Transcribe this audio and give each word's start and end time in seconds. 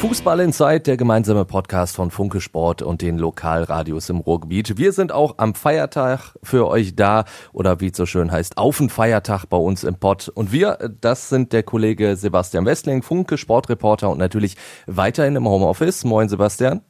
Fußball 0.00 0.40
Inside, 0.40 0.80
der 0.80 0.96
gemeinsame 0.96 1.44
Podcast 1.44 1.94
von 1.94 2.10
Funke 2.10 2.40
Sport 2.40 2.80
und 2.80 3.02
den 3.02 3.18
Lokalradios 3.18 4.08
im 4.08 4.16
Ruhrgebiet. 4.16 4.78
Wir 4.78 4.94
sind 4.94 5.12
auch 5.12 5.34
am 5.36 5.54
Feiertag 5.54 6.38
für 6.42 6.68
euch 6.68 6.96
da 6.96 7.26
oder 7.52 7.80
wie 7.80 7.88
es 7.88 7.98
so 7.98 8.06
schön 8.06 8.32
heißt, 8.32 8.56
auf 8.56 8.78
den 8.78 8.88
Feiertag 8.88 9.44
bei 9.44 9.58
uns 9.58 9.84
im 9.84 9.96
Pod. 9.96 10.30
Und 10.30 10.52
wir, 10.52 10.78
das 11.02 11.28
sind 11.28 11.52
der 11.52 11.64
Kollege 11.64 12.16
Sebastian 12.16 12.64
Westling, 12.64 13.02
Funke 13.02 13.36
Sportreporter 13.36 14.08
und 14.08 14.16
natürlich 14.16 14.56
weiterhin 14.86 15.36
im 15.36 15.46
Homeoffice. 15.46 16.02
Moin 16.04 16.30
Sebastian. 16.30 16.80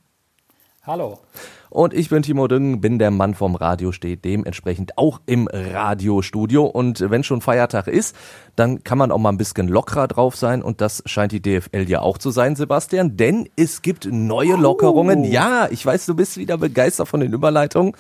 Hallo. 0.85 1.19
Und 1.71 1.95
ich 1.95 2.09
bin 2.11 2.23
Timo 2.23 2.49
Düngen, 2.49 2.81
bin 2.81 2.99
der 2.99 3.13
Mann 3.13 3.35
vom 3.35 3.55
Radio, 3.55 3.93
steht 3.93 4.25
dementsprechend 4.25 4.99
auch 4.99 5.21
im 5.27 5.47
Radiostudio. 5.47 6.67
Und 6.67 6.99
wenn 6.99 7.23
schon 7.23 7.41
Feiertag 7.41 7.87
ist, 7.87 8.17
dann 8.57 8.83
kann 8.83 8.99
man 8.99 9.13
auch 9.13 9.19
mal 9.19 9.29
ein 9.29 9.37
bisschen 9.37 9.69
lockerer 9.69 10.09
drauf 10.09 10.35
sein. 10.35 10.63
Und 10.63 10.81
das 10.81 11.01
scheint 11.07 11.31
die 11.31 11.41
DFL 11.41 11.89
ja 11.89 12.01
auch 12.01 12.19
zu 12.19 12.33
sein, 12.33 12.57
Sebastian. 12.57 13.17
Denn 13.17 13.49
es 13.55 13.83
gibt 13.83 14.07
neue 14.11 14.57
Lockerungen. 14.57 15.23
Ja, 15.23 15.69
ich 15.71 15.87
weiß, 15.87 16.07
du 16.07 16.17
bist 16.17 16.37
wieder 16.37 16.59
begeistert 16.59 17.07
von 17.07 17.21
den 17.21 17.33
Überleitungen. 17.33 17.95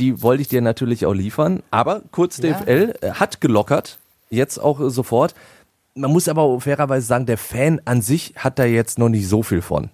Die 0.00 0.20
wollte 0.20 0.42
ich 0.42 0.48
dir 0.48 0.62
natürlich 0.62 1.06
auch 1.06 1.14
liefern. 1.14 1.62
Aber 1.70 2.02
kurz 2.10 2.38
DFL 2.38 2.94
ja. 3.02 3.20
hat 3.20 3.40
gelockert. 3.40 4.00
Jetzt 4.30 4.58
auch 4.58 4.80
sofort. 4.90 5.36
Man 5.94 6.10
muss 6.10 6.28
aber 6.28 6.60
fairerweise 6.60 7.06
sagen, 7.06 7.26
der 7.26 7.38
Fan 7.38 7.80
an 7.84 8.02
sich 8.02 8.34
hat 8.36 8.58
da 8.58 8.64
jetzt 8.64 8.98
noch 8.98 9.08
nicht 9.08 9.28
so 9.28 9.44
viel 9.44 9.62
von. 9.62 9.90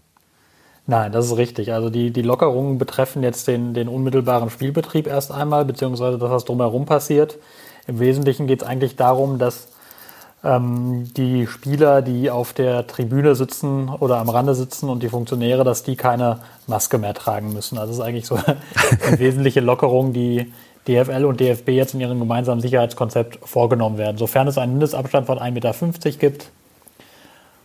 Nein, 0.86 1.12
das 1.12 1.26
ist 1.26 1.36
richtig. 1.36 1.72
Also 1.72 1.90
die, 1.90 2.10
die 2.10 2.22
Lockerungen 2.22 2.78
betreffen 2.78 3.22
jetzt 3.22 3.46
den, 3.46 3.72
den 3.72 3.88
unmittelbaren 3.88 4.50
Spielbetrieb 4.50 5.06
erst 5.06 5.30
einmal, 5.30 5.64
beziehungsweise 5.64 6.18
das, 6.18 6.30
was 6.30 6.44
drumherum 6.44 6.86
passiert. 6.86 7.38
Im 7.86 8.00
Wesentlichen 8.00 8.46
geht 8.46 8.62
es 8.62 8.68
eigentlich 8.68 8.96
darum, 8.96 9.38
dass 9.38 9.68
ähm, 10.44 11.12
die 11.16 11.46
Spieler, 11.46 12.02
die 12.02 12.30
auf 12.30 12.52
der 12.52 12.86
Tribüne 12.88 13.36
sitzen 13.36 13.88
oder 13.88 14.18
am 14.18 14.28
Rande 14.28 14.56
sitzen 14.56 14.88
und 14.88 15.04
die 15.04 15.08
Funktionäre, 15.08 15.62
dass 15.62 15.84
die 15.84 15.94
keine 15.94 16.40
Maske 16.66 16.98
mehr 16.98 17.14
tragen 17.14 17.52
müssen. 17.52 17.78
Also 17.78 17.92
das 17.92 17.98
ist 17.98 18.04
eigentlich 18.04 18.26
so 18.26 18.34
eine 19.06 19.18
wesentliche 19.20 19.60
Lockerung, 19.60 20.12
die 20.12 20.52
DFL 20.88 21.24
und 21.24 21.38
DFB 21.38 21.68
jetzt 21.68 21.94
in 21.94 22.00
ihrem 22.00 22.18
gemeinsamen 22.18 22.60
Sicherheitskonzept 22.60 23.38
vorgenommen 23.48 23.98
werden. 23.98 24.18
Sofern 24.18 24.48
es 24.48 24.58
einen 24.58 24.72
Mindestabstand 24.72 25.26
von 25.26 25.38
1,50 25.38 25.52
Meter 25.52 26.10
gibt, 26.18 26.50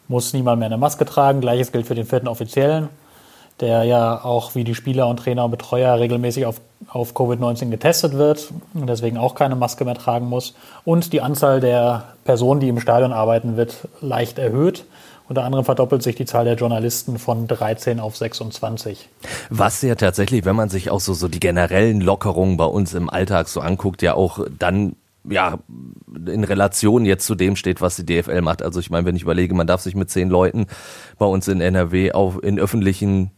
muss 0.07 0.33
niemand 0.33 0.59
mehr 0.59 0.67
eine 0.67 0.77
Maske 0.77 1.03
tragen. 1.05 1.41
Gleiches 1.41 1.71
gilt 1.71 1.87
für 1.87 1.95
den 1.95 2.05
vierten 2.05 2.27
Offiziellen 2.27 2.89
der 3.59 3.83
ja 3.83 4.23
auch 4.23 4.55
wie 4.55 4.63
die 4.63 4.75
Spieler 4.75 5.07
und 5.07 5.17
Trainer 5.17 5.45
und 5.45 5.51
Betreuer 5.51 5.99
regelmäßig 5.99 6.45
auf, 6.45 6.61
auf 6.87 7.13
Covid-19 7.13 7.69
getestet 7.69 8.13
wird 8.13 8.51
und 8.73 8.87
deswegen 8.87 9.17
auch 9.17 9.35
keine 9.35 9.55
Maske 9.55 9.85
mehr 9.85 9.95
tragen 9.95 10.27
muss. 10.27 10.53
Und 10.83 11.13
die 11.13 11.21
Anzahl 11.21 11.59
der 11.59 12.03
Personen, 12.23 12.59
die 12.59 12.69
im 12.69 12.79
Stadion 12.79 13.13
arbeiten, 13.13 13.57
wird 13.57 13.87
leicht 14.01 14.37
erhöht. 14.37 14.85
Unter 15.29 15.43
anderem 15.43 15.65
verdoppelt 15.65 16.03
sich 16.03 16.15
die 16.15 16.25
Zahl 16.25 16.45
der 16.45 16.55
Journalisten 16.55 17.17
von 17.19 17.47
13 17.47 17.99
auf 17.99 18.15
26. 18.15 19.09
Was 19.49 19.81
ja 19.81 19.95
tatsächlich, 19.95 20.45
wenn 20.45 20.55
man 20.55 20.69
sich 20.69 20.89
auch 20.89 21.01
so, 21.01 21.13
so 21.13 21.27
die 21.27 21.41
generellen 21.41 21.99
Lockerungen 21.99 22.55
bei 22.55 22.65
uns 22.65 22.93
im 22.93 23.09
Alltag 23.09 23.49
so 23.49 23.59
anguckt, 23.59 24.01
ja 24.01 24.13
auch 24.13 24.39
dann 24.57 24.95
ja, 25.29 25.59
in 26.25 26.43
Relation 26.45 27.05
jetzt 27.05 27.25
zu 27.25 27.35
dem 27.35 27.57
steht, 27.57 27.81
was 27.81 27.97
die 27.97 28.05
DFL 28.05 28.41
macht. 28.41 28.63
Also 28.63 28.79
ich 28.79 28.89
meine, 28.89 29.05
wenn 29.05 29.15
ich 29.15 29.23
überlege, 29.23 29.53
man 29.53 29.67
darf 29.67 29.81
sich 29.81 29.95
mit 29.95 30.09
zehn 30.09 30.29
Leuten 30.29 30.67
bei 31.17 31.25
uns 31.25 31.49
in 31.49 31.59
NRW 31.59 32.13
auf, 32.13 32.41
in 32.41 32.59
öffentlichen 32.59 33.31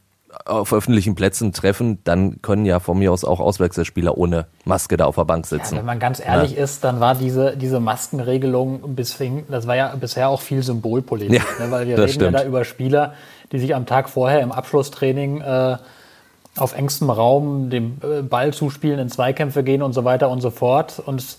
auf 0.46 0.74
öffentlichen 0.74 1.16
Plätzen 1.16 1.54
treffen, 1.54 2.00
dann 2.04 2.42
können 2.42 2.66
ja 2.66 2.80
von 2.80 3.00
mir 3.00 3.12
aus 3.12 3.24
auch 3.24 3.40
Auswechselspieler 3.40 4.18
ohne 4.18 4.46
Maske 4.64 4.96
da 4.96 5.06
auf 5.06 5.16
der 5.16 5.26
Bank 5.26 5.48
sitzen. 5.48 5.76
Ja, 5.76 5.80
wenn 5.80 5.86
man 5.88 6.00
ganz 6.00 6.20
ehrlich 6.24 6.56
ja. 6.56 6.64
ist, 6.64 6.84
dann 6.84 7.00
war 7.00 7.16
diese, 7.16 7.58
diese 7.58 7.80
Maskenregelung 7.80 8.96
bisher, 8.96 9.32
das 9.50 9.66
war 9.66 9.76
ja 9.76 9.96
bisher 9.96 10.30
auch 10.30 10.42
viel 10.42 10.62
Symbolpolitik, 10.62 11.40
ja, 11.40 11.66
ne, 11.66 11.72
weil 11.72 11.88
wir 11.88 11.98
reden 11.98 12.10
stimmt. 12.10 12.34
ja 12.34 12.40
da 12.42 12.46
über 12.46 12.64
Spieler, 12.64 13.14
die 13.52 13.60
sich 13.60 13.74
am 13.74 13.86
Tag 13.86 14.10
vorher 14.10 14.42
im 14.42 14.52
Abschlusstraining 14.52 15.42
äh, 15.42 15.78
auf 16.58 16.76
engstem 16.76 17.10
Raum 17.10 17.70
dem 17.70 17.98
äh, 18.04 18.22
Ball 18.22 18.54
zuspielen, 18.54 19.00
in 19.00 19.10
Zweikämpfe 19.10 19.64
gehen 19.64 19.82
und 19.82 19.94
so 19.94 20.04
weiter 20.04 20.30
und 20.30 20.42
so 20.42 20.52
fort 20.52 21.02
und 21.04 21.38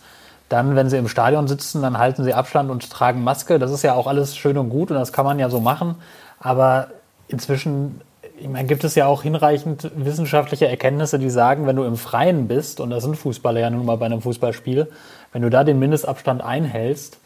dann, 0.48 0.74
wenn 0.74 0.90
sie 0.90 0.96
im 0.96 1.06
Stadion 1.06 1.46
sitzen, 1.46 1.80
dann 1.80 1.96
halten 1.96 2.24
sie 2.24 2.34
Abstand 2.34 2.72
und 2.72 2.90
tragen 2.90 3.22
Maske. 3.22 3.60
Das 3.60 3.70
ist 3.70 3.82
ja 3.82 3.94
auch 3.94 4.08
alles 4.08 4.36
schön 4.36 4.58
und 4.58 4.68
gut 4.68 4.90
und 4.90 4.96
das 4.96 5.12
kann 5.12 5.24
man 5.24 5.38
ja 5.38 5.48
so 5.48 5.60
machen. 5.60 5.94
Aber 6.40 6.88
inzwischen 7.28 8.00
ich 8.40 8.48
meine, 8.48 8.66
gibt 8.66 8.84
es 8.84 8.94
ja 8.94 9.06
auch 9.06 9.22
hinreichend 9.22 9.90
wissenschaftliche 9.94 10.66
Erkenntnisse, 10.66 11.18
die 11.18 11.30
sagen, 11.30 11.66
wenn 11.66 11.76
du 11.76 11.84
im 11.84 11.96
Freien 11.96 12.48
bist, 12.48 12.80
und 12.80 12.90
das 12.90 13.02
sind 13.02 13.16
Fußballer 13.16 13.60
ja 13.60 13.70
nun 13.70 13.84
mal 13.84 13.96
bei 13.96 14.06
einem 14.06 14.22
Fußballspiel, 14.22 14.90
wenn 15.32 15.42
du 15.42 15.50
da 15.50 15.62
den 15.62 15.78
Mindestabstand 15.78 16.42
einhältst, 16.42 17.18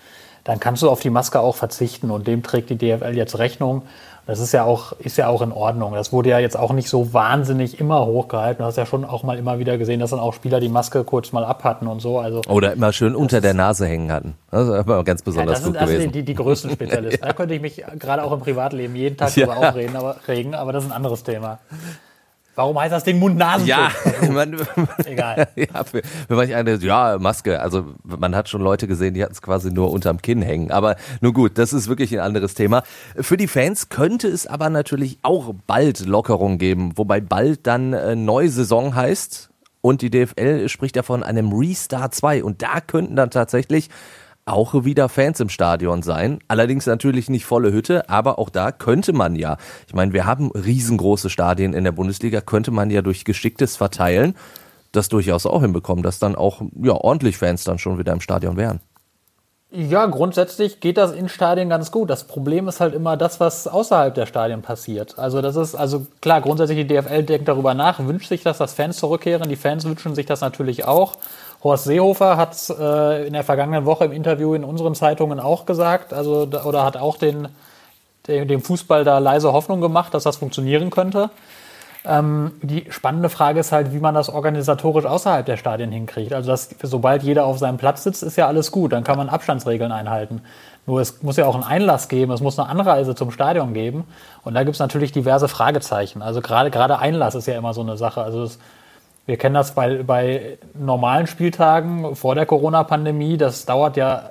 dann 0.43 0.61
kannst 0.61 0.83
du 0.83 0.91
auf 0.91 1.01
die 1.01 1.11
Maske 1.11 1.41
auch 1.41 1.57
verzichten 1.57 2.11
und 2.11 2.27
dem 2.27 2.43
trägt 2.43 2.69
die 2.69 2.77
DFL 2.77 3.17
jetzt 3.17 3.39
Rechnung. 3.39 3.83
Das 4.27 4.41
ist 4.41 4.53
ja 4.53 4.65
auch, 4.65 4.93
ist 4.93 5.19
ja 5.19 5.29
auch 5.29 5.43
in 5.43 5.53
Ordnung. 5.53 5.93
Das 5.93 6.13
wurde 6.13 6.31
ja 6.31 6.39
jetzt 6.39 6.59
auch 6.59 6.73
nicht 6.73 6.89
so 6.89 7.13
wahnsinnig 7.13 7.79
immer 7.79 8.07
hochgehalten. 8.07 8.63
Du 8.63 8.65
hast 8.65 8.77
ja 8.77 8.87
schon 8.87 9.05
auch 9.05 9.23
mal 9.23 9.39
immer 9.39 9.59
wieder 9.59 9.77
gesehen, 9.77 10.01
dass 10.01 10.11
dann 10.11 10.21
auch 10.21 10.33
Spieler 10.33 10.61
die 10.61 10.71
Maske 10.71 11.05
kurz 11.05 11.33
mal 11.33 11.45
abhatten 11.45 11.87
und 11.87 12.01
so. 12.01 12.19
Also, 12.19 12.41
Oder 12.49 12.73
immer 12.73 12.93
schön 12.93 13.15
unter 13.15 13.43
der 13.43 13.53
Nase 13.53 13.87
hängen 13.87 14.11
hatten. 14.11 14.35
Das 14.51 14.67
ist 14.67 14.87
immer 14.87 15.05
ganz 15.05 15.23
besonders 15.23 15.59
ja, 15.59 15.65
das 15.65 15.65
gut 15.65 15.75
sind, 15.75 15.87
gewesen. 15.87 15.95
Das 15.95 16.03
sind 16.03 16.15
die, 16.15 16.23
die 16.25 16.35
größten 16.35 16.71
Spezialisten. 16.71 17.21
ja. 17.21 17.29
Da 17.35 17.35
könnte 17.35 17.55
ich 17.55 17.61
mich 17.61 17.85
gerade 17.99 18.23
auch 18.23 18.33
im 18.33 18.41
Privatleben 18.41 18.97
jeden 18.97 19.17
Tag 19.17 19.37
ja. 19.37 19.47
drüber 19.47 19.69
aufregen, 19.69 19.97
aber, 19.97 20.17
regen, 20.27 20.55
aber 20.55 20.73
das 20.73 20.85
ist 20.85 20.91
ein 20.91 20.97
anderes 20.97 21.23
Thema. 21.23 21.59
Warum 22.55 22.79
heißt 22.79 22.93
das 22.93 23.05
Ding 23.05 23.19
Mund-Nasen? 23.19 23.67
Ja, 23.67 23.91
man, 24.31 24.57
egal. 25.05 25.49
ja, 25.57 25.85
für, 25.85 26.03
für 26.03 26.35
manche 26.35 26.57
eine, 26.57 26.77
ja, 26.77 27.19
Maske. 27.19 27.61
Also 27.61 27.95
man 28.05 28.37
hat 28.37 28.49
schon 28.49 28.63
Leute 28.63 28.87
gesehen, 28.87 29.15
die 29.15 29.23
hatten 29.23 29.33
es 29.33 29.43
quasi 29.43 29.73
nur 29.73 29.91
unterm 29.91 30.23
Kinn 30.23 30.43
hängen. 30.43 30.71
Aber 30.71 30.97
nur 31.21 31.33
gut, 31.33 31.59
das 31.59 31.73
ist 31.73 31.89
wirklich 31.89 32.13
ein 32.13 32.21
anderes 32.21 32.55
Thema. 32.55 32.83
Für 33.17 33.37
die 33.37 33.49
Fans 33.49 33.89
könnte 33.89 34.29
es 34.29 34.47
aber 34.47 34.71
natürlich 34.71 35.19
auch 35.23 35.53
bald 35.67 36.07
Lockerung 36.07 36.59
geben, 36.59 36.93
wobei 36.97 37.21
bald 37.21 37.67
dann 37.67 37.93
äh, 37.93 38.15
neue 38.15 38.49
Saison 38.49 38.95
heißt. 38.95 39.51
Und 39.81 40.01
die 40.01 40.11
DFL 40.11 40.69
spricht 40.69 40.97
ja 40.97 41.03
von 41.03 41.23
einem 41.23 41.53
Restart 41.53 42.15
2. 42.15 42.43
Und 42.45 42.63
da 42.63 42.81
könnten 42.81 43.17
dann 43.17 43.31
tatsächlich 43.31 43.91
auch 44.47 44.85
wieder 44.85 45.09
Fans 45.09 45.41
im 45.41 45.49
Stadion 45.49 46.03
sein. 46.03 46.39
Allerdings 46.49 46.87
natürlich 46.87 47.31
nicht 47.31 47.47
volle 47.47 47.73
Hütte, 47.73 48.09
aber 48.09 48.39
auch 48.39 48.51
da 48.51 48.73
könnte 48.73 49.13
man 49.13 49.37
ja, 49.37 49.57
ich 49.87 49.95
meine, 49.95 50.13
wir 50.13 50.27
haben 50.27 50.51
riesengroße 50.51 51.31
Stadien 51.31 51.73
in 51.73 51.85
der 51.85 51.93
Bundesliga, 51.93 52.41
könnte 52.41 52.71
man 52.71 52.91
ja 52.91 53.03
durch 53.03 53.25
geschicktes 53.25 53.77
Verteilen 53.77 54.35
das 54.93 55.09
durchaus 55.09 55.47
auch 55.47 55.63
hinbekommen, 55.63 56.03
dass 56.03 56.19
dann 56.19 56.37
auch 56.37 56.63
ja, 56.81 56.93
ordentlich 56.93 57.39
Fans 57.39 57.65
dann 57.65 57.79
schon 57.79 57.99
wieder 57.99 58.13
im 58.13 58.21
Stadion 58.21 58.57
wären. 58.57 58.81
Ja, 59.77 60.07
grundsätzlich 60.07 60.79
geht 60.79 60.97
das 60.97 61.11
in 61.11 61.29
Stadien 61.29 61.69
ganz 61.69 61.91
gut. 61.91 62.09
Das 62.09 62.29
Problem 62.29 62.69
ist 62.69 62.79
halt 62.79 62.95
immer 62.95 63.17
das, 63.17 63.41
was 63.41 63.67
außerhalb 63.67 64.15
der 64.15 64.27
Stadien 64.27 64.63
passiert. 64.63 65.19
Also 65.19 65.43
das 65.43 65.57
ist, 65.57 65.75
also 65.75 66.07
klar, 66.21 66.41
grundsätzlich 66.43 66.87
die 66.87 66.95
DFL 66.95 67.25
denkt 67.25 67.49
darüber 67.49 67.75
nach, 67.75 67.99
wünscht 67.99 68.29
sich 68.29 68.45
das, 68.45 68.59
dass 68.59 68.75
Fans 68.75 68.99
zurückkehren. 68.99 69.49
Die 69.49 69.57
Fans 69.57 69.85
wünschen 69.85 70.15
sich 70.15 70.27
das 70.27 70.43
natürlich 70.43 70.85
auch. 70.85 71.17
Horst 71.65 71.85
Seehofer 71.85 72.37
hat 72.37 72.53
es 72.53 72.71
äh, 72.71 73.27
in 73.27 73.33
der 73.33 73.43
vergangenen 73.43 73.87
Woche 73.87 74.05
im 74.05 74.13
Interview 74.13 74.55
in 74.55 74.65
unseren 74.65 74.95
Zeitungen 74.95 75.41
auch 75.41 75.65
gesagt, 75.65 76.13
also 76.13 76.47
oder 76.65 76.85
hat 76.85 76.99
auch 76.99 77.17
den, 77.17 77.49
dem 78.27 78.61
Fußball 78.61 79.03
da 79.05 79.19
leise 79.19 79.53
Hoffnung 79.53 79.81
gemacht, 79.81 80.13
dass 80.13 80.25
das 80.25 80.37
funktionieren 80.37 80.91
könnte. 80.91 81.31
Ähm, 82.07 82.53
die 82.61 82.85
spannende 82.91 83.31
Frage 83.31 83.61
ist 83.61 83.73
halt, 83.73 83.95
wie 83.95 83.99
man 83.99 84.15
das 84.15 84.29
organisatorisch 84.29 85.07
außerhalb 85.07 85.47
der 85.47 85.57
Stadien 85.57 85.91
hinkriegt. 85.91 86.35
Also, 86.35 86.51
dass, 86.51 86.69
sobald 86.83 87.23
jeder 87.23 87.47
auf 87.47 87.59
seinem 87.59 87.79
Platz 87.79 88.05
sitzt, 88.05 88.23
ist 88.23 88.37
ja 88.37 88.47
alles 88.47 88.71
gut. 88.71 88.93
Dann 88.93 89.05
kann 89.05 89.17
man 89.17 89.31
Abstandsregeln 89.31 89.91
einhalten. 89.91 90.43
Nur 90.87 91.01
es 91.01 91.23
muss 91.23 91.39
ja 91.39 91.47
auch 91.47 91.55
einen 91.55 91.65
Einlass 91.65 92.09
geben, 92.09 92.31
es 92.33 92.43
muss 92.43 92.59
eine 92.59 92.69
Anreise 92.69 93.15
zum 93.15 93.31
Stadion 93.31 93.73
geben. 93.73 94.05
Und 94.43 94.53
da 94.53 94.65
gibt 94.65 94.75
es 94.75 94.81
natürlich 94.81 95.13
diverse 95.13 95.49
Fragezeichen. 95.49 96.21
Also 96.21 96.43
gerade 96.43 96.71
gerade 96.71 96.99
Einlass 96.99 97.35
ist 97.35 97.47
ja 97.47 97.57
immer 97.57 97.73
so 97.73 97.81
eine 97.81 97.97
Sache. 97.97 98.21
Also 98.21 98.43
es, 98.43 98.59
wir 99.27 99.37
kennen 99.37 99.55
das 99.55 99.75
bei, 99.75 100.03
bei 100.03 100.59
normalen 100.75 101.27
Spieltagen 101.27 102.15
vor 102.15 102.35
der 102.35 102.47
Corona-Pandemie. 102.47 103.39
Das 103.39 103.65
dauert 103.65 103.97
ja 103.97 104.31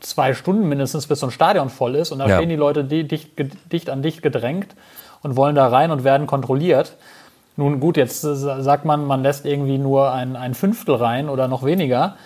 zwei 0.00 0.34
Stunden 0.34 0.68
mindestens, 0.68 1.06
bis 1.06 1.20
so 1.20 1.26
ein 1.26 1.32
Stadion 1.32 1.68
voll 1.70 1.96
ist. 1.96 2.12
Und 2.12 2.20
da 2.20 2.28
ja. 2.28 2.36
stehen 2.36 2.48
die 2.48 2.56
Leute 2.56 2.84
dicht, 2.84 3.30
dicht 3.72 3.90
an 3.90 4.02
dicht 4.02 4.22
gedrängt 4.22 4.74
und 5.22 5.36
wollen 5.36 5.54
da 5.54 5.66
rein 5.68 5.90
und 5.90 6.04
werden 6.04 6.26
kontrolliert. 6.26 6.96
Nun 7.56 7.80
gut, 7.80 7.96
jetzt 7.96 8.20
sagt 8.20 8.84
man, 8.84 9.04
man 9.04 9.22
lässt 9.22 9.44
irgendwie 9.44 9.78
nur 9.78 10.12
ein, 10.12 10.36
ein 10.36 10.54
Fünftel 10.54 10.94
rein 10.94 11.28
oder 11.28 11.48
noch 11.48 11.64
weniger. 11.64 12.16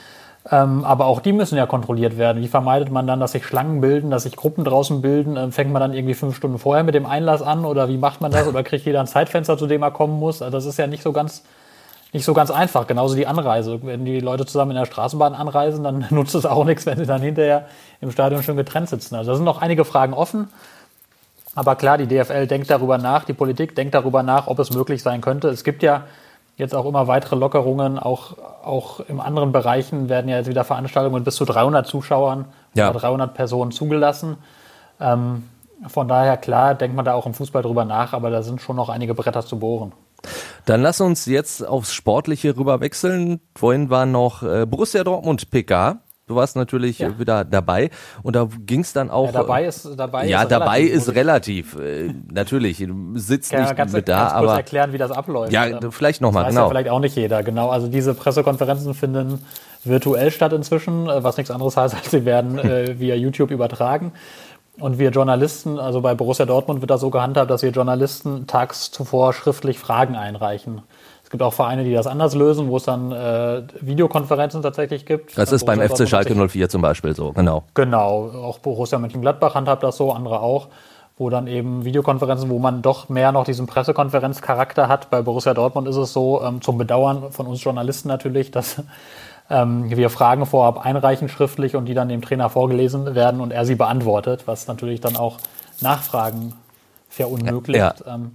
Ähm, 0.51 0.85
aber 0.85 1.07
auch 1.07 1.21
die 1.21 1.33
müssen 1.33 1.57
ja 1.57 1.67
kontrolliert 1.67 2.19
werden. 2.19 2.43
Wie 2.43 2.49
vermeidet 2.49 2.91
man 2.91 3.07
dann, 3.07 3.21
dass 3.21 3.33
sich 3.33 3.47
Schlangen 3.47 3.81
bilden, 3.81 4.11
dass 4.11 4.25
sich 4.25 4.35
Gruppen 4.35 4.65
draußen 4.65 5.01
bilden? 5.01 5.37
Ähm, 5.37 5.53
fängt 5.53 5.73
man 5.73 5.81
dann 5.81 5.95
irgendwie 5.95 6.15
fünf 6.15 6.37
Stunden 6.37 6.59
vorher 6.59 6.83
mit 6.83 6.95
dem 6.95 7.07
Einlass 7.07 7.43
an 7.43 7.65
oder 7.65 7.89
wie 7.89 7.97
macht 7.97 8.21
man 8.21 8.33
das? 8.33 8.49
Oder 8.49 8.65
kriegt 8.65 8.85
jeder 8.85 9.01
ein 9.01 9.07
Zeitfenster, 9.07 9.57
zu 9.57 9.69
dem 9.69 9.83
er 9.83 9.93
kommen 9.93 10.19
muss? 10.19 10.43
Also 10.43 10.57
das 10.57 10.67
ist 10.67 10.79
ja 10.79 10.89
nicht 10.89 11.05
so 11.05 11.13
ganz, 11.13 11.45
nicht 12.13 12.25
so 12.25 12.35
ganz 12.35 12.51
einfach. 12.51 12.89
Genauso 12.89 13.15
die 13.15 13.29
Anreise. 13.29 13.79
Wenn 13.83 14.05
die 14.05 14.19
Leute 14.19 14.45
zusammen 14.45 14.73
in 14.73 14.79
der 14.79 14.87
Straßenbahn 14.87 15.35
anreisen, 15.35 15.85
dann 15.85 16.07
nutzt 16.11 16.35
es 16.35 16.45
auch 16.45 16.65
nichts, 16.65 16.87
wenn 16.87 16.99
sie 16.99 17.07
dann 17.07 17.23
hinterher 17.23 17.67
im 18.01 18.11
Stadion 18.11 18.43
schon 18.43 18.57
getrennt 18.57 18.89
sitzen. 18.89 19.15
Also 19.15 19.31
da 19.31 19.37
sind 19.37 19.45
noch 19.45 19.63
einige 19.63 19.85
Fragen 19.85 20.13
offen. 20.13 20.49
Aber 21.55 21.77
klar, 21.77 21.99
die 21.99 22.07
DFL 22.09 22.49
denkt 22.49 22.69
darüber 22.69 22.99
nach, 22.99 23.25
die 23.25 23.35
Politik 23.35 23.77
denkt 23.77 23.95
darüber 23.95 24.25
nach, 24.25 24.49
ob 24.49 24.59
es 24.59 24.73
möglich 24.73 25.03
sein 25.03 25.21
könnte. 25.21 25.49
Es 25.49 25.63
gibt 25.63 25.83
ja 25.85 26.05
jetzt 26.57 26.75
auch 26.75 26.85
immer 26.85 27.07
weitere 27.07 27.37
Lockerungen. 27.37 27.99
Auch, 27.99 28.37
auch 28.65 29.01
in 29.01 29.21
anderen 29.21 29.53
Bereichen 29.53 30.09
werden 30.09 30.29
ja 30.29 30.39
jetzt 30.39 30.49
wieder 30.49 30.65
Veranstaltungen 30.65 31.17
mit 31.17 31.25
bis 31.25 31.37
zu 31.37 31.45
300 31.45 31.87
Zuschauern 31.87 32.47
ja. 32.75 32.91
oder 32.91 33.01
300 33.01 33.35
Personen 33.35 33.73
zugelassen. 33.73 34.37
Ähm, 35.01 35.45
von 35.89 36.07
daher, 36.07 36.37
klar, 36.37 36.75
denkt 36.75 36.95
man 36.95 37.05
da 37.05 37.15
auch 37.15 37.27
im 37.27 37.35
Fußball 37.35 37.63
drüber 37.63 37.85
nach, 37.85 38.13
aber 38.13 38.31
da 38.31 38.43
sind 38.43 38.61
schon 38.61 38.77
noch 38.77 38.89
einige 38.89 39.15
Bretter 39.15 39.45
zu 39.45 39.59
bohren. 39.59 39.93
Dann 40.65 40.81
lass 40.83 41.01
uns 41.01 41.27
jetzt 41.27 41.67
aufs 41.67 41.93
Sportliche 41.93 42.57
rüber 42.57 42.81
wechseln. 42.81 43.41
Vorhin 43.57 43.91
war 43.91 44.07
noch 44.07 44.45
äh, 44.45 44.65
Borussia 44.65 45.03
Dortmund 45.03 45.51
PK. 45.51 45.99
Du 46.27 46.37
warst 46.37 46.55
natürlich 46.55 47.01
ja. 47.01 47.19
wieder 47.19 47.45
dabei 47.45 47.91
und 48.23 48.37
da 48.37 48.49
ging 48.65 48.81
es 48.81 48.93
dann 48.93 49.11
auch. 49.11 49.27
Ja, 49.27 49.33
dabei 49.33 49.65
ist 49.65 49.89
dabei. 49.97 50.29
Ja, 50.29 50.43
ist 50.43 50.53
dabei 50.53 50.79
relativ, 50.79 50.95
ist 50.95 51.15
relativ. 51.15 51.77
Äh, 51.79 52.15
natürlich 52.33 52.87
sitzt 53.15 53.53
nicht 53.53 53.77
ganz, 53.77 53.93
mit 53.93 54.09
da, 54.09 54.19
ganz 54.21 54.33
aber 54.35 54.57
erklären, 54.57 54.93
wie 54.93 54.99
das 54.99 55.11
abläuft. 55.11 55.53
Ja, 55.53 55.67
ähm, 55.67 55.91
vielleicht 55.91 56.21
nochmal. 56.21 56.49
Genau. 56.49 56.63
Ja 56.63 56.69
vielleicht 56.69 56.89
auch 56.91 57.01
nicht 57.01 57.17
jeder. 57.17 57.43
Genau. 57.43 57.71
Also 57.71 57.89
diese 57.89 58.15
Pressekonferenzen 58.15 58.95
finden 58.95 59.45
virtuell 59.85 60.31
statt 60.31 60.53
inzwischen, 60.53 61.09
äh, 61.09 61.25
was 61.25 61.39
nichts 61.39 61.51
anderes 61.51 61.77
heißt, 61.77 61.95
als 61.95 62.13
sie 62.13 62.25
werden 62.25 62.57
äh, 62.57 62.97
via 63.01 63.17
YouTube 63.17 63.51
übertragen. 63.51 64.13
Und 64.79 64.99
wir 64.99 65.11
Journalisten, 65.11 65.79
also 65.79 66.01
bei 66.01 66.15
Borussia 66.15 66.47
Dortmund 66.47 66.81
wird 66.81 66.91
das 66.91 67.01
so 67.01 67.11
gehandhabt, 67.11 67.51
dass 67.51 67.63
wir 67.63 67.71
Journalisten 67.71 68.47
tags 68.47 68.91
zuvor 68.91 69.33
schriftlich 69.33 69.79
Fragen 69.79 70.17
einreichen. 70.17 70.83
Es 71.33 71.39
gibt 71.39 71.45
auch 71.45 71.55
Vereine, 71.55 71.83
die 71.83 71.95
das 71.95 72.07
anders 72.07 72.35
lösen, 72.35 72.69
wo 72.69 72.77
es 72.77 72.83
dann 72.83 73.11
äh, 73.11 73.63
Videokonferenzen 73.81 74.61
tatsächlich 74.61 75.07
gibt. 75.07 75.39
Das 75.39 75.51
ist 75.51 75.65
beim 75.65 75.81
FC 75.81 76.07
Schalke 76.07 76.35
04 76.35 76.69
zum 76.69 76.83
Beispiel 76.83 77.17
so, 77.17 77.33
genau. 77.33 77.63
Genau, 77.73 78.29
auch 78.35 78.59
Borussia 78.59 78.99
Mönchengladbach 78.99 79.55
handhabt 79.55 79.83
das 79.83 79.97
so, 79.97 80.13
andere 80.13 80.41
auch, 80.41 80.69
wo 81.17 81.31
dann 81.31 81.47
eben 81.47 81.87
Videokonferenzen, 81.87 82.51
wo 82.51 82.59
man 82.59 82.83
doch 82.83 83.09
mehr 83.09 83.33
noch 83.33 83.45
diesen 83.45 83.67
Pressekonferenzcharakter 83.67 84.89
hat. 84.89 85.09
Bei 85.09 85.23
Borussia 85.23 85.55
Dortmund 85.55 85.89
ist 85.89 85.97
es 85.97 86.13
so, 86.13 86.43
ähm, 86.43 86.61
zum 86.61 86.77
Bedauern 86.77 87.33
von 87.33 87.47
uns 87.47 87.65
Journalisten 87.65 88.09
natürlich, 88.09 88.51
dass 88.51 88.83
ähm, 89.49 89.89
wir 89.89 90.11
Fragen 90.11 90.45
vorab 90.45 90.85
einreichen 90.85 91.31
schriftlich 91.31 91.77
und 91.77 91.87
die 91.87 91.95
dann 91.95 92.11
dem 92.11 92.21
Trainer 92.21 92.51
vorgelesen 92.51 93.15
werden 93.15 93.41
und 93.41 93.53
er 93.53 93.65
sie 93.65 93.77
beantwortet, 93.77 94.43
was 94.45 94.67
natürlich 94.69 95.01
dann 95.01 95.17
auch 95.17 95.39
Nachfragen 95.81 96.53
verunmöglicht. 97.09 97.79
Ja, 97.81 97.95
ja. 98.05 98.15
Ähm, 98.17 98.33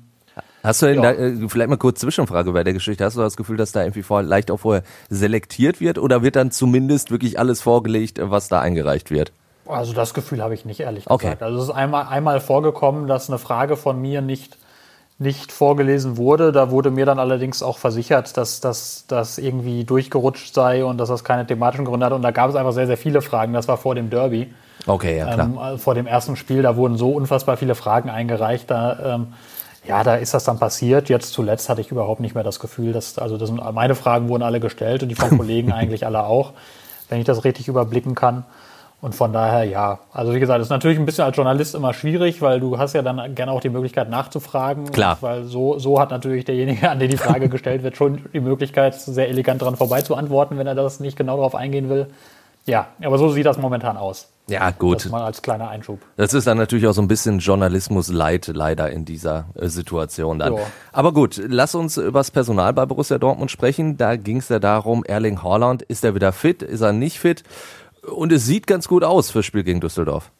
Hast 0.63 0.81
du 0.81 0.88
denn 0.88 1.01
ja. 1.01 1.01
da, 1.01 1.12
äh, 1.12 1.48
vielleicht 1.48 1.69
mal 1.69 1.77
kurz 1.77 2.00
Zwischenfrage 2.00 2.51
bei 2.51 2.63
der 2.63 2.74
Geschichte, 2.74 3.06
hast 3.06 3.15
du 3.15 3.21
das 3.21 3.38
Gefühl, 3.38 3.57
dass 3.57 3.71
da 3.71 3.81
irgendwie 3.81 4.04
vor, 4.04 4.24
leicht 4.24 4.51
auch 4.51 4.57
vorher 4.57 4.83
selektiert 5.09 5.80
wird 5.80 5.98
oder 5.98 6.24
wird 6.24 6.36
dann 6.36 6.51
zumindest 6.51 7.12
wirklich 7.12 7.39
alles 7.39 7.62
vorgelegt, 7.62 8.19
was 8.21 8.50
da 8.50 8.59
eingereicht 8.59 9.12
wird? 9.12 9.31
Also 9.65 9.94
das 9.94 10.13
Gefühl 10.13 10.42
habe 10.42 10.54
ich 10.54 10.65
nicht, 10.65 10.80
ehrlich 10.80 11.09
okay. 11.09 11.25
gesagt. 11.25 11.44
Also 11.44 11.57
es 11.57 11.63
ist 11.65 11.69
einmal, 11.71 12.07
einmal 12.07 12.39
vorgekommen, 12.39 13.07
dass 13.07 13.30
eine 13.30 13.38
Frage 13.38 13.75
von 13.75 14.01
mir 14.01 14.21
nicht 14.21 14.57
nicht 15.19 15.51
vorgelesen 15.51 16.18
wurde. 16.18 16.51
Da 16.51 16.69
wurde 16.69 16.92
mir 16.92 17.06
dann 17.06 17.19
allerdings 17.19 17.63
auch 17.63 17.77
versichert, 17.77 18.38
dass 18.38 18.62
das 18.62 19.38
irgendwie 19.38 19.83
durchgerutscht 19.83 20.53
sei 20.53 20.86
und 20.86 20.98
dass 21.00 21.10
das 21.10 21.24
keine 21.24 21.45
thematischen 21.48 21.86
Gründe 21.86 22.06
hat. 22.06 22.13
Und 22.13 22.21
da 22.21 22.31
gab 22.31 22.50
es 22.50 22.56
einfach 22.56 22.74
sehr, 22.74 22.88
sehr 22.88 22.98
viele 22.98 23.21
Fragen. 23.21 23.53
Das 23.53 23.68
war 23.68 23.77
vor 23.77 23.95
dem 23.95 24.10
Derby. 24.10 24.53
Okay, 24.86 25.18
ja 25.18 25.33
klar. 25.33 25.71
Ähm, 25.74 25.80
vor 25.80 25.95
dem 25.95 26.06
ersten 26.06 26.36
Spiel, 26.36 26.62
da 26.62 26.75
wurden 26.75 26.98
so 26.98 27.12
unfassbar 27.12 27.57
viele 27.57 27.74
Fragen 27.74 28.10
eingereicht. 28.10 28.69
Da, 28.69 29.15
ähm, 29.15 29.27
ja, 29.88 30.04
da 30.04 30.16
ist 30.16 30.34
das 30.34 30.44
dann 30.44 30.60
passiert. 30.60 31.10
Jetzt 31.10 31.34
zuletzt 31.34 31.69
hatte 31.69 31.81
ich 31.81 31.92
überhaupt 31.92 32.19
nicht 32.19 32.36
mehr 32.36 32.44
das 32.44 32.60
Gefühl, 32.60 32.94
dass, 32.94 33.18
also 33.18 33.38
das 33.38 33.50
sind, 33.50 33.62
meine 33.74 33.95
Fragen 33.95 34.30
wurden 34.30 34.44
alle 34.44 34.60
gestellt 34.60 35.04
und 35.04 35.10
die 35.10 35.16
von 35.16 35.30
Kollegen 35.38 35.72
eigentlich 35.72 36.06
alle 36.06 36.25
auch, 36.25 36.54
wenn 37.10 37.19
ich 37.19 37.25
das 37.25 37.44
richtig 37.44 37.68
überblicken 37.68 38.16
kann. 38.16 38.45
Und 39.00 39.13
von 39.13 39.31
daher, 39.31 39.63
ja, 39.63 40.00
also 40.12 40.34
wie 40.34 40.39
gesagt, 40.39 40.60
ist 40.60 40.69
natürlich 40.69 40.98
ein 40.98 41.06
bisschen 41.06 41.24
als 41.24 41.38
Journalist 41.38 41.75
immer 41.75 41.94
schwierig, 41.94 42.42
weil 42.42 42.60
du 42.60 42.80
hast 42.80 42.94
ja 42.94 43.04
dann 43.04 43.36
gerne 43.36 43.51
auch 43.51 43.62
die 43.62 43.69
Möglichkeit 43.69 44.10
nachzufragen. 44.10 44.92
Klar. 44.92 45.18
Weil 45.22 45.44
so, 45.44 45.78
so 45.78 46.00
hat 46.00 46.10
natürlich 46.10 46.45
derjenige, 46.45 46.89
an 46.89 46.98
den 46.98 47.12
die 47.12 47.18
Frage 47.18 47.48
gestellt 47.50 47.84
wird, 47.84 47.95
schon 47.95 48.24
die 48.34 48.39
Möglichkeit, 48.39 49.00
sehr 49.00 49.30
elegant 49.30 49.62
daran 49.62 49.75
vorbei 49.75 50.01
zu 50.01 50.16
antworten, 50.16 50.57
wenn 50.57 50.66
er 50.66 50.74
das 50.74 51.00
nicht 51.00 51.16
genau 51.16 51.38
darauf 51.38 51.54
eingehen 51.54 51.89
will. 51.89 52.07
Ja, 52.68 52.88
aber 53.02 53.18
so 53.18 53.30
sieht 53.30 53.46
das 53.46 53.58
momentan 53.58 53.98
aus. 53.98 54.28
Ja, 54.50 54.72
gut. 54.72 54.98
Das 54.98 55.12
mal 55.12 55.24
als 55.24 55.42
kleiner 55.42 55.69
Einschub. 55.69 56.00
Das 56.16 56.34
ist 56.34 56.48
dann 56.48 56.58
natürlich 56.58 56.86
auch 56.88 56.94
so 56.94 57.02
ein 57.02 57.08
bisschen 57.08 57.40
Journalismus-Leid 57.40 58.48
leider 58.48 58.90
in 58.92 59.04
dieser 59.04 59.46
äh, 59.56 59.68
Situation 59.68 60.40
dann. 60.40 60.54
Jo. 60.54 60.60
Aber 60.92 61.14
gut, 61.14 61.42
lass 61.48 61.75
uns 61.75 61.98
über 61.98 62.19
das 62.19 62.31
Personal 62.31 62.74
bei 62.74 62.86
Borussia 62.86 63.18
Dortmund 63.18 63.52
sprechen. 63.52 63.98
Da 63.98 64.16
ging 64.16 64.38
es 64.38 64.50
ja 64.50 64.60
darum, 64.60 65.04
Erling 65.06 65.44
Haaland, 65.44 65.81
ist 65.81 66.04
er 66.04 66.14
wieder 66.16 66.31
fit, 66.31 66.62
ist 66.62 66.81
er 66.81 66.94
nicht 66.94 67.19
fit? 67.19 67.44
Und 68.10 68.31
es 68.31 68.46
sieht 68.46 68.68
ganz 68.68 68.88
gut 68.88 69.04
aus 69.04 69.31
fürs 69.31 69.46
Spiel 69.46 69.63
gegen 69.63 69.81
Düsseldorf. 69.81 70.31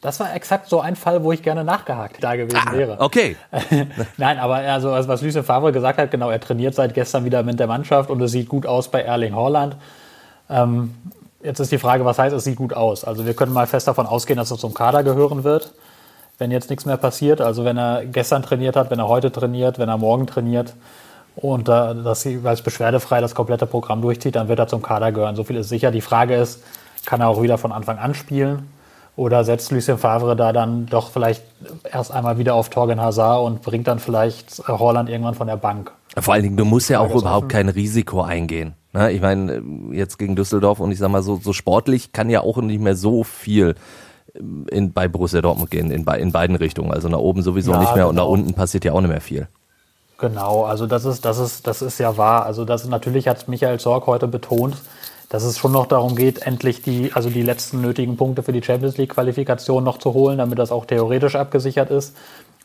Das 0.00 0.20
war 0.20 0.34
exakt 0.34 0.68
so 0.68 0.80
ein 0.80 0.94
Fall, 0.94 1.24
wo 1.24 1.32
ich 1.32 1.42
gerne 1.42 1.64
nachgehakt 1.64 2.22
da 2.22 2.36
gewesen 2.36 2.60
ah, 2.64 2.72
wäre. 2.72 3.00
Okay. 3.00 3.36
Nein, 4.16 4.38
aber 4.38 4.56
also, 4.56 4.90
was 4.90 5.22
Lucien 5.22 5.42
Favre 5.42 5.72
gesagt 5.72 5.98
hat, 5.98 6.10
genau, 6.10 6.30
er 6.30 6.40
trainiert 6.40 6.74
seit 6.74 6.94
gestern 6.94 7.24
wieder 7.24 7.42
mit 7.42 7.58
der 7.58 7.66
Mannschaft 7.66 8.10
und 8.10 8.20
es 8.20 8.30
sieht 8.30 8.48
gut 8.48 8.66
aus 8.66 8.90
bei 8.90 9.02
Erling 9.02 9.34
Haaland. 9.34 9.76
Ähm, 10.48 10.94
jetzt 11.42 11.60
ist 11.60 11.72
die 11.72 11.78
Frage, 11.78 12.04
was 12.04 12.18
heißt, 12.18 12.34
es 12.34 12.44
sieht 12.44 12.56
gut 12.56 12.74
aus? 12.74 13.04
Also 13.04 13.26
wir 13.26 13.34
können 13.34 13.52
mal 13.52 13.66
fest 13.66 13.88
davon 13.88 14.06
ausgehen, 14.06 14.38
dass 14.38 14.50
er 14.50 14.58
zum 14.58 14.74
Kader 14.74 15.02
gehören 15.02 15.44
wird, 15.44 15.72
wenn 16.38 16.50
jetzt 16.50 16.70
nichts 16.70 16.86
mehr 16.86 16.96
passiert. 16.96 17.40
Also 17.40 17.64
wenn 17.64 17.76
er 17.76 18.04
gestern 18.06 18.42
trainiert 18.42 18.76
hat, 18.76 18.90
wenn 18.90 18.98
er 18.98 19.08
heute 19.08 19.32
trainiert, 19.32 19.78
wenn 19.78 19.88
er 19.88 19.98
morgen 19.98 20.26
trainiert, 20.26 20.74
und 21.36 21.68
äh, 21.68 21.94
dass 21.94 22.22
sie 22.22 22.40
als 22.44 22.62
beschwerdefrei 22.62 23.20
das 23.20 23.34
komplette 23.34 23.66
Programm 23.66 24.00
durchzieht, 24.00 24.36
dann 24.36 24.48
wird 24.48 24.58
er 24.58 24.68
zum 24.68 24.80
Kader 24.80 25.12
gehören. 25.12 25.36
So 25.36 25.44
viel 25.44 25.56
ist 25.56 25.68
sicher. 25.68 25.90
Die 25.90 26.00
Frage 26.00 26.34
ist, 26.34 26.62
kann 27.04 27.20
er 27.20 27.28
auch 27.28 27.42
wieder 27.42 27.58
von 27.58 27.72
Anfang 27.72 27.98
an 27.98 28.14
spielen? 28.14 28.70
Oder 29.16 29.44
setzt 29.44 29.70
Lucien 29.70 29.96
Favre 29.96 30.36
da 30.36 30.52
dann 30.52 30.86
doch 30.86 31.10
vielleicht 31.10 31.42
erst 31.90 32.12
einmal 32.12 32.38
wieder 32.38 32.54
auf 32.54 32.68
Torgen 32.68 33.00
Hazard 33.00 33.44
und 33.44 33.62
bringt 33.62 33.86
dann 33.86 33.98
vielleicht 33.98 34.62
Holland 34.66 35.08
irgendwann 35.08 35.34
von 35.34 35.46
der 35.46 35.56
Bank? 35.56 35.92
Vor 36.18 36.34
allen 36.34 36.42
Dingen, 36.42 36.56
du 36.56 36.64
musst 36.64 36.90
ja 36.90 37.00
auch 37.00 37.14
überhaupt 37.14 37.48
kein 37.48 37.68
Risiko 37.68 38.22
eingehen. 38.22 38.74
Ne? 38.96 39.12
Ich 39.12 39.20
meine, 39.20 39.62
jetzt 39.92 40.18
gegen 40.18 40.36
Düsseldorf 40.36 40.80
und 40.80 40.90
ich 40.90 40.98
sag 40.98 41.10
mal 41.10 41.22
so, 41.22 41.36
so 41.36 41.52
sportlich 41.52 42.12
kann 42.12 42.30
ja 42.30 42.40
auch 42.40 42.56
nicht 42.58 42.80
mehr 42.80 42.96
so 42.96 43.24
viel 43.24 43.74
in, 44.70 44.92
bei 44.92 45.06
Borussia 45.06 45.42
Dortmund 45.42 45.70
gehen, 45.70 45.90
in, 45.90 46.06
in 46.06 46.32
beiden 46.32 46.56
Richtungen. 46.56 46.92
Also 46.92 47.08
nach 47.08 47.18
oben 47.18 47.42
sowieso 47.42 47.72
ja, 47.72 47.80
nicht 47.80 47.94
mehr 47.94 48.06
genau. 48.06 48.08
und 48.08 48.16
nach 48.16 48.26
unten 48.26 48.54
passiert 48.54 48.84
ja 48.84 48.92
auch 48.92 49.00
nicht 49.00 49.10
mehr 49.10 49.20
viel. 49.20 49.48
Genau, 50.18 50.64
also 50.64 50.86
das 50.86 51.04
ist, 51.04 51.26
das 51.26 51.38
ist, 51.38 51.66
das 51.66 51.82
ist 51.82 51.98
ja 51.98 52.16
wahr. 52.16 52.46
Also 52.46 52.64
das 52.64 52.86
natürlich 52.86 53.28
hat 53.28 53.48
Michael 53.48 53.78
Sorg 53.80 54.06
heute 54.06 54.28
betont, 54.28 54.76
dass 55.28 55.42
es 55.42 55.58
schon 55.58 55.72
noch 55.72 55.86
darum 55.86 56.16
geht, 56.16 56.46
endlich 56.46 56.80
die, 56.80 57.12
also 57.12 57.28
die 57.28 57.42
letzten 57.42 57.82
nötigen 57.82 58.16
Punkte 58.16 58.42
für 58.42 58.52
die 58.52 58.62
Champions 58.62 58.96
League 58.96 59.10
Qualifikation 59.10 59.84
noch 59.84 59.98
zu 59.98 60.14
holen, 60.14 60.38
damit 60.38 60.58
das 60.58 60.72
auch 60.72 60.86
theoretisch 60.86 61.34
abgesichert 61.34 61.90
ist 61.90 62.16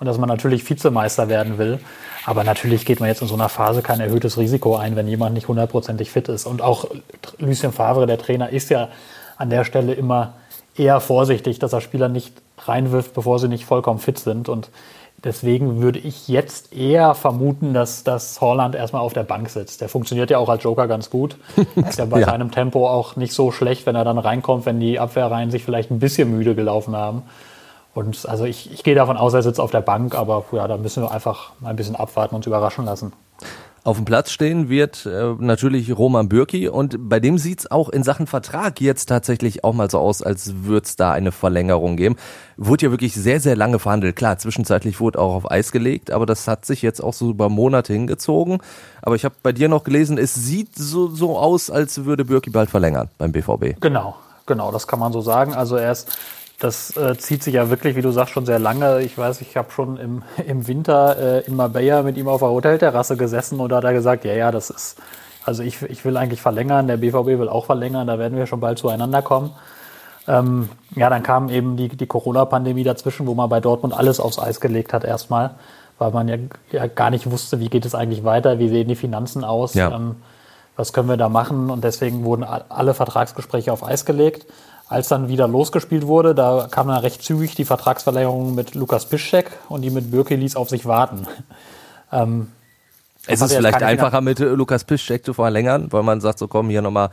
und 0.01 0.07
dass 0.07 0.17
man 0.17 0.27
natürlich 0.27 0.67
Vizemeister 0.67 1.29
werden 1.29 1.59
will. 1.59 1.79
Aber 2.25 2.43
natürlich 2.43 2.85
geht 2.85 2.99
man 2.99 3.07
jetzt 3.07 3.21
in 3.21 3.27
so 3.27 3.35
einer 3.35 3.49
Phase 3.49 3.83
kein 3.83 3.99
erhöhtes 3.99 4.37
Risiko 4.39 4.75
ein, 4.75 4.95
wenn 4.95 5.07
jemand 5.07 5.35
nicht 5.35 5.47
hundertprozentig 5.47 6.09
fit 6.09 6.27
ist. 6.27 6.47
Und 6.47 6.63
auch 6.63 6.85
Lucien 7.37 7.71
Favre, 7.71 8.07
der 8.07 8.17
Trainer, 8.17 8.49
ist 8.49 8.71
ja 8.71 8.89
an 9.37 9.51
der 9.51 9.63
Stelle 9.63 9.93
immer 9.93 10.33
eher 10.75 11.01
vorsichtig, 11.01 11.59
dass 11.59 11.71
er 11.71 11.81
Spieler 11.81 12.09
nicht 12.09 12.33
reinwirft, 12.57 13.13
bevor 13.13 13.37
sie 13.37 13.47
nicht 13.47 13.65
vollkommen 13.65 13.99
fit 13.99 14.17
sind. 14.17 14.49
Und 14.49 14.71
Deswegen 15.23 15.83
würde 15.83 15.99
ich 15.99 16.27
jetzt 16.27 16.73
eher 16.73 17.13
vermuten, 17.13 17.75
dass, 17.75 18.03
dass 18.03 18.41
Holland 18.41 18.73
erstmal 18.73 19.03
auf 19.03 19.13
der 19.13 19.21
Bank 19.21 19.51
sitzt. 19.51 19.79
Der 19.79 19.87
funktioniert 19.87 20.31
ja 20.31 20.39
auch 20.39 20.49
als 20.49 20.63
Joker 20.63 20.87
ganz 20.87 21.11
gut. 21.11 21.37
Ist 21.75 21.99
ja 21.99 22.05
bei 22.05 22.21
ja. 22.21 22.25
seinem 22.25 22.49
Tempo 22.49 22.89
auch 22.89 23.15
nicht 23.17 23.31
so 23.31 23.51
schlecht, 23.51 23.85
wenn 23.85 23.95
er 23.95 24.03
dann 24.03 24.17
reinkommt, 24.17 24.65
wenn 24.65 24.79
die 24.79 24.99
Abwehrreihen 24.99 25.51
sich 25.51 25.63
vielleicht 25.63 25.91
ein 25.91 25.99
bisschen 25.99 26.31
müde 26.31 26.55
gelaufen 26.55 26.95
haben. 26.95 27.21
Und 27.93 28.27
also 28.27 28.45
ich, 28.45 28.71
ich 28.71 28.83
gehe 28.83 28.95
davon 28.95 29.17
aus, 29.17 29.33
er 29.33 29.43
sitzt 29.43 29.59
auf 29.59 29.71
der 29.71 29.81
Bank, 29.81 30.15
aber 30.15 30.45
ja, 30.53 30.67
da 30.67 30.77
müssen 30.77 31.03
wir 31.03 31.11
einfach 31.11 31.51
mal 31.59 31.69
ein 31.69 31.75
bisschen 31.75 31.95
abwarten 31.95 32.35
und 32.35 32.39
uns 32.39 32.47
überraschen 32.47 32.85
lassen. 32.85 33.13
Auf 33.83 33.97
dem 33.97 34.05
Platz 34.05 34.29
stehen 34.29 34.69
wird 34.69 35.07
äh, 35.07 35.33
natürlich 35.39 35.97
Roman 35.97 36.29
Bürki 36.29 36.69
und 36.69 37.09
bei 37.09 37.19
dem 37.19 37.39
sieht's 37.39 37.71
auch 37.71 37.89
in 37.89 38.03
Sachen 38.03 38.27
Vertrag 38.27 38.79
jetzt 38.79 39.07
tatsächlich 39.07 39.63
auch 39.63 39.73
mal 39.73 39.89
so 39.89 39.97
aus, 39.97 40.21
als 40.21 40.65
würde 40.65 40.85
es 40.85 40.97
da 40.97 41.11
eine 41.13 41.31
Verlängerung 41.31 41.97
geben. 41.97 42.15
Wurde 42.57 42.85
ja 42.85 42.91
wirklich 42.91 43.15
sehr, 43.15 43.39
sehr 43.39 43.55
lange 43.55 43.79
verhandelt. 43.79 44.15
Klar, 44.15 44.37
zwischenzeitlich 44.37 44.99
wurde 44.99 45.17
auch 45.17 45.33
auf 45.33 45.49
Eis 45.49 45.71
gelegt, 45.71 46.11
aber 46.11 46.27
das 46.27 46.47
hat 46.47 46.63
sich 46.63 46.83
jetzt 46.83 46.99
auch 47.01 47.13
so 47.13 47.31
über 47.31 47.49
Monate 47.49 47.91
hingezogen. 47.91 48.59
Aber 49.01 49.15
ich 49.15 49.25
habe 49.25 49.33
bei 49.41 49.51
dir 49.51 49.67
noch 49.67 49.83
gelesen, 49.83 50.19
es 50.19 50.35
sieht 50.35 50.75
so, 50.75 51.07
so 51.07 51.39
aus, 51.39 51.71
als 51.71 52.05
würde 52.05 52.23
Bürki 52.23 52.51
bald 52.51 52.69
verlängern 52.69 53.09
beim 53.17 53.31
BVB. 53.31 53.81
Genau, 53.81 54.15
genau, 54.45 54.71
das 54.71 54.85
kann 54.85 54.99
man 54.99 55.11
so 55.11 55.21
sagen. 55.21 55.55
Also 55.55 55.75
er 55.75 55.91
ist 55.91 56.07
das 56.61 56.95
äh, 56.95 57.17
zieht 57.17 57.43
sich 57.43 57.55
ja 57.55 57.71
wirklich, 57.71 57.95
wie 57.95 58.03
du 58.03 58.11
sagst, 58.11 58.33
schon 58.33 58.45
sehr 58.45 58.59
lange. 58.59 59.01
Ich 59.01 59.17
weiß, 59.17 59.41
ich 59.41 59.57
habe 59.57 59.71
schon 59.71 59.97
im, 59.97 60.23
im 60.47 60.67
Winter 60.67 61.17
äh, 61.17 61.47
in 61.47 61.55
Marbella 61.55 62.03
mit 62.03 62.17
ihm 62.17 62.27
auf 62.27 62.41
der 62.41 62.49
Hotelterrasse 62.49 63.17
gesessen 63.17 63.59
und 63.59 63.69
da 63.69 63.77
hat 63.77 63.83
er 63.83 63.93
gesagt, 63.93 64.25
ja, 64.25 64.33
ja, 64.33 64.51
das 64.51 64.69
ist, 64.69 64.97
also 65.43 65.63
ich, 65.63 65.81
ich 65.81 66.05
will 66.05 66.17
eigentlich 66.17 66.41
verlängern, 66.41 66.87
der 66.87 66.97
BVB 66.97 67.39
will 67.39 67.49
auch 67.49 67.65
verlängern, 67.65 68.07
da 68.07 68.19
werden 68.19 68.37
wir 68.37 68.45
schon 68.45 68.59
bald 68.59 68.77
zueinander 68.77 69.23
kommen. 69.23 69.51
Ähm, 70.27 70.69
ja, 70.95 71.09
dann 71.09 71.23
kam 71.23 71.49
eben 71.49 71.77
die, 71.77 71.89
die 71.89 72.05
Corona-Pandemie 72.05 72.83
dazwischen, 72.83 73.25
wo 73.25 73.33
man 73.33 73.49
bei 73.49 73.59
Dortmund 73.59 73.95
alles 73.95 74.19
aufs 74.19 74.37
Eis 74.37 74.61
gelegt 74.61 74.93
hat 74.93 75.03
erstmal, 75.03 75.55
weil 75.97 76.11
man 76.11 76.27
ja, 76.27 76.37
ja, 76.71 76.85
gar 76.85 77.09
nicht 77.09 77.29
wusste, 77.31 77.59
wie 77.59 77.69
geht 77.69 77.85
es 77.85 77.95
eigentlich 77.95 78.23
weiter, 78.23 78.59
wie 78.59 78.69
sehen 78.69 78.87
die 78.87 78.95
Finanzen 78.95 79.43
aus, 79.43 79.73
ja. 79.73 79.91
ähm, 79.91 80.17
was 80.75 80.93
können 80.93 81.09
wir 81.09 81.17
da 81.17 81.27
machen. 81.27 81.71
Und 81.71 81.83
deswegen 81.83 82.23
wurden 82.23 82.43
alle 82.43 82.93
Vertragsgespräche 82.93 83.73
auf 83.73 83.83
Eis 83.83 84.05
gelegt. 84.05 84.45
Als 84.91 85.07
dann 85.07 85.29
wieder 85.29 85.47
losgespielt 85.47 86.05
wurde, 86.05 86.35
da 86.35 86.67
kam 86.69 86.89
dann 86.89 86.97
recht 86.97 87.23
zügig 87.23 87.55
die 87.55 87.63
Vertragsverlängerung 87.63 88.53
mit 88.53 88.75
Lukas 88.75 89.05
Piszczek 89.05 89.49
und 89.69 89.83
die 89.83 89.89
mit 89.89 90.11
Birki 90.11 90.35
ließ 90.35 90.57
auf 90.57 90.69
sich 90.69 90.85
warten. 90.85 91.27
Ähm, 92.13 92.47
es 93.25 93.39
ist 93.39 93.53
vielleicht 93.53 93.81
einfacher 93.81 94.19
mit 94.19 94.39
Lukas 94.39 94.83
Piszczek 94.83 95.23
zu 95.23 95.33
verlängern, 95.33 95.87
weil 95.91 96.03
man 96.03 96.19
sagt, 96.19 96.39
so 96.39 96.49
komm, 96.49 96.69
hier 96.69 96.81
nochmal 96.81 97.09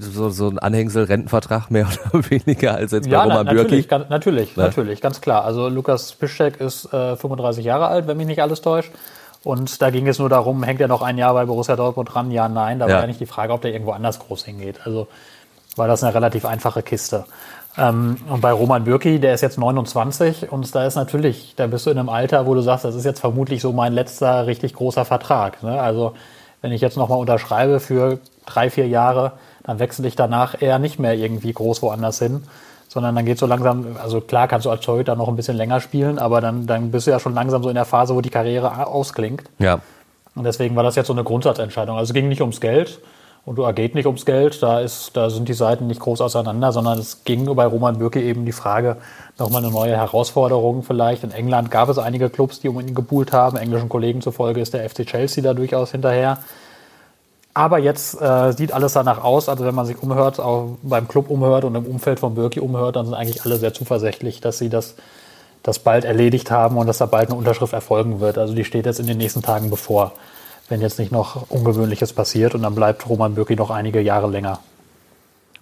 so, 0.00 0.28
so 0.28 0.48
ein 0.48 0.58
Anhängsel 0.58 1.04
Rentenvertrag 1.04 1.70
mehr 1.70 1.88
oder 2.12 2.30
weniger 2.30 2.74
als 2.74 2.92
jetzt 2.92 3.06
ja, 3.06 3.20
bei 3.20 3.24
Roman 3.24 3.46
na, 3.46 3.52
natürlich, 3.54 3.88
Bürki. 3.88 3.88
Ganz, 3.88 4.10
natürlich, 4.10 4.54
ja. 4.54 4.64
natürlich, 4.64 5.00
ganz 5.00 5.22
klar. 5.22 5.46
Also 5.46 5.70
Lukas 5.70 6.12
Piszczek 6.12 6.60
ist 6.60 6.92
äh, 6.92 7.16
35 7.16 7.64
Jahre 7.64 7.86
alt, 7.86 8.06
wenn 8.06 8.18
mich 8.18 8.26
nicht 8.26 8.42
alles 8.42 8.60
täuscht. 8.60 8.92
Und 9.42 9.80
da 9.80 9.88
ging 9.88 10.06
es 10.08 10.18
nur 10.18 10.28
darum, 10.28 10.62
hängt 10.62 10.82
er 10.82 10.88
noch 10.88 11.00
ein 11.00 11.16
Jahr 11.16 11.32
bei 11.32 11.46
Borussia 11.46 11.76
Dortmund 11.76 12.12
dran? 12.12 12.30
Ja, 12.32 12.50
nein. 12.50 12.80
Da 12.80 12.86
ja. 12.86 12.94
war 12.96 13.00
ja 13.00 13.06
nicht 13.06 13.20
die 13.20 13.24
Frage, 13.24 13.54
ob 13.54 13.62
der 13.62 13.72
irgendwo 13.72 13.92
anders 13.92 14.18
groß 14.18 14.44
hingeht. 14.44 14.80
Also 14.84 15.08
war 15.76 15.86
das 15.86 16.02
eine 16.02 16.14
relativ 16.14 16.44
einfache 16.44 16.82
Kiste. 16.82 17.24
Ähm, 17.78 18.16
und 18.28 18.40
bei 18.40 18.52
Roman 18.52 18.84
Bürki, 18.84 19.20
der 19.20 19.34
ist 19.34 19.42
jetzt 19.42 19.58
29 19.58 20.50
und 20.50 20.74
da 20.74 20.86
ist 20.86 20.96
natürlich, 20.96 21.54
da 21.56 21.66
bist 21.66 21.86
du 21.86 21.90
in 21.90 21.98
einem 21.98 22.08
Alter, 22.08 22.46
wo 22.46 22.54
du 22.54 22.62
sagst, 22.62 22.84
das 22.84 22.94
ist 22.94 23.04
jetzt 23.04 23.20
vermutlich 23.20 23.60
so 23.60 23.72
mein 23.72 23.92
letzter 23.92 24.46
richtig 24.46 24.74
großer 24.74 25.04
Vertrag. 25.04 25.62
Ne? 25.62 25.80
Also 25.80 26.14
wenn 26.62 26.72
ich 26.72 26.80
jetzt 26.80 26.96
nochmal 26.96 27.18
unterschreibe 27.18 27.80
für 27.80 28.18
drei, 28.46 28.70
vier 28.70 28.88
Jahre, 28.88 29.32
dann 29.62 29.78
wechsle 29.78 30.08
ich 30.08 30.16
danach 30.16 30.60
eher 30.60 30.78
nicht 30.78 30.98
mehr 30.98 31.14
irgendwie 31.14 31.52
groß 31.52 31.82
woanders 31.82 32.18
hin, 32.18 32.44
sondern 32.88 33.14
dann 33.14 33.26
geht 33.26 33.38
so 33.38 33.46
langsam, 33.46 33.96
also 34.02 34.20
klar 34.20 34.48
kannst 34.48 34.64
du 34.64 34.70
als 34.70 34.80
Torhüter 34.80 35.16
noch 35.16 35.28
ein 35.28 35.36
bisschen 35.36 35.56
länger 35.56 35.80
spielen, 35.80 36.18
aber 36.18 36.40
dann, 36.40 36.66
dann 36.66 36.92
bist 36.92 37.06
du 37.06 37.10
ja 37.10 37.20
schon 37.20 37.34
langsam 37.34 37.62
so 37.62 37.68
in 37.68 37.74
der 37.74 37.84
Phase, 37.84 38.14
wo 38.14 38.20
die 38.20 38.30
Karriere 38.30 38.86
ausklingt. 38.86 39.42
Ja. 39.58 39.80
Und 40.34 40.44
deswegen 40.44 40.76
war 40.76 40.82
das 40.82 40.96
jetzt 40.96 41.08
so 41.08 41.12
eine 41.12 41.24
Grundsatzentscheidung. 41.24 41.96
Also 41.96 42.10
es 42.10 42.14
ging 42.14 42.28
nicht 42.28 42.40
ums 42.40 42.60
Geld 42.60 43.00
und 43.46 43.56
du 43.56 43.72
geht 43.72 43.94
nicht 43.94 44.06
ums 44.06 44.26
Geld, 44.26 44.60
da, 44.60 44.80
ist, 44.80 45.12
da 45.16 45.30
sind 45.30 45.48
die 45.48 45.54
Seiten 45.54 45.86
nicht 45.86 46.00
groß 46.00 46.20
auseinander, 46.20 46.72
sondern 46.72 46.98
es 46.98 47.22
ging 47.22 47.46
bei 47.54 47.64
Roman 47.64 47.96
Bürki 47.96 48.20
eben 48.20 48.44
die 48.44 48.50
Frage, 48.50 48.96
nochmal 49.38 49.62
eine 49.62 49.72
neue 49.72 49.96
Herausforderung 49.96 50.82
vielleicht. 50.82 51.22
In 51.22 51.30
England 51.30 51.70
gab 51.70 51.88
es 51.88 51.96
einige 51.96 52.28
Clubs, 52.28 52.58
die 52.58 52.68
um 52.68 52.80
ihn 52.80 52.92
gebuhlt 52.92 53.32
haben. 53.32 53.56
Englischen 53.56 53.88
Kollegen 53.88 54.20
zufolge 54.20 54.60
ist 54.60 54.74
der 54.74 54.88
FC 54.90 55.06
Chelsea 55.06 55.44
da 55.44 55.54
durchaus 55.54 55.92
hinterher. 55.92 56.38
Aber 57.54 57.78
jetzt 57.78 58.20
äh, 58.20 58.52
sieht 58.52 58.72
alles 58.72 58.94
danach 58.94 59.22
aus, 59.22 59.48
also 59.48 59.64
wenn 59.64 59.76
man 59.76 59.86
sich 59.86 60.02
umhört, 60.02 60.40
auch 60.40 60.76
beim 60.82 61.06
Club 61.06 61.30
umhört 61.30 61.64
und 61.64 61.76
im 61.76 61.86
Umfeld 61.86 62.18
von 62.18 62.34
Birki 62.34 62.58
umhört, 62.58 62.96
dann 62.96 63.06
sind 63.06 63.14
eigentlich 63.14 63.44
alle 63.44 63.58
sehr 63.58 63.72
zuversichtlich, 63.72 64.40
dass 64.40 64.58
sie 64.58 64.68
das, 64.68 64.96
das 65.62 65.78
bald 65.78 66.04
erledigt 66.04 66.50
haben 66.50 66.76
und 66.76 66.88
dass 66.88 66.98
da 66.98 67.06
bald 67.06 67.28
eine 67.28 67.38
Unterschrift 67.38 67.72
erfolgen 67.72 68.18
wird. 68.18 68.38
Also 68.38 68.54
die 68.54 68.64
steht 68.64 68.86
jetzt 68.86 68.98
in 68.98 69.06
den 69.06 69.18
nächsten 69.18 69.42
Tagen 69.42 69.70
bevor, 69.70 70.14
wenn 70.70 70.80
jetzt 70.80 70.98
nicht 70.98 71.12
noch 71.12 71.50
Ungewöhnliches 71.50 72.12
passiert 72.12 72.54
und 72.54 72.62
dann 72.62 72.74
bleibt 72.74 73.08
Roman 73.08 73.34
Birki 73.34 73.56
noch 73.56 73.70
einige 73.70 74.00
Jahre 74.00 74.28
länger. 74.28 74.60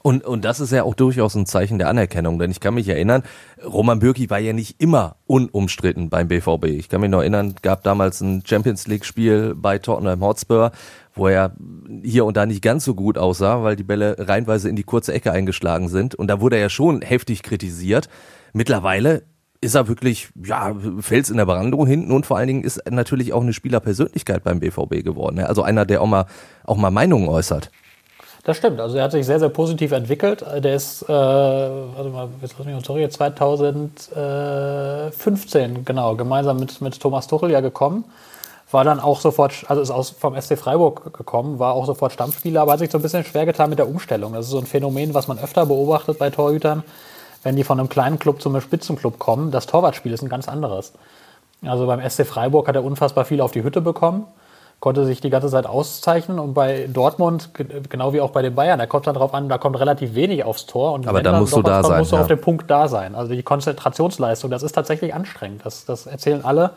Und, 0.07 0.23
und 0.23 0.45
das 0.45 0.61
ist 0.61 0.71
ja 0.71 0.83
auch 0.83 0.95
durchaus 0.95 1.35
ein 1.35 1.47
Zeichen 1.47 1.79
der 1.79 1.89
Anerkennung, 1.89 2.39
denn 2.39 2.51
ich 2.51 2.61
kann 2.61 2.75
mich 2.75 2.87
erinnern, 2.91 3.23
Roman 3.65 4.01
Bürki 4.01 4.29
war 4.29 4.39
ja 4.39 4.53
nicht 4.53 4.79
immer 4.79 5.17
unumstritten 5.27 6.11
beim 6.11 6.29
BVB. 6.29 6.67
Ich 6.67 6.91
kann 6.91 7.01
mich 7.01 7.09
noch 7.09 7.21
erinnern, 7.21 7.55
gab 7.63 7.83
damals 7.85 8.21
ein 8.21 8.43
Champions 8.45 8.87
League 8.87 9.07
Spiel 9.07 9.55
bei 9.55 9.79
Tottenham 9.79 10.21
Hotspur, 10.21 10.73
wo 11.15 11.29
er 11.29 11.55
hier 12.03 12.27
und 12.27 12.37
da 12.37 12.45
nicht 12.45 12.61
ganz 12.61 12.85
so 12.85 12.95
gut 12.95 13.17
aussah, 13.17 13.63
weil 13.63 13.77
die 13.77 13.83
Bälle 13.83 14.17
reinweise 14.19 14.69
in 14.69 14.77
die 14.77 14.83
kurze 14.83 15.15
Ecke 15.15 15.33
eingeschlagen 15.33 15.89
sind. 15.89 16.15
Und 16.15 16.29
da 16.29 16.39
wurde 16.39 16.57
er 16.57 16.63
ja 16.63 16.69
schon 16.69 17.01
heftig 17.01 17.43
kritisiert. 17.43 18.11
Mittlerweile 18.53 19.23
ist 19.65 19.75
er 19.75 19.89
wirklich, 19.89 20.29
ja, 20.45 20.73
Fels 21.01 21.31
in 21.31 21.39
der 21.39 21.47
Brandung 21.47 21.87
hinten 21.87 22.13
und 22.13 22.27
vor 22.27 22.37
allen 22.37 22.49
Dingen 22.49 22.63
ist 22.63 22.77
er 22.77 22.93
natürlich 22.93 23.33
auch 23.33 23.43
eine 23.43 23.53
Spielerpersönlichkeit 23.53 24.45
beim 24.45 24.61
BVB 24.61 25.03
geworden. 25.03 25.41
Also 25.41 25.63
einer, 25.63 25.87
der 25.87 26.03
auch 26.03 26.07
mal, 26.07 26.27
auch 26.65 26.77
mal 26.77 26.91
Meinungen 26.91 27.29
äußert. 27.29 27.71
Das 28.45 28.59
stimmt. 28.59 28.79
Also 28.79 28.99
er 28.99 29.05
hat 29.05 29.13
sich 29.13 29.25
sehr, 29.25 29.39
sehr 29.39 29.49
positiv 29.49 29.93
entwickelt. 29.93 30.45
Der 30.59 30.75
ist, 30.75 31.03
äh, 31.05 31.07
warte 31.09 32.11
mal, 32.11 32.29
jetzt 32.43 32.57
lass 32.59 32.67
mich 32.67 32.75
mal 32.75 32.85
sorry, 32.85 33.09
2015, 33.09 35.87
genau, 35.87 36.15
gemeinsam 36.15 36.59
mit, 36.59 36.83
mit 36.83 37.01
Thomas 37.01 37.27
Tuchel 37.27 37.51
ja 37.51 37.61
gekommen. 37.61 38.05
War 38.71 38.85
dann 38.85 39.01
auch 39.01 39.21
sofort, 39.21 39.65
also 39.69 39.81
ist 39.81 39.91
aus, 39.91 40.11
vom 40.11 40.39
SC 40.39 40.59
Freiburg 40.59 41.17
gekommen, 41.17 41.59
war 41.59 41.73
auch 41.73 41.87
sofort 41.87 42.13
Stammspieler, 42.13 42.61
aber 42.63 42.73
hat 42.73 42.81
sich 42.81 42.91
so 42.91 42.99
ein 42.99 43.03
bisschen 43.03 43.25
schwer 43.25 43.47
getan 43.47 43.71
mit 43.71 43.79
der 43.79 43.89
Umstellung. 43.89 44.35
Das 44.35 44.45
ist 44.45 44.51
so 44.51 44.59
ein 44.59 44.67
Phänomen, 44.67 45.15
was 45.15 45.27
man 45.27 45.39
öfter 45.39 45.65
beobachtet 45.65 46.19
bei 46.19 46.29
Torhütern, 46.29 46.83
wenn 47.45 47.55
die 47.55 47.63
von 47.65 47.79
einem 47.79 47.89
kleinen 47.89 48.19
Club 48.19 48.43
zum 48.43 48.61
Spitzenclub 48.61 49.21
kommen. 49.21 49.53
Das 49.53 49.67
Torwartspiel 49.67 50.13
ist 50.13 50.23
ein 50.23 50.29
ganz 50.29 50.49
anderes. 50.49 50.93
Also 51.65 51.87
beim 51.87 52.01
SC 52.09 52.27
Freiburg 52.27 52.67
hat 52.67 52.75
er 52.75 52.85
unfassbar 52.85 53.25
viel 53.25 53.41
auf 53.41 53.53
die 53.53 53.63
Hütte 53.63 53.81
bekommen 53.81 54.27
konnte 54.85 55.07
sich 55.07 55.23
die 55.23 55.31
ganze 55.31 55.49
Zeit 55.49 55.65
auszeichnen. 55.65 56.39
Und 56.39 56.53
bei 56.53 56.87
Dortmund, 56.93 57.53
genau 57.89 58.13
wie 58.13 58.21
auch 58.21 58.33
bei 58.33 58.43
den 58.43 58.55
Bayern, 58.55 58.79
da 58.79 58.85
kommt 58.85 59.07
dann 59.07 59.15
drauf 59.15 59.33
an, 59.33 59.49
da 59.49 59.57
kommt 59.57 59.81
relativ 59.81 60.15
wenig 60.15 60.45
aufs 60.45 60.67
Tor. 60.67 60.93
Und 60.93 61.09
Aber 61.09 61.23
da 61.23 61.41
musst 61.41 61.57
du 61.57 61.63
da 61.63 61.81
kommt, 61.81 61.87
sein. 61.87 61.99
musst 62.01 62.13
du 62.13 62.17
ja. 62.17 62.21
auf 62.21 62.29
dem 62.29 62.39
Punkt 62.39 62.71
da 62.71 62.87
sein. 62.87 63.15
Also 63.15 63.33
die 63.33 63.43
Konzentrationsleistung, 63.43 64.51
das 64.51 64.63
ist 64.63 64.73
tatsächlich 64.73 65.15
anstrengend. 65.15 65.65
Das, 65.65 65.87
das 65.87 66.07
erzählen 66.07 66.45
alle. 66.45 66.73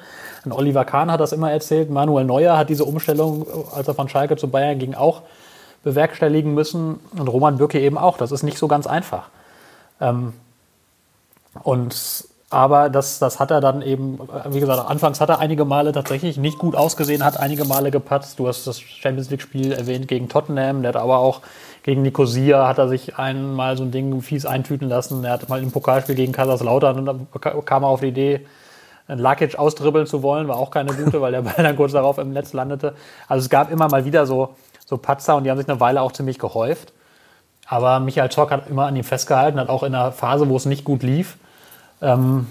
Und 0.45 0.53
Oliver 0.53 0.85
Kahn 0.85 1.11
hat 1.11 1.19
das 1.19 1.33
immer 1.33 1.51
erzählt. 1.51 1.89
Manuel 1.89 2.23
Neuer 2.23 2.57
hat 2.57 2.69
diese 2.69 2.85
Umstellung, 2.85 3.45
als 3.75 3.89
er 3.89 3.93
von 3.93 4.07
Schalke 4.07 4.37
zu 4.37 4.47
Bayern 4.47 4.79
ging, 4.79 4.93
auch 4.95 5.23
bewerkstelligen 5.83 6.53
müssen. 6.53 7.01
Und 7.17 7.27
Roman 7.27 7.57
Bürki 7.57 7.79
eben 7.79 7.97
auch. 7.97 8.15
Das 8.17 8.31
ist 8.31 8.43
nicht 8.43 8.57
so 8.57 8.69
ganz 8.69 8.87
einfach. 8.87 9.27
Ähm, 9.99 10.31
und 11.63 12.25
aber 12.49 12.89
das, 12.89 13.19
das 13.19 13.41
hat 13.41 13.51
er 13.51 13.59
dann 13.59 13.81
eben, 13.81 14.19
wie 14.49 14.61
gesagt, 14.61 14.89
anfangs 14.89 15.19
hat 15.19 15.27
er 15.27 15.39
einige 15.39 15.65
Male 15.65 15.91
tatsächlich 15.91 16.37
nicht 16.37 16.57
gut 16.57 16.77
ausgesehen, 16.77 17.25
hat 17.25 17.37
einige 17.37 17.65
Male 17.65 17.91
gepatzt. 17.91 18.39
Du 18.39 18.47
hast 18.47 18.65
das 18.65 18.79
Champions 18.79 19.29
League-Spiel 19.29 19.73
erwähnt 19.73 20.07
gegen 20.07 20.29
Tottenham, 20.29 20.81
der 20.81 20.89
hat 20.89 20.95
aber 20.95 21.17
auch 21.17 21.41
gegen 21.83 22.01
Nicosia 22.01 22.67
hat 22.67 22.79
er 22.79 22.89
sich 22.89 23.17
einmal 23.17 23.77
so 23.77 23.83
ein 23.83 23.91
Ding 23.91 24.21
fies 24.21 24.45
eintüten 24.45 24.89
lassen. 24.89 25.23
Er 25.23 25.31
hat 25.31 25.47
mal 25.47 25.63
im 25.63 25.71
Pokalspiel 25.71 26.15
gegen 26.15 26.33
Kaiserslautern 26.33 27.05
dann 27.05 27.27
kam 27.63 27.83
er 27.83 27.87
auf 27.87 28.01
die 28.01 28.07
Idee, 28.07 28.45
einen 29.07 29.21
Lakic 29.21 29.57
ausdribbeln 29.57 30.05
zu 30.05 30.21
wollen, 30.21 30.49
war 30.49 30.57
auch 30.57 30.69
keine 30.69 30.93
gute, 30.93 31.21
weil 31.21 31.31
der 31.31 31.41
Ball 31.43 31.55
dann 31.57 31.77
kurz 31.77 31.93
darauf 31.93 32.17
im 32.17 32.33
Netz 32.33 32.51
landete. 32.51 32.93
Also 33.29 33.45
es 33.45 33.49
gab 33.49 33.71
immer 33.71 33.87
mal 33.87 34.03
wieder 34.03 34.25
so, 34.25 34.55
so 34.85 34.97
Patzer 34.97 35.37
und 35.37 35.45
die 35.45 35.49
haben 35.49 35.57
sich 35.57 35.69
eine 35.69 35.79
Weile 35.79 36.01
auch 36.01 36.11
ziemlich 36.11 36.39
gehäuft. 36.39 36.91
Aber 37.67 38.01
Michael 38.01 38.31
Zorc 38.31 38.51
hat 38.51 38.69
immer 38.69 38.87
an 38.87 38.95
ihm 38.97 39.05
festgehalten, 39.05 39.57
hat 39.57 39.69
auch 39.69 39.83
in 39.83 39.95
einer 39.95 40.11
Phase, 40.11 40.49
wo 40.49 40.57
es 40.57 40.65
nicht 40.65 40.83
gut 40.83 41.03
lief, 41.03 41.37
ähm, 42.01 42.47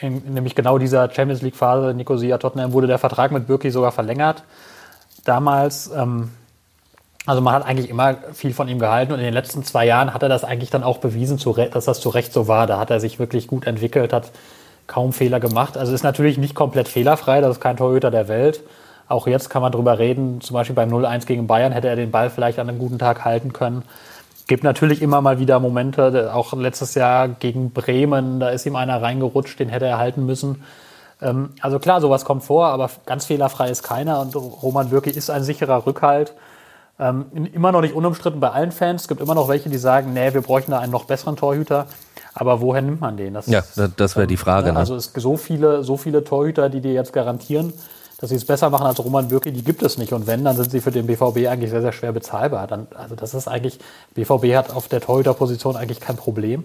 in, 0.00 0.34
nämlich 0.34 0.54
genau 0.54 0.78
dieser 0.78 1.10
Champions 1.10 1.42
League 1.42 1.56
Phase, 1.56 1.94
Nicosia 1.94 2.38
Tottenham, 2.38 2.72
wurde 2.72 2.86
der 2.86 2.98
Vertrag 2.98 3.32
mit 3.32 3.46
Birki 3.46 3.70
sogar 3.70 3.92
verlängert. 3.92 4.42
Damals, 5.24 5.90
ähm, 5.94 6.30
also 7.26 7.40
man 7.40 7.54
hat 7.54 7.64
eigentlich 7.64 7.88
immer 7.88 8.16
viel 8.32 8.52
von 8.52 8.68
ihm 8.68 8.78
gehalten 8.78 9.12
und 9.12 9.18
in 9.18 9.24
den 9.24 9.34
letzten 9.34 9.62
zwei 9.64 9.86
Jahren 9.86 10.12
hat 10.12 10.22
er 10.22 10.28
das 10.28 10.44
eigentlich 10.44 10.70
dann 10.70 10.82
auch 10.82 10.98
bewiesen, 10.98 11.38
dass 11.70 11.84
das 11.84 12.00
zu 12.00 12.08
Recht 12.08 12.32
so 12.32 12.48
war. 12.48 12.66
Da 12.66 12.78
hat 12.78 12.90
er 12.90 12.98
sich 12.98 13.18
wirklich 13.18 13.46
gut 13.46 13.66
entwickelt, 13.66 14.12
hat 14.12 14.32
kaum 14.88 15.12
Fehler 15.12 15.38
gemacht. 15.38 15.76
Also 15.76 15.94
ist 15.94 16.02
natürlich 16.02 16.38
nicht 16.38 16.54
komplett 16.54 16.88
fehlerfrei, 16.88 17.40
das 17.40 17.56
ist 17.56 17.60
kein 17.60 17.76
Torhüter 17.76 18.10
der 18.10 18.26
Welt. 18.26 18.62
Auch 19.08 19.26
jetzt 19.26 19.50
kann 19.50 19.62
man 19.62 19.72
drüber 19.72 19.98
reden, 19.98 20.40
zum 20.40 20.54
Beispiel 20.54 20.74
beim 20.74 20.90
0-1 20.90 21.26
gegen 21.26 21.46
Bayern 21.46 21.72
hätte 21.72 21.88
er 21.88 21.96
den 21.96 22.10
Ball 22.10 22.30
vielleicht 22.30 22.58
an 22.58 22.68
einem 22.68 22.78
guten 22.78 22.98
Tag 22.98 23.24
halten 23.24 23.52
können 23.52 23.84
gibt 24.46 24.64
natürlich 24.64 25.02
immer 25.02 25.20
mal 25.20 25.38
wieder 25.38 25.60
Momente, 25.60 26.34
auch 26.34 26.52
letztes 26.52 26.94
Jahr 26.94 27.28
gegen 27.28 27.70
Bremen, 27.72 28.40
da 28.40 28.50
ist 28.50 28.66
ihm 28.66 28.76
einer 28.76 29.00
reingerutscht, 29.00 29.58
den 29.58 29.68
hätte 29.68 29.86
er 29.86 29.98
halten 29.98 30.26
müssen. 30.26 30.62
Ähm, 31.20 31.50
also 31.60 31.78
klar, 31.78 32.00
sowas 32.00 32.24
kommt 32.24 32.44
vor, 32.44 32.66
aber 32.66 32.90
ganz 33.06 33.26
fehlerfrei 33.26 33.70
ist 33.70 33.82
keiner 33.82 34.20
und 34.20 34.34
Roman 34.34 34.90
Bürki 34.90 35.10
ist 35.10 35.30
ein 35.30 35.44
sicherer 35.44 35.86
Rückhalt. 35.86 36.34
Ähm, 36.98 37.26
immer 37.52 37.72
noch 37.72 37.80
nicht 37.80 37.94
unumstritten 37.94 38.40
bei 38.40 38.50
allen 38.50 38.72
Fans. 38.72 39.02
Es 39.02 39.08
gibt 39.08 39.20
immer 39.20 39.34
noch 39.34 39.48
welche, 39.48 39.70
die 39.70 39.78
sagen, 39.78 40.12
nee, 40.12 40.34
wir 40.34 40.42
bräuchten 40.42 40.72
da 40.72 40.78
einen 40.78 40.92
noch 40.92 41.04
besseren 41.04 41.36
Torhüter. 41.36 41.86
Aber 42.34 42.60
woher 42.60 42.82
nimmt 42.82 43.00
man 43.00 43.16
den? 43.16 43.34
Das, 43.34 43.46
ja, 43.46 43.62
das 43.96 44.16
wäre 44.16 44.26
die 44.26 44.36
Frage. 44.36 44.68
Ähm, 44.68 44.74
ne? 44.74 44.80
Also 44.80 44.94
es 44.94 45.12
gibt 45.12 45.22
so 45.22 45.36
viele, 45.36 45.84
so 45.84 45.96
viele 45.96 46.24
Torhüter, 46.24 46.68
die 46.68 46.80
dir 46.80 46.92
jetzt 46.92 47.12
garantieren, 47.12 47.72
dass 48.22 48.30
sie 48.30 48.36
es 48.36 48.44
besser 48.44 48.70
machen 48.70 48.86
als 48.86 49.04
Roman 49.04 49.26
Bürki, 49.26 49.50
die 49.50 49.64
gibt 49.64 49.82
es 49.82 49.98
nicht. 49.98 50.12
Und 50.12 50.28
wenn, 50.28 50.44
dann 50.44 50.54
sind 50.54 50.70
sie 50.70 50.80
für 50.80 50.92
den 50.92 51.08
BVB 51.08 51.48
eigentlich 51.48 51.70
sehr, 51.70 51.80
sehr 51.80 51.90
schwer 51.90 52.12
bezahlbar. 52.12 52.68
Dann, 52.68 52.86
also 52.94 53.16
das 53.16 53.34
ist 53.34 53.48
eigentlich, 53.48 53.80
BVB 54.14 54.54
hat 54.54 54.70
auf 54.70 54.86
der 54.86 55.00
Torhüterposition 55.00 55.74
eigentlich 55.74 55.98
kein 55.98 56.16
Problem. 56.16 56.64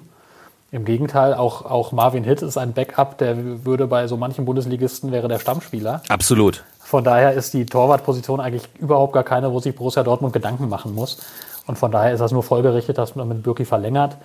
Im 0.71 0.85
Gegenteil, 0.85 1.33
auch, 1.33 1.65
auch 1.65 1.91
Marvin 1.93 2.23
Hitt 2.23 2.43
ist 2.43 2.59
ein 2.59 2.73
Backup, 2.73 3.17
der 3.17 3.65
würde 3.65 3.87
bei 3.87 4.05
so 4.05 4.17
manchen 4.17 4.45
Bundesligisten 4.45 5.11
wäre 5.11 5.27
der 5.27 5.39
Stammspieler. 5.39 6.03
Absolut. 6.09 6.63
Von 6.79 7.03
daher 7.03 7.33
ist 7.33 7.55
die 7.55 7.65
Torwartposition 7.65 8.39
eigentlich 8.39 8.69
überhaupt 8.77 9.13
gar 9.13 9.23
keine, 9.23 9.51
wo 9.51 9.59
sich 9.59 9.75
Borussia 9.75 10.03
Dortmund 10.03 10.33
Gedanken 10.33 10.69
machen 10.69 10.93
muss. 10.93 11.17
Und 11.65 11.79
von 11.79 11.91
daher 11.91 12.13
ist 12.13 12.19
das 12.19 12.31
nur 12.31 12.43
folgerichtet, 12.43 12.99
dass 12.99 13.15
man 13.15 13.27
mit 13.27 13.41
Bürki 13.41 13.65
verlängert. 13.65 14.15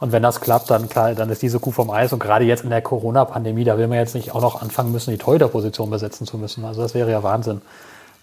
Und 0.00 0.12
wenn 0.12 0.22
das 0.22 0.40
klappt, 0.40 0.70
dann 0.70 0.88
klar, 0.88 1.14
dann 1.14 1.30
ist 1.30 1.42
diese 1.42 1.60
Kuh 1.60 1.70
vom 1.70 1.90
Eis. 1.90 2.12
Und 2.12 2.18
gerade 2.18 2.44
jetzt 2.44 2.64
in 2.64 2.70
der 2.70 2.82
Corona-Pandemie, 2.82 3.64
da 3.64 3.78
will 3.78 3.86
man 3.86 3.98
jetzt 3.98 4.14
nicht 4.14 4.34
auch 4.34 4.42
noch 4.42 4.60
anfangen 4.60 4.92
müssen, 4.92 5.10
die 5.10 5.18
Torhüter-Position 5.18 5.88
besetzen 5.88 6.26
zu 6.26 6.36
müssen. 6.36 6.64
Also 6.64 6.82
das 6.82 6.94
wäre 6.94 7.10
ja 7.10 7.22
Wahnsinn. 7.22 7.62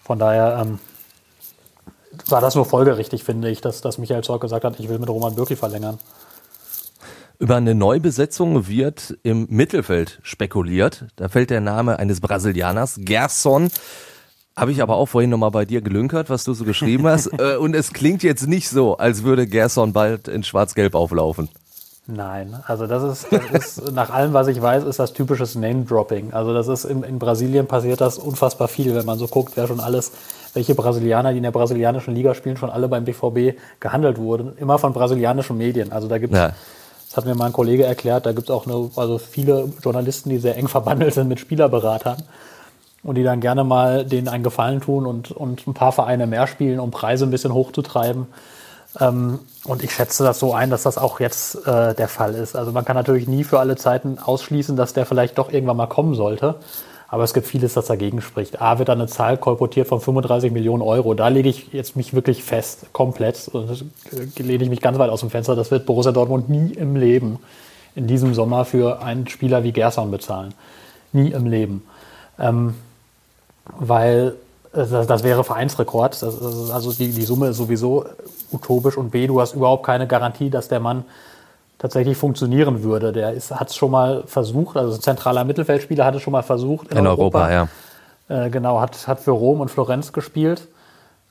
Von 0.03 0.19
daher 0.19 0.59
ähm, 0.61 0.79
war 2.27 2.41
das 2.41 2.55
nur 2.55 2.65
folgerichtig, 2.65 3.23
finde 3.23 3.49
ich, 3.49 3.61
dass, 3.61 3.81
dass 3.81 3.97
Michael 3.97 4.23
Zorc 4.23 4.41
gesagt 4.41 4.65
hat, 4.65 4.79
ich 4.79 4.89
will 4.89 4.99
mit 4.99 5.09
Roman 5.09 5.35
Bürki 5.35 5.55
verlängern. 5.55 5.97
Über 7.39 7.55
eine 7.55 7.73
Neubesetzung 7.73 8.67
wird 8.67 9.17
im 9.23 9.47
Mittelfeld 9.49 10.19
spekuliert. 10.21 11.05
Da 11.15 11.27
fällt 11.27 11.49
der 11.49 11.61
Name 11.61 11.97
eines 11.97 12.21
Brasilianers, 12.21 12.99
Gerson. 12.99 13.71
Habe 14.55 14.71
ich 14.71 14.81
aber 14.83 14.95
auch 14.95 15.07
vorhin 15.07 15.31
nochmal 15.31 15.49
bei 15.49 15.65
dir 15.65 15.81
gelünkert, 15.81 16.29
was 16.29 16.43
du 16.43 16.53
so 16.53 16.65
geschrieben 16.65 17.07
hast. 17.07 17.31
Äh, 17.39 17.55
und 17.55 17.75
es 17.75 17.93
klingt 17.93 18.21
jetzt 18.21 18.45
nicht 18.45 18.69
so, 18.69 18.97
als 18.97 19.23
würde 19.23 19.47
Gerson 19.47 19.93
bald 19.93 20.27
in 20.27 20.43
Schwarz-Gelb 20.43 20.93
auflaufen. 20.93 21.49
Nein, 22.07 22.55
also 22.65 22.87
das 22.87 23.03
ist, 23.03 23.27
das 23.31 23.77
ist, 23.77 23.91
nach 23.93 24.09
allem, 24.09 24.33
was 24.33 24.47
ich 24.47 24.61
weiß, 24.61 24.83
ist 24.85 24.99
das 24.99 25.13
typisches 25.13 25.55
Name-Dropping. 25.55 26.33
Also 26.33 26.53
das 26.53 26.67
ist 26.67 26.85
in, 26.85 27.03
in, 27.03 27.19
Brasilien 27.19 27.67
passiert 27.67 28.01
das 28.01 28.17
unfassbar 28.17 28.67
viel, 28.67 28.95
wenn 28.95 29.05
man 29.05 29.19
so 29.19 29.27
guckt, 29.27 29.53
wer 29.55 29.67
schon 29.67 29.79
alles, 29.79 30.11
welche 30.53 30.73
Brasilianer, 30.73 31.31
die 31.31 31.37
in 31.37 31.43
der 31.43 31.51
brasilianischen 31.51 32.15
Liga 32.15 32.33
spielen, 32.33 32.57
schon 32.57 32.71
alle 32.71 32.87
beim 32.87 33.05
BVB 33.05 33.57
gehandelt 33.79 34.17
wurden. 34.17 34.57
Immer 34.57 34.79
von 34.79 34.93
brasilianischen 34.93 35.57
Medien. 35.57 35.91
Also 35.91 36.07
da 36.07 36.17
gibt 36.17 36.33
es, 36.33 36.39
ja. 36.39 36.53
das 37.07 37.17
hat 37.17 37.25
mir 37.25 37.35
mal 37.35 37.45
ein 37.45 37.53
Kollege 37.53 37.83
erklärt, 37.83 38.25
da 38.25 38.31
gibt 38.31 38.49
es 38.49 38.55
auch 38.55 38.65
eine, 38.65 38.89
also 38.95 39.19
viele 39.19 39.71
Journalisten, 39.83 40.31
die 40.31 40.39
sehr 40.39 40.57
eng 40.57 40.67
verbandelt 40.67 41.13
sind 41.13 41.27
mit 41.27 41.39
Spielerberatern 41.39 42.23
und 43.03 43.15
die 43.15 43.23
dann 43.23 43.41
gerne 43.41 43.63
mal 43.63 44.05
denen 44.05 44.27
einen 44.27 44.43
Gefallen 44.43 44.81
tun 44.81 45.05
und, 45.05 45.31
und 45.31 45.67
ein 45.67 45.75
paar 45.75 45.91
Vereine 45.91 46.25
mehr 46.25 46.47
spielen, 46.47 46.79
um 46.79 46.89
Preise 46.89 47.25
ein 47.25 47.31
bisschen 47.31 47.53
hochzutreiben. 47.53 48.27
Ähm, 48.99 49.39
und 49.65 49.83
ich 49.83 49.91
schätze 49.91 50.23
das 50.23 50.39
so 50.39 50.53
ein, 50.53 50.69
dass 50.69 50.83
das 50.83 50.97
auch 50.97 51.19
jetzt 51.19 51.67
äh, 51.67 51.93
der 51.93 52.07
Fall 52.07 52.35
ist. 52.35 52.55
Also 52.55 52.71
man 52.71 52.83
kann 52.83 52.95
natürlich 52.95 53.27
nie 53.27 53.43
für 53.43 53.59
alle 53.59 53.75
Zeiten 53.75 54.19
ausschließen, 54.19 54.75
dass 54.75 54.93
der 54.93 55.05
vielleicht 55.05 55.37
doch 55.37 55.51
irgendwann 55.51 55.77
mal 55.77 55.87
kommen 55.87 56.15
sollte. 56.15 56.55
Aber 57.07 57.23
es 57.23 57.33
gibt 57.33 57.45
vieles, 57.45 57.73
das 57.73 57.87
dagegen 57.87 58.21
spricht. 58.21 58.61
A 58.61 58.79
wird 58.79 58.87
da 58.87 58.93
eine 58.93 59.07
Zahl 59.07 59.37
kolportiert 59.37 59.87
von 59.87 59.99
35 59.99 60.51
Millionen 60.51 60.81
Euro. 60.81 61.13
Da 61.13 61.27
lege 61.27 61.49
ich 61.49 61.73
jetzt 61.73 61.97
mich 61.97 62.13
wirklich 62.13 62.41
fest, 62.41 62.85
komplett. 62.93 63.49
Und 63.49 63.85
äh, 64.11 64.41
lehne 64.41 64.63
ich 64.63 64.69
mich 64.69 64.81
ganz 64.81 64.97
weit 64.97 65.09
aus 65.09 65.19
dem 65.19 65.29
Fenster. 65.29 65.55
Das 65.55 65.71
wird 65.71 65.85
Borussia 65.85 66.11
Dortmund 66.11 66.49
nie 66.49 66.71
im 66.73 66.95
Leben 66.95 67.39
in 67.95 68.07
diesem 68.07 68.33
Sommer 68.33 68.65
für 68.65 69.01
einen 69.01 69.27
Spieler 69.27 69.63
wie 69.63 69.73
Gerson 69.73 70.09
bezahlen. 70.09 70.53
Nie 71.11 71.31
im 71.31 71.45
Leben. 71.45 71.83
Ähm, 72.39 72.75
weil 73.77 74.35
das, 74.73 75.07
das, 75.07 75.23
wäre 75.23 75.43
Vereinsrekord. 75.43 76.21
Das, 76.21 76.71
also 76.71 76.91
die, 76.93 77.11
die 77.11 77.23
Summe 77.23 77.49
ist 77.49 77.57
sowieso 77.57 78.05
utopisch 78.51 78.97
und 78.97 79.11
B, 79.11 79.27
du 79.27 79.41
hast 79.41 79.53
überhaupt 79.53 79.85
keine 79.85 80.07
Garantie, 80.07 80.49
dass 80.49 80.67
der 80.67 80.79
Mann 80.79 81.05
tatsächlich 81.77 82.17
funktionieren 82.17 82.83
würde. 82.83 83.11
Der 83.11 83.35
hat 83.35 83.69
es 83.69 83.75
schon 83.75 83.91
mal 83.91 84.23
versucht, 84.27 84.77
also 84.77 84.95
ein 84.95 85.01
zentraler 85.01 85.43
Mittelfeldspieler 85.43 86.05
hat 86.05 86.15
es 86.15 86.21
schon 86.21 86.31
mal 86.31 86.43
versucht 86.43 86.89
in, 86.91 86.97
in 86.97 87.07
Europa, 87.07 87.47
Europa, 87.47 87.67
ja. 88.29 88.45
Äh, 88.45 88.49
genau, 88.49 88.79
hat, 88.79 89.07
hat 89.07 89.19
für 89.19 89.31
Rom 89.31 89.61
und 89.61 89.69
Florenz 89.69 90.13
gespielt. 90.13 90.67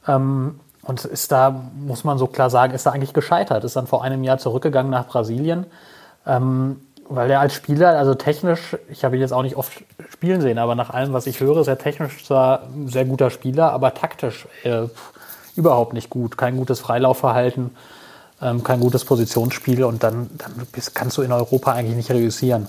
Ähm, 0.06 0.61
und 0.82 1.04
ist 1.04 1.30
da, 1.30 1.62
muss 1.76 2.04
man 2.04 2.18
so 2.18 2.26
klar 2.26 2.50
sagen, 2.50 2.75
ist 2.75 2.87
da 2.87 2.90
eigentlich 2.90 3.12
gescheitert. 3.12 3.64
Ist 3.64 3.76
dann 3.76 3.87
vor 3.87 4.02
einem 4.02 4.25
Jahr 4.25 4.38
zurückgegangen 4.38 4.90
nach 4.90 5.06
Brasilien. 5.06 5.66
Ähm, 6.26 6.80
weil 7.11 7.29
er 7.31 7.40
als 7.40 7.55
Spieler, 7.55 7.99
also 7.99 8.14
technisch, 8.14 8.76
ich 8.88 9.05
habe 9.05 9.17
ihn 9.17 9.21
jetzt 9.21 9.33
auch 9.33 9.43
nicht 9.43 9.57
oft 9.57 9.83
spielen 10.11 10.40
sehen, 10.40 10.59
aber 10.59 10.76
nach 10.76 10.90
allem, 10.90 11.12
was 11.12 11.26
ich 11.26 11.40
höre, 11.40 11.61
ist 11.61 11.67
er 11.67 11.76
technisch 11.76 12.25
zwar 12.25 12.62
ein 12.62 12.87
sehr 12.87 13.05
guter 13.05 13.31
Spieler, 13.31 13.73
aber 13.73 13.95
taktisch 13.95 14.47
äh, 14.62 14.83
überhaupt 15.57 15.93
nicht 15.93 16.09
gut. 16.09 16.38
Kein 16.38 16.57
gutes 16.57 16.79
Freilaufverhalten, 16.79 17.75
ähm, 18.40 18.62
kein 18.62 18.79
gutes 18.79 19.05
Positionsspiel 19.05 19.83
und 19.83 20.05
dann, 20.05 20.31
dann 20.38 20.67
kannst 20.95 21.19
du 21.19 21.23
in 21.23 21.33
Europa 21.33 21.73
eigentlich 21.73 21.97
nicht 21.97 22.11
reüssieren. 22.12 22.69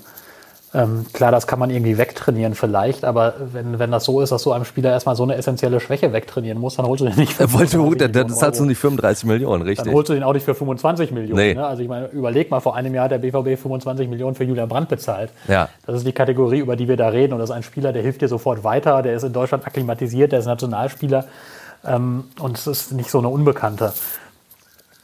Ähm, 0.73 1.05
klar, 1.11 1.31
das 1.31 1.47
kann 1.47 1.59
man 1.59 1.69
irgendwie 1.69 1.97
wegtrainieren 1.97 2.55
vielleicht, 2.55 3.03
aber 3.03 3.33
wenn, 3.51 3.77
wenn 3.77 3.91
das 3.91 4.05
so 4.05 4.21
ist, 4.21 4.31
dass 4.31 4.43
du 4.43 4.53
einem 4.53 4.63
Spieler 4.63 4.91
erstmal 4.91 5.17
so 5.17 5.23
eine 5.23 5.35
essentielle 5.35 5.81
Schwäche 5.81 6.13
wegtrainieren 6.13 6.57
musst, 6.59 6.79
dann 6.79 6.85
holst 6.85 7.01
du 7.01 7.09
den 7.09 7.17
nicht 7.17 7.33
für 7.33 7.47
25 7.47 8.11
Das 8.11 8.39
zahlst 8.39 8.61
du 8.61 8.65
nicht 8.65 8.77
35 8.77 9.25
Millionen, 9.25 9.63
richtig. 9.63 9.85
Dann 9.85 9.93
holst 9.93 10.09
du 10.09 10.13
den 10.13 10.23
auch 10.23 10.31
nicht 10.31 10.45
für 10.45 10.55
25 10.55 11.11
Millionen. 11.11 11.35
Nee. 11.41 11.53
Ne? 11.55 11.65
Also 11.65 11.83
ich 11.83 11.89
meine, 11.89 12.07
überleg 12.07 12.49
mal, 12.49 12.61
vor 12.61 12.75
einem 12.75 12.95
Jahr 12.95 13.05
hat 13.05 13.11
der 13.11 13.17
BVB 13.17 13.61
25 13.61 14.07
Millionen 14.07 14.35
für 14.35 14.45
Julian 14.45 14.69
Brandt 14.69 14.87
bezahlt. 14.87 15.31
Ja. 15.49 15.67
Das 15.85 15.97
ist 15.97 16.07
die 16.07 16.13
Kategorie, 16.13 16.59
über 16.59 16.77
die 16.77 16.87
wir 16.87 16.95
da 16.95 17.09
reden 17.09 17.33
und 17.33 17.39
das 17.39 17.49
ist 17.49 17.55
ein 17.55 17.63
Spieler, 17.63 17.91
der 17.91 18.01
hilft 18.01 18.21
dir 18.21 18.29
sofort 18.29 18.63
weiter, 18.63 19.01
der 19.01 19.13
ist 19.15 19.23
in 19.23 19.33
Deutschland 19.33 19.67
akklimatisiert, 19.67 20.31
der 20.31 20.39
ist 20.39 20.45
Nationalspieler 20.45 21.25
ähm, 21.85 22.25
und 22.39 22.57
es 22.57 22.67
ist 22.67 22.93
nicht 22.93 23.09
so 23.09 23.19
eine 23.19 23.27
Unbekannte. 23.27 23.91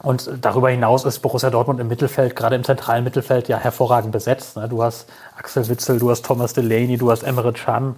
Und 0.00 0.30
darüber 0.40 0.70
hinaus 0.70 1.04
ist 1.04 1.18
Borussia 1.20 1.50
Dortmund 1.50 1.80
im 1.80 1.88
Mittelfeld, 1.88 2.36
gerade 2.36 2.54
im 2.54 2.62
zentralen 2.62 3.02
Mittelfeld, 3.02 3.48
ja 3.48 3.58
hervorragend 3.58 4.12
besetzt. 4.12 4.56
Ne? 4.56 4.68
Du 4.68 4.82
hast 4.82 5.08
Axel 5.36 5.68
Witzel, 5.68 5.98
du 5.98 6.10
hast 6.10 6.24
Thomas 6.24 6.52
Delaney, 6.52 6.96
du 6.96 7.10
hast 7.10 7.24
Emre 7.24 7.52
Can, 7.52 7.96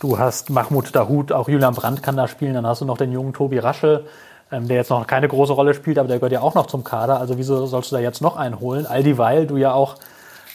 du 0.00 0.18
hast 0.18 0.50
Mahmoud 0.50 0.94
Dahoud, 0.94 1.30
auch 1.30 1.48
Julian 1.48 1.74
Brandt 1.74 2.02
kann 2.02 2.16
da 2.16 2.26
spielen, 2.26 2.54
dann 2.54 2.66
hast 2.66 2.80
du 2.80 2.84
noch 2.84 2.98
den 2.98 3.12
jungen 3.12 3.32
Tobi 3.32 3.60
Raschel, 3.60 4.06
ähm, 4.50 4.66
der 4.66 4.78
jetzt 4.78 4.90
noch 4.90 5.06
keine 5.06 5.28
große 5.28 5.52
Rolle 5.52 5.74
spielt, 5.74 5.98
aber 5.98 6.08
der 6.08 6.18
gehört 6.18 6.32
ja 6.32 6.40
auch 6.40 6.54
noch 6.54 6.66
zum 6.66 6.82
Kader. 6.82 7.20
Also 7.20 7.38
wieso 7.38 7.64
sollst 7.66 7.92
du 7.92 7.96
da 7.96 8.02
jetzt 8.02 8.20
noch 8.20 8.36
einen 8.36 8.58
holen? 8.58 8.84
All 8.84 9.04
dieweil 9.04 9.46
du 9.46 9.56
ja 9.56 9.72
auch 9.72 9.94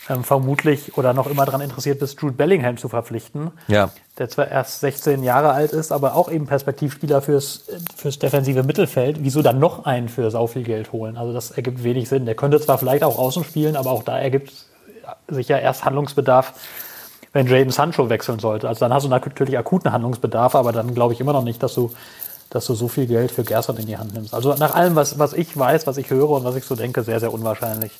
ähm, 0.10 0.24
vermutlich 0.24 0.98
oder 0.98 1.14
noch 1.14 1.28
immer 1.28 1.46
daran 1.46 1.62
interessiert 1.62 2.00
bist, 2.00 2.20
Jude 2.22 2.34
Bellingham 2.34 2.78
zu 2.78 2.90
verpflichten. 2.90 3.52
Ja. 3.68 3.92
Der 4.18 4.30
zwar 4.30 4.48
erst 4.48 4.80
16 4.82 5.24
Jahre 5.24 5.52
alt 5.52 5.72
ist, 5.72 5.92
aber 5.92 6.16
auch 6.16 6.32
eben 6.32 6.48
Perspektivspieler 6.48 7.22
fürs, 7.22 7.64
fürs 7.96 8.20
defensive 8.20 8.64
Mittelfeld. 8.64 9.18
Wieso 9.22 9.42
dann 9.42 9.60
noch 9.60 9.86
einen 9.86 10.10
für 10.10 10.30
sau 10.32 10.48
viel 10.48 10.64
Geld 10.64 10.92
holen? 10.92 11.18
Also 11.18 11.34
das 11.34 11.52
ergibt 11.52 11.84
wenig 11.84 12.10
Sinn. 12.10 12.26
Der 12.26 12.36
könnte 12.36 12.60
zwar 12.60 12.78
vielleicht 12.78 13.04
auch 13.04 13.18
außen 13.18 13.44
spielen, 13.44 13.76
aber 13.76 13.92
auch 13.92 14.04
da 14.04 14.18
ergibt 14.18 14.54
sich 15.28 15.48
ja 15.48 15.58
erst 15.58 15.86
Handlungsbedarf, 15.86 16.54
wenn 17.34 17.48
Jaden 17.48 17.72
Sancho 17.72 18.10
wechseln 18.10 18.40
sollte. 18.40 18.68
Also 18.68 18.80
dann 18.80 18.94
hast 18.94 19.04
du 19.04 19.10
natürlich 19.10 19.58
akuten 19.58 19.92
Handlungsbedarf, 19.92 20.56
aber 20.56 20.72
dann 20.72 20.94
glaube 20.94 21.14
ich 21.14 21.22
immer 21.22 21.34
noch 21.34 21.44
nicht, 21.44 21.62
dass 21.64 21.74
du 21.74 21.92
dass 22.52 22.66
du 22.66 22.74
so 22.76 22.90
viel 22.90 23.08
Geld 23.08 23.32
für 23.32 23.46
Gerson 23.46 23.78
in 23.78 23.88
die 23.88 23.98
Hand 23.98 24.14
nimmst. 24.14 24.34
Also 24.34 24.54
nach 24.56 24.76
allem, 24.76 24.96
was, 24.96 25.18
was 25.18 25.32
ich 25.32 25.58
weiß, 25.58 25.88
was 25.88 25.96
ich 25.96 26.10
höre 26.10 26.30
und 26.30 26.44
was 26.44 26.58
ich 26.58 26.66
so 26.66 26.76
denke, 26.76 27.02
sehr, 27.02 27.22
sehr 27.22 27.32
unwahrscheinlich. 27.32 27.94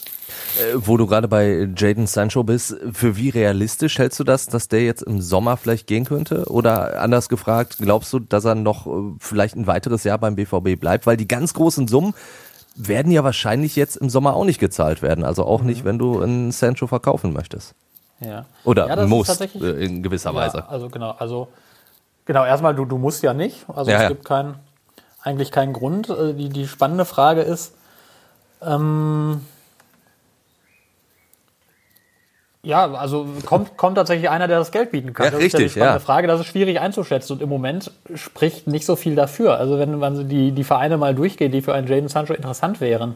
Äh, 0.60 0.74
wo 0.76 0.98
du 0.98 1.08
gerade 1.08 1.28
bei 1.28 1.70
Jaden 1.76 2.08
Sancho 2.08 2.44
bist, 2.44 2.76
für 2.92 3.16
wie 3.16 3.30
realistisch 3.30 3.98
hältst 4.00 4.20
du 4.20 4.24
das, 4.24 4.48
dass 4.48 4.68
der 4.68 4.84
jetzt 4.84 5.02
im 5.02 5.22
Sommer 5.22 5.58
vielleicht 5.58 5.88
gehen 5.88 6.06
könnte? 6.06 6.46
Oder 6.50 7.02
anders 7.02 7.30
gefragt, 7.30 7.78
glaubst 7.80 8.12
du, 8.12 8.20
dass 8.20 8.46
er 8.46 8.56
noch 8.56 8.86
äh, 8.88 9.14
vielleicht 9.20 9.56
ein 9.56 9.68
weiteres 9.68 10.04
Jahr 10.04 10.18
beim 10.18 10.36
BVB 10.36 10.80
bleibt? 10.80 11.08
Weil 11.08 11.18
die 11.18 11.28
ganz 11.28 11.54
großen 11.54 11.88
Summen 11.88 12.14
werden 12.76 13.12
ja 13.12 13.24
wahrscheinlich 13.24 13.76
jetzt 13.76 13.96
im 13.98 14.10
Sommer 14.10 14.36
auch 14.36 14.46
nicht 14.46 14.60
gezahlt 14.60 15.02
werden. 15.02 15.24
Also 15.24 15.46
auch 15.46 15.62
mhm. 15.62 15.68
nicht, 15.68 15.86
wenn 15.86 15.98
du 15.98 16.22
einen 16.22 16.52
Sancho 16.52 16.88
verkaufen 16.88 17.34
möchtest. 17.34 17.74
Ja. 18.20 18.46
Oder 18.66 18.88
ja, 18.88 19.06
musst 19.08 19.42
äh, 19.42 19.84
in 19.84 20.04
gewisser 20.04 20.32
ja, 20.32 20.36
Weise. 20.36 20.70
Also 20.70 20.90
genau, 20.90 21.12
also 21.12 21.48
genau, 22.26 22.46
erstmal 22.46 22.76
du, 22.76 22.86
du 22.86 22.98
musst 22.98 23.24
ja 23.24 23.34
nicht. 23.34 23.66
Also 23.74 23.90
ja, 23.90 24.04
es 24.04 24.08
gibt 24.10 24.26
keinen, 24.26 24.56
eigentlich 25.22 25.52
keinen 25.52 25.74
Grund. 25.74 26.10
Die, 26.10 26.50
die 26.50 26.68
spannende 26.68 27.06
Frage 27.06 27.42
ist, 27.42 27.74
ähm, 28.62 29.42
Ja, 32.64 32.94
also 32.94 33.28
kommt, 33.46 33.76
kommt 33.76 33.96
tatsächlich 33.96 34.30
einer, 34.30 34.48
der 34.48 34.60
das 34.60 34.72
Geld 34.72 34.92
bieten 34.92 35.14
kann. 35.14 35.26
Ja, 35.26 35.32
das 35.32 35.40
richtig, 35.40 35.66
ist 35.66 35.76
ja 35.76 35.84
eine 35.84 35.94
ja. 35.94 36.00
Frage, 36.00 36.28
das 36.28 36.42
ist 36.42 36.46
schwierig 36.46 36.80
einzuschätzen 36.80 37.34
und 37.34 37.42
im 37.42 37.50
Moment 37.50 37.92
spricht 38.14 38.68
nicht 38.68 38.86
so 38.86 38.96
viel 38.96 39.16
dafür. 39.16 39.58
Also 39.58 39.80
wenn 39.80 39.98
man 39.98 40.30
die, 40.30 40.52
die 40.52 40.64
Vereine 40.64 40.98
mal 40.98 41.16
durchgeht, 41.16 41.54
die 41.54 41.62
für 41.62 41.74
einen 41.74 41.88
Jaden 41.88 42.08
Sancho 42.08 42.34
interessant 42.34 42.80
wären, 42.80 43.16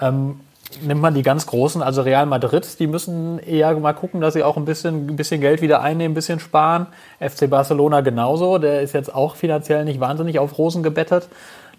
ähm, 0.00 0.38
nimmt 0.82 1.00
man 1.00 1.14
die 1.14 1.22
ganz 1.22 1.46
großen, 1.46 1.82
also 1.82 2.02
Real 2.02 2.26
Madrid, 2.26 2.78
die 2.78 2.86
müssen 2.86 3.40
eher 3.40 3.76
mal 3.76 3.92
gucken, 3.92 4.20
dass 4.20 4.34
sie 4.34 4.44
auch 4.44 4.56
ein 4.56 4.64
bisschen, 4.64 5.08
ein 5.08 5.16
bisschen 5.16 5.40
Geld 5.40 5.62
wieder 5.62 5.82
einnehmen, 5.82 6.12
ein 6.12 6.14
bisschen 6.14 6.38
sparen. 6.38 6.86
FC 7.18 7.50
Barcelona 7.50 8.02
genauso, 8.02 8.58
der 8.58 8.82
ist 8.82 8.92
jetzt 8.92 9.12
auch 9.12 9.34
finanziell 9.34 9.84
nicht 9.84 9.98
wahnsinnig 9.98 10.38
auf 10.38 10.56
Rosen 10.58 10.84
gebettet. 10.84 11.28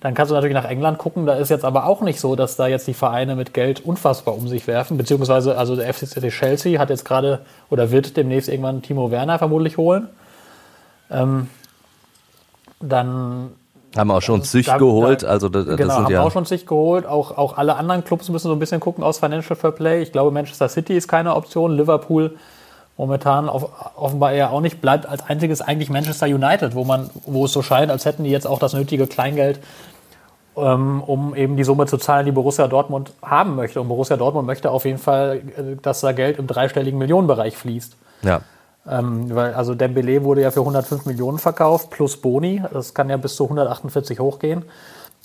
Dann 0.02 0.16
kannst 0.16 0.32
du 0.32 0.36
natürlich 0.36 0.56
nach 0.56 0.66
England 0.66 0.98
gucken. 0.98 1.28
Da 1.28 1.36
ist 1.36 1.50
jetzt 1.50 1.64
aber 1.64 1.86
auch 1.86 2.02
nicht 2.02 2.20
so, 2.20 2.36
dass 2.36 2.56
da 2.56 2.66
jetzt 2.68 2.88
die 2.88 2.96
Vereine 2.96 3.36
mit 3.36 3.54
Geld 3.54 3.86
unfassbar 3.86 4.36
um 4.36 4.48
sich 4.48 4.66
werfen. 4.66 4.98
Beziehungsweise, 4.98 5.58
also 5.58 5.76
der 5.76 5.94
FCC 5.94 6.30
Chelsea 6.30 6.80
hat 6.80 6.90
jetzt 6.90 7.06
gerade 7.06 7.42
oder 7.70 7.92
wird 7.92 8.18
demnächst 8.18 8.50
irgendwann 8.50 8.82
Timo 8.82 9.12
Werner 9.12 9.38
vermutlich 9.38 9.78
holen. 9.78 10.10
Ähm, 11.12 11.48
dann 12.80 13.52
haben 13.96 14.10
auch 14.10 14.22
schon 14.22 14.42
sich 14.42 14.66
da, 14.66 14.78
geholt, 14.78 15.24
also 15.24 15.50
das, 15.50 15.66
genau, 15.66 15.78
das 15.78 15.96
sind 15.96 16.06
haben 16.06 16.12
ja 16.12 16.22
auch 16.22 16.32
schon 16.32 16.46
sich 16.46 16.66
geholt. 16.66 17.06
Auch, 17.06 17.38
auch 17.38 17.58
alle 17.58 17.76
anderen 17.76 18.04
Clubs 18.04 18.30
müssen 18.30 18.48
so 18.48 18.54
ein 18.54 18.60
bisschen 18.60 18.80
gucken 18.80 19.04
aus 19.04 19.20
Financial 19.20 19.56
Fair 19.56 19.72
Play. 19.72 20.02
Ich 20.02 20.12
glaube, 20.12 20.32
Manchester 20.32 20.68
City 20.70 20.96
ist 20.96 21.08
keine 21.08 21.36
Option. 21.36 21.76
Liverpool 21.76 22.38
momentan 22.98 23.50
auf, 23.50 23.70
offenbar 23.96 24.32
eher 24.32 24.52
auch 24.52 24.62
nicht. 24.62 24.82
Bleibt 24.82 25.06
als 25.06 25.24
einziges 25.24 25.62
eigentlich 25.62 25.90
Manchester 25.90 26.28
United, 26.28 26.74
wo 26.74 26.86
man, 26.86 27.10
wo 27.26 27.46
es 27.46 27.52
so 27.52 27.62
scheint, 27.62 27.92
als 27.92 28.06
hätten 28.06 28.24
die 28.24 28.30
jetzt 28.30 28.48
auch 28.48 28.60
das 28.60 28.74
nötige 28.74 29.08
Kleingeld, 29.08 29.60
um 30.56 31.36
eben 31.36 31.56
die 31.56 31.64
Summe 31.64 31.86
zu 31.86 31.98
zahlen, 31.98 32.26
die 32.26 32.32
Borussia 32.32 32.68
Dortmund 32.68 33.14
haben 33.22 33.56
möchte. 33.56 33.80
Und 33.80 33.88
Borussia 33.88 34.18
Dortmund 34.18 34.46
möchte 34.46 34.70
auf 34.72 34.86
jeden 34.86 34.98
Fall, 34.98 35.38
äh, 35.38 35.76
dass 35.82 36.02
da 36.02 36.12
Geld 36.12 36.40
im 36.40 36.48
dreistelligen 36.48 37.00
Millionenbereich 37.00 37.56
fließt. 37.58 37.96
Ja. 38.24 38.42
Ähm, 38.88 39.34
weil, 39.34 39.54
also 39.54 39.76
Dembele 39.76 40.24
wurde 40.24 40.42
ja 40.42 40.52
für 40.52 40.62
105 40.62 41.06
Millionen 41.06 41.38
verkauft, 41.38 41.90
plus 41.92 42.18
Boni. 42.18 42.64
Das 42.74 42.94
kann 42.94 43.10
ja 43.10 43.18
bis 43.18 43.36
zu 43.36 43.44
148 43.46 44.20
hochgehen. 44.20 44.66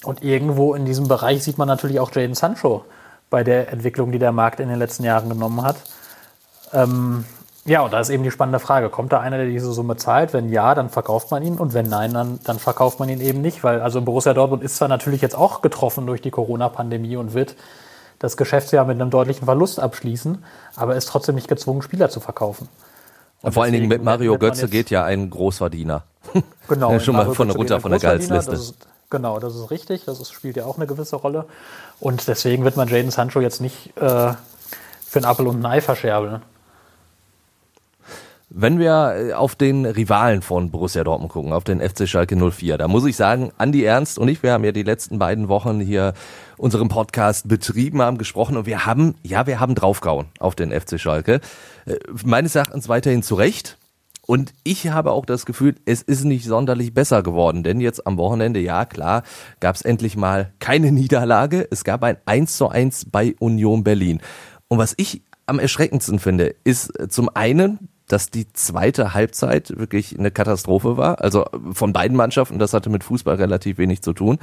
Und 0.04 0.22
irgendwo 0.22 0.74
in 0.74 0.84
diesem 0.84 1.08
Bereich 1.08 1.42
sieht 1.42 1.58
man 1.58 1.66
natürlich 1.66 1.98
auch 1.98 2.14
Jaden 2.14 2.34
Sancho 2.34 2.84
bei 3.30 3.42
der 3.42 3.72
Entwicklung, 3.72 4.12
die 4.12 4.18
der 4.18 4.32
Markt 4.32 4.60
in 4.60 4.68
den 4.68 4.78
letzten 4.78 5.04
Jahren 5.04 5.28
genommen 5.28 5.62
hat. 5.62 5.76
Ähm, 6.72 7.24
ja, 7.66 7.82
und 7.82 7.92
da 7.92 8.00
ist 8.00 8.10
eben 8.10 8.22
die 8.22 8.30
spannende 8.30 8.58
Frage. 8.58 8.90
Kommt 8.90 9.12
da 9.12 9.20
einer, 9.20 9.38
der 9.38 9.46
diese 9.46 9.72
Summe 9.72 9.96
zahlt? 9.96 10.32
Wenn 10.32 10.48
ja, 10.48 10.74
dann 10.74 10.88
verkauft 10.88 11.30
man 11.30 11.42
ihn. 11.42 11.56
Und 11.58 11.74
wenn 11.74 11.88
nein, 11.88 12.14
dann, 12.14 12.38
dann 12.44 12.58
verkauft 12.58 13.00
man 13.00 13.08
ihn 13.08 13.20
eben 13.20 13.40
nicht. 13.40 13.64
Weil 13.64 13.80
also 13.80 14.00
Borussia 14.00 14.34
Dortmund 14.34 14.62
ist 14.62 14.76
zwar 14.76 14.88
natürlich 14.88 15.20
jetzt 15.20 15.36
auch 15.36 15.62
getroffen 15.62 16.06
durch 16.06 16.22
die 16.22 16.30
Corona-Pandemie 16.30 17.16
und 17.16 17.34
wird 17.34 17.56
das 18.18 18.36
Geschäftsjahr 18.36 18.84
mit 18.84 19.00
einem 19.00 19.10
deutlichen 19.10 19.44
Verlust 19.44 19.80
abschließen, 19.80 20.42
aber 20.76 20.96
ist 20.96 21.06
trotzdem 21.08 21.34
nicht 21.34 21.48
gezwungen, 21.48 21.82
Spieler 21.82 22.08
zu 22.08 22.20
verkaufen. 22.20 22.68
Und 23.42 23.52
Vor 23.52 23.64
allen 23.64 23.72
Dingen 23.72 23.88
mit 23.88 24.02
Mario 24.02 24.38
Götze 24.38 24.68
geht 24.68 24.90
ja 24.90 25.04
ein 25.04 25.30
Großverdiener. 25.30 26.04
Genau. 26.68 26.90
ja, 26.90 27.00
schon 27.00 27.14
mal 27.14 27.32
von 27.32 27.48
runter 27.50 27.80
von 27.80 27.92
der 27.92 28.00
Gehaltsliste. 28.00 28.50
Das 28.50 28.60
ist, 28.60 28.74
genau, 29.08 29.38
das 29.38 29.54
ist 29.54 29.70
richtig. 29.70 30.04
Das 30.04 30.18
ist, 30.18 30.32
spielt 30.32 30.56
ja 30.56 30.64
auch 30.64 30.76
eine 30.76 30.86
gewisse 30.88 31.14
Rolle. 31.14 31.44
Und 32.00 32.26
deswegen 32.26 32.64
wird 32.64 32.76
man 32.76 32.88
Jaden 32.88 33.12
Sancho 33.12 33.40
jetzt 33.40 33.60
nicht 33.60 33.96
äh, 33.96 34.00
für 34.00 35.18
einen 35.18 35.24
Apfel 35.24 35.46
und 35.46 35.60
ein 35.60 35.66
Ei 35.66 35.80
verscherbeln. 35.80 36.42
Wenn 38.48 38.78
wir 38.78 39.14
äh, 39.16 39.32
auf 39.32 39.56
den 39.56 39.84
Rivalen 39.84 40.40
von 40.40 40.70
Borussia 40.70 41.02
Dortmund 41.02 41.32
gucken, 41.32 41.52
auf 41.52 41.64
den 41.64 41.80
FC 41.80 42.08
Schalke 42.08 42.36
04, 42.36 42.78
da 42.78 42.86
muss 42.86 43.04
ich 43.04 43.16
sagen, 43.16 43.50
Andi 43.58 43.82
Ernst 43.82 44.20
und 44.20 44.28
ich, 44.28 44.42
wir 44.44 44.52
haben 44.52 44.62
ja 44.62 44.70
die 44.70 44.84
letzten 44.84 45.18
beiden 45.18 45.48
Wochen 45.48 45.80
hier 45.80 46.14
unseren 46.56 46.88
Podcast 46.88 47.48
betrieben, 47.48 48.00
haben 48.02 48.18
gesprochen 48.18 48.56
und 48.56 48.66
wir 48.66 48.86
haben, 48.86 49.16
ja, 49.24 49.48
wir 49.48 49.58
haben 49.58 49.74
draufgehauen 49.74 50.26
auf 50.38 50.54
den 50.54 50.70
FC 50.70 51.00
Schalke. 51.00 51.40
Äh, 51.86 51.96
meines 52.24 52.54
Erachtens 52.54 52.88
weiterhin 52.88 53.24
zu 53.24 53.34
Recht. 53.34 53.78
Und 54.26 54.54
ich 54.62 54.88
habe 54.88 55.10
auch 55.10 55.26
das 55.26 55.44
Gefühl, 55.44 55.74
es 55.84 56.02
ist 56.02 56.24
nicht 56.24 56.44
sonderlich 56.44 56.94
besser 56.94 57.24
geworden, 57.24 57.64
denn 57.64 57.80
jetzt 57.80 58.06
am 58.06 58.16
Wochenende, 58.16 58.60
ja 58.60 58.84
klar, 58.84 59.22
gab 59.58 59.74
es 59.74 59.82
endlich 59.82 60.16
mal 60.16 60.52
keine 60.60 60.92
Niederlage. 60.92 61.66
Es 61.72 61.82
gab 61.82 62.04
ein 62.04 62.16
1 62.26 62.56
zu 62.56 62.68
1 62.68 63.06
bei 63.10 63.34
Union 63.40 63.82
Berlin. 63.82 64.20
Und 64.68 64.78
was 64.78 64.94
ich 64.96 65.22
am 65.46 65.58
erschreckendsten 65.58 66.20
finde, 66.20 66.54
ist 66.62 66.96
äh, 66.98 67.08
zum 67.08 67.28
einen, 67.34 67.88
dass 68.08 68.30
die 68.30 68.52
zweite 68.52 69.14
Halbzeit 69.14 69.76
wirklich 69.76 70.18
eine 70.18 70.30
Katastrophe 70.30 70.96
war. 70.96 71.20
Also 71.20 71.44
von 71.72 71.92
beiden 71.92 72.16
Mannschaften, 72.16 72.58
das 72.58 72.72
hatte 72.72 72.90
mit 72.90 73.04
Fußball 73.04 73.36
relativ 73.36 73.78
wenig 73.78 74.02
zu 74.02 74.12
tun. 74.12 74.38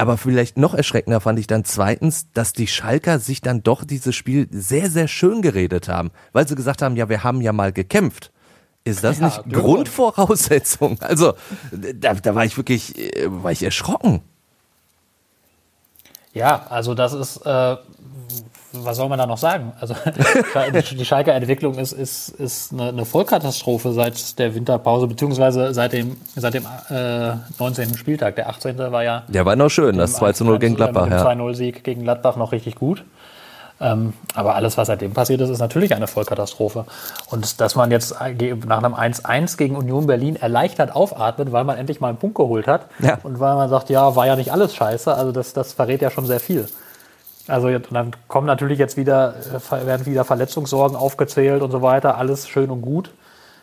Aber 0.00 0.16
vielleicht 0.16 0.56
noch 0.56 0.74
erschreckender 0.74 1.20
fand 1.20 1.40
ich 1.40 1.48
dann 1.48 1.64
zweitens, 1.64 2.30
dass 2.32 2.52
die 2.52 2.68
Schalker 2.68 3.18
sich 3.18 3.40
dann 3.40 3.64
doch 3.64 3.84
dieses 3.84 4.14
Spiel 4.14 4.46
sehr, 4.52 4.90
sehr 4.90 5.08
schön 5.08 5.42
geredet 5.42 5.88
haben, 5.88 6.12
weil 6.32 6.46
sie 6.46 6.54
gesagt 6.54 6.82
haben, 6.82 6.94
ja, 6.94 7.08
wir 7.08 7.24
haben 7.24 7.40
ja 7.40 7.52
mal 7.52 7.72
gekämpft. 7.72 8.32
Ist 8.84 9.02
das 9.02 9.18
ja, 9.18 9.26
nicht 9.26 9.44
Grundvoraussetzung? 9.52 10.98
Also, 11.00 11.34
da, 11.72 12.14
da 12.14 12.34
war 12.34 12.44
ich 12.44 12.56
wirklich, 12.56 12.96
äh, 12.96 13.26
war 13.26 13.50
ich 13.50 13.62
erschrocken. 13.62 14.22
Ja, 16.32 16.66
also 16.68 16.94
das 16.94 17.12
ist, 17.12 17.38
äh, 17.38 17.76
was 18.84 18.96
soll 18.96 19.08
man 19.08 19.18
da 19.18 19.26
noch 19.26 19.38
sagen? 19.38 19.72
Also 19.80 19.94
die 20.92 21.04
Schalker 21.04 21.34
Entwicklung 21.34 21.74
ist, 21.78 21.92
ist, 21.92 22.28
ist 22.30 22.72
eine, 22.72 22.88
eine 22.88 23.04
Vollkatastrophe 23.04 23.92
seit 23.92 24.38
der 24.38 24.54
Winterpause, 24.54 25.06
beziehungsweise 25.06 25.74
seit 25.74 25.92
dem, 25.92 26.16
seit 26.34 26.54
dem 26.54 26.66
äh, 26.90 27.34
19. 27.58 27.94
Spieltag. 27.96 28.36
Der 28.36 28.48
18. 28.48 28.78
war 28.78 29.02
ja. 29.02 29.22
Der 29.28 29.44
war 29.46 29.56
noch 29.56 29.70
schön, 29.70 29.98
das 29.98 30.14
2 30.14 30.32
zu 30.32 30.44
0 30.44 30.58
gegen 30.58 30.74
Gladbach. 30.74 31.04
Mit 31.08 31.18
dem 31.18 31.26
2-0-Sieg 31.26 31.84
gegen 31.84 32.02
Gladbach 32.02 32.36
noch 32.36 32.52
richtig 32.52 32.74
gut. 32.76 33.04
Ähm, 33.80 34.12
aber 34.34 34.54
alles, 34.56 34.76
was 34.76 34.88
seitdem 34.88 35.12
passiert 35.12 35.40
ist, 35.40 35.50
ist 35.50 35.60
natürlich 35.60 35.94
eine 35.94 36.06
Vollkatastrophe. 36.06 36.84
Und 37.30 37.60
dass 37.60 37.76
man 37.76 37.90
jetzt 37.90 38.12
nach 38.66 38.78
einem 38.82 38.94
1-1 38.94 39.56
gegen 39.56 39.76
Union 39.76 40.06
Berlin 40.06 40.36
erleichtert 40.36 40.94
aufatmet, 40.94 41.52
weil 41.52 41.64
man 41.64 41.78
endlich 41.78 42.00
mal 42.00 42.08
einen 42.08 42.18
Punkt 42.18 42.36
geholt 42.36 42.66
hat 42.66 42.86
ja. 42.98 43.18
und 43.22 43.38
weil 43.38 43.54
man 43.54 43.68
sagt, 43.68 43.90
ja, 43.90 44.16
war 44.16 44.26
ja 44.26 44.36
nicht 44.36 44.52
alles 44.52 44.74
scheiße, 44.74 45.14
also 45.14 45.30
das, 45.32 45.52
das 45.52 45.72
verrät 45.72 46.02
ja 46.02 46.10
schon 46.10 46.26
sehr 46.26 46.40
viel. 46.40 46.66
Also 47.48 47.76
dann 47.78 48.12
kommen 48.28 48.46
natürlich 48.46 48.78
jetzt 48.78 48.96
wieder, 48.96 49.34
äh, 49.72 49.86
werden 49.86 50.06
wieder 50.06 50.24
Verletzungssorgen 50.24 50.96
aufgezählt 50.96 51.62
und 51.62 51.70
so 51.70 51.82
weiter, 51.82 52.16
alles 52.18 52.48
schön 52.48 52.70
und 52.70 52.82
gut. 52.82 53.10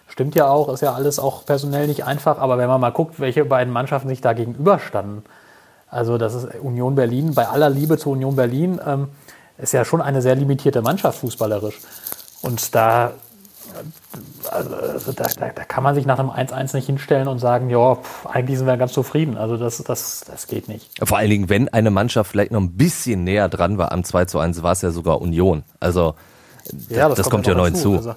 Stimmt 0.08 0.36
ja 0.36 0.48
auch, 0.48 0.71
ist 0.74 0.82
ja 0.82 0.93
alles 0.93 1.19
auch 1.19 1.45
personell 1.45 1.88
nicht 1.88 2.06
einfach, 2.06 2.39
aber 2.39 2.58
wenn 2.58 2.67
man 2.67 2.82
mal 2.82 2.91
guckt, 2.91 3.19
welche 3.19 3.45
beiden 3.45 3.74
Mannschaften 3.74 4.08
sich 4.10 4.21
da 4.21 4.34
gegenüberstanden, 4.34 5.24
also 5.89 6.17
das 6.17 6.34
ist 6.34 6.48
Union 6.62 6.95
Berlin, 6.95 7.34
bei 7.34 7.48
aller 7.48 7.69
Liebe 7.69 7.98
zu 7.98 8.12
Union 8.12 8.36
Berlin, 8.36 8.80
ähm, 8.86 9.08
ist 9.58 9.71
ja 9.71 9.86
schon 9.86 10.02
eine 10.02 10.21
sehr 10.21 10.36
limitierte 10.36 10.82
Mannschaft 10.82 11.19
fußballerisch. 11.19 11.80
Und 12.41 12.76
da, 12.76 13.13
also 14.51 15.12
da, 15.12 15.25
da, 15.25 15.49
da, 15.49 15.63
kann 15.65 15.84
man 15.84 15.95
sich 15.95 16.06
nach 16.06 16.19
einem 16.19 16.30
1-1 16.30 16.75
nicht 16.75 16.86
hinstellen 16.86 17.28
und 17.28 17.39
sagen, 17.39 17.69
ja, 17.69 17.97
eigentlich 18.25 18.58
sind 18.58 18.67
wir 18.67 18.78
ganz 18.78 18.93
zufrieden. 18.93 19.38
Also 19.38 19.58
das, 19.58 19.78
das, 19.78 20.23
das 20.25 20.47
geht 20.47 20.67
nicht. 20.67 20.89
Vor 21.04 21.17
allen 21.17 21.30
Dingen, 21.30 21.49
wenn 21.49 21.69
eine 21.69 21.91
Mannschaft 21.91 22.32
vielleicht 22.32 22.51
noch 22.51 22.62
ein 22.62 22.78
bisschen 22.78 23.23
näher 23.23 23.49
dran 23.49 23.78
war 23.78 23.91
am 23.91 24.04
2 24.04 24.25
zu 24.25 24.39
1, 24.39 24.63
war 24.63 24.71
es 24.71 24.82
ja 24.82 24.91
sogar 24.91 25.21
Union. 25.21 25.63
Also 25.80 26.15
ja, 26.89 27.10
das, 27.10 27.17
das 27.17 27.30
kommt, 27.30 27.47
ja 27.47 27.56
neu 27.56 27.65
hinzu. 27.65 27.95
Also, 27.95 28.15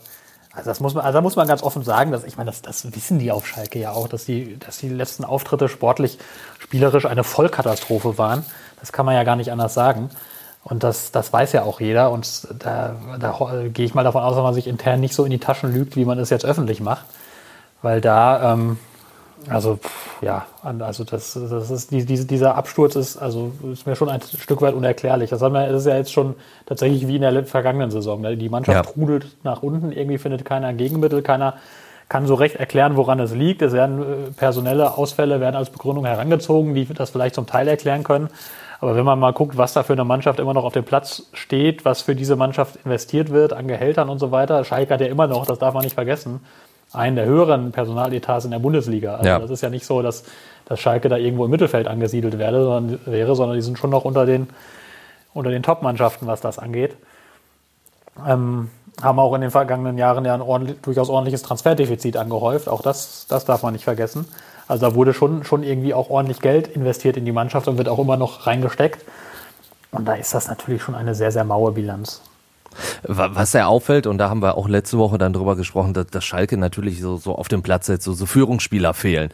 also 0.53 0.71
das 0.71 0.81
muss 0.81 0.95
man, 0.95 1.05
also 1.05 1.19
da 1.19 1.21
muss 1.21 1.37
man 1.37 1.47
ganz 1.47 1.63
offen 1.63 1.83
sagen, 1.83 2.11
dass 2.13 2.25
ich 2.25 2.37
meine, 2.37 2.51
das, 2.51 2.63
das 2.63 2.95
wissen 2.95 3.19
die 3.19 3.31
auf 3.31 3.47
Schalke 3.47 3.79
ja 3.79 3.93
auch, 3.93 4.09
dass 4.09 4.25
die, 4.25 4.59
dass 4.59 4.79
die 4.79 4.89
letzten 4.89 5.25
Auftritte 5.25 5.69
sportlich, 5.69 6.19
spielerisch 6.59 7.05
eine 7.05 7.25
Vollkatastrophe 7.25 8.19
waren. 8.19 8.45
Das 8.81 8.93
kann 8.93 9.07
man 9.07 9.15
ja 9.15 9.25
gar 9.25 9.37
nicht 9.37 9.53
anders 9.53 9.75
sagen. 9.75 10.11
Und 10.65 10.83
das, 10.83 11.13
das 11.13 11.33
weiß 11.33 11.53
ja 11.53 11.63
auch 11.63 11.81
jeder. 11.81 12.11
Und 12.11 12.49
da, 12.59 12.97
da 13.19 13.39
gehe 13.73 13.87
ich 13.87 13.95
mal 13.95 14.05
davon 14.05 14.23
aus, 14.23 14.35
dass 14.35 14.43
man 14.43 14.55
sich 14.55 14.67
intern 14.67 15.01
nicht 15.01 15.15
so 15.15 15.25
in 15.25 15.31
die 15.31 15.39
Taschen 15.39 15.73
lügt, 15.73 15.97
wie 15.97 16.05
man 16.05 16.19
es 16.19 16.31
jetzt 16.31 16.45
öffentlich 16.45 16.81
macht. 16.81 17.07
Weil 17.81 18.01
da, 18.01 18.53
ähm, 18.53 18.79
also 19.49 19.79
ja, 20.21 20.47
also 20.63 21.05
das, 21.05 21.35
das 21.35 21.71
ist 21.71 21.91
die, 21.91 22.05
diese, 22.05 22.27
dieser 22.27 22.57
Absturz 22.57 22.97
ist, 22.97 23.17
also 23.17 23.53
ist 23.73 23.87
mir 23.87 23.97
schon 23.97 24.09
ein 24.09 24.21
Stück 24.21 24.61
weit 24.61 24.75
unerklärlich. 24.75 25.31
Das, 25.31 25.41
haben 25.41 25.55
wir, 25.55 25.69
das 25.69 25.83
ist 25.83 25.87
ja 25.87 25.97
jetzt 25.97 26.13
schon 26.13 26.35
tatsächlich 26.67 27.07
wie 27.07 27.17
in 27.17 27.23
der 27.23 27.45
vergangenen 27.45 27.91
Saison. 27.91 28.23
Die 28.37 28.49
Mannschaft 28.49 28.87
ja. 28.87 28.93
trudelt 28.93 29.27
nach 29.45 29.63
unten, 29.63 29.93
irgendwie 29.93 30.19
findet 30.19 30.45
keiner 30.45 30.73
Gegenmittel, 30.75 31.23
keiner 31.23 31.55
kann 32.09 32.27
so 32.27 32.35
recht 32.35 32.57
erklären, 32.57 32.97
woran 32.97 33.21
es 33.21 33.35
liegt. 33.35 33.63
Es 33.63 33.73
werden 33.73 34.03
äh, 34.03 34.31
personelle 34.33 34.97
Ausfälle 34.97 35.41
werden 35.41 35.57
als 35.57 35.71
Begründung 35.71 36.07
herangezogen, 36.07 36.75
die 36.75 36.87
das 36.87 37.11
vielleicht 37.11 37.35
zum 37.35 37.47
Teil 37.47 37.69
erklären 37.69 38.03
können. 38.03 38.29
Aber 38.81 38.95
wenn 38.95 39.05
man 39.05 39.19
mal 39.19 39.33
guckt, 39.33 39.57
was 39.57 39.73
da 39.73 39.83
für 39.83 39.95
eine 39.95 40.05
Mannschaft 40.05 40.39
immer 40.39 40.55
noch 40.55 40.65
auf 40.65 40.73
dem 40.73 40.85
Platz 40.85 41.25
steht, 41.33 41.85
was 41.85 42.03
für 42.03 42.15
diese 42.15 42.37
Mannschaft 42.37 42.77
investiert 42.85 43.31
wird 43.31 43.53
an 43.53 43.67
Gehältern 43.67 44.09
und 44.09 44.19
so 44.19 44.31
weiter, 44.31 44.65
Schalke 44.65 44.95
hat 44.95 45.01
ja 45.01 45.09
immer 45.09 45.27
noch, 45.27 45.47
das 45.47 45.59
darf 45.59 45.75
man 45.75 45.83
nicht 45.83 45.95
vergessen, 45.95 46.41
einen 46.93 47.17
der 47.17 47.27
höheren 47.27 47.73
Personaletats 47.73 48.45
in 48.45 48.53
der 48.53 48.61
Bundesliga. 48.61 49.17
Also 49.17 49.29
ja. 49.29 49.39
das 49.41 49.51
ist 49.51 49.63
ja 49.63 49.71
nicht 49.71 49.85
so, 49.85 50.01
dass, 50.01 50.25
dass 50.65 50.79
Schalke 50.81 51.09
da 51.09 51.17
irgendwo 51.17 51.45
im 51.45 51.51
Mittelfeld 51.51 51.89
angesiedelt 51.89 52.39
werde, 52.39 52.63
sondern, 52.63 53.01
wäre, 53.05 53.35
sondern 53.35 53.57
die 53.57 53.63
sind 53.63 53.79
schon 53.79 53.91
noch 53.91 54.05
unter 54.05 54.27
den, 54.27 54.49
unter 55.35 55.51
den 55.51 55.63
Top-Mannschaften, 55.63 56.27
was 56.27 56.41
das 56.41 56.59
angeht. 56.59 56.97
Ähm, 58.27 58.71
haben 59.03 59.19
auch 59.19 59.35
in 59.35 59.41
den 59.41 59.51
vergangenen 59.51 59.99
Jahren 59.99 60.25
ja 60.25 60.35
ein 60.35 60.41
ordentlich, 60.41 60.81
durchaus 60.81 61.09
ordentliches 61.09 61.43
Transferdefizit 61.43 62.17
angehäuft. 62.17 62.69
Auch 62.69 62.83
das, 62.83 63.27
das 63.29 63.45
darf 63.45 63.63
man 63.63 63.73
nicht 63.73 63.85
vergessen. 63.85 64.27
Also 64.69 64.87
da 64.87 64.95
wurde 64.95 65.15
schon, 65.15 65.45
schon 65.45 65.63
irgendwie 65.63 65.95
auch 65.95 66.11
ordentlich 66.11 66.41
Geld 66.41 66.69
investiert 66.69 67.17
in 67.17 67.25
die 67.25 67.33
Mannschaft 67.33 67.67
und 67.69 67.79
wird 67.79 67.89
auch 67.89 67.99
immer 67.99 68.17
noch 68.17 68.47
reingesteckt. 68.47 69.05
Und 69.91 70.07
da 70.07 70.15
ist 70.15 70.35
das 70.35 70.49
natürlich 70.49 70.83
schon 70.83 70.95
eine 70.95 71.15
sehr, 71.15 71.33
sehr 71.33 71.45
maue 71.45 71.73
Bilanz. 71.73 72.21
Was 73.03 73.53
sehr 73.53 73.69
auffällt, 73.69 74.07
und 74.07 74.19
da 74.19 74.29
haben 74.29 74.43
wir 74.43 74.57
auch 74.57 74.69
letzte 74.69 74.99
Woche 74.99 75.19
dann 75.19 75.33
drüber 75.33 75.57
gesprochen, 75.57 75.95
dass, 75.95 76.09
dass 76.09 76.25
Schalke 76.25 76.59
natürlich 76.59 77.01
so, 77.01 77.17
so 77.17 77.35
auf 77.35 77.49
dem 77.49 77.63
Platz 77.63 77.89
jetzt 77.89 78.05
so, 78.05 78.13
so 78.13 78.27
Führungsspieler 78.27 78.93
fehlen. 78.93 79.31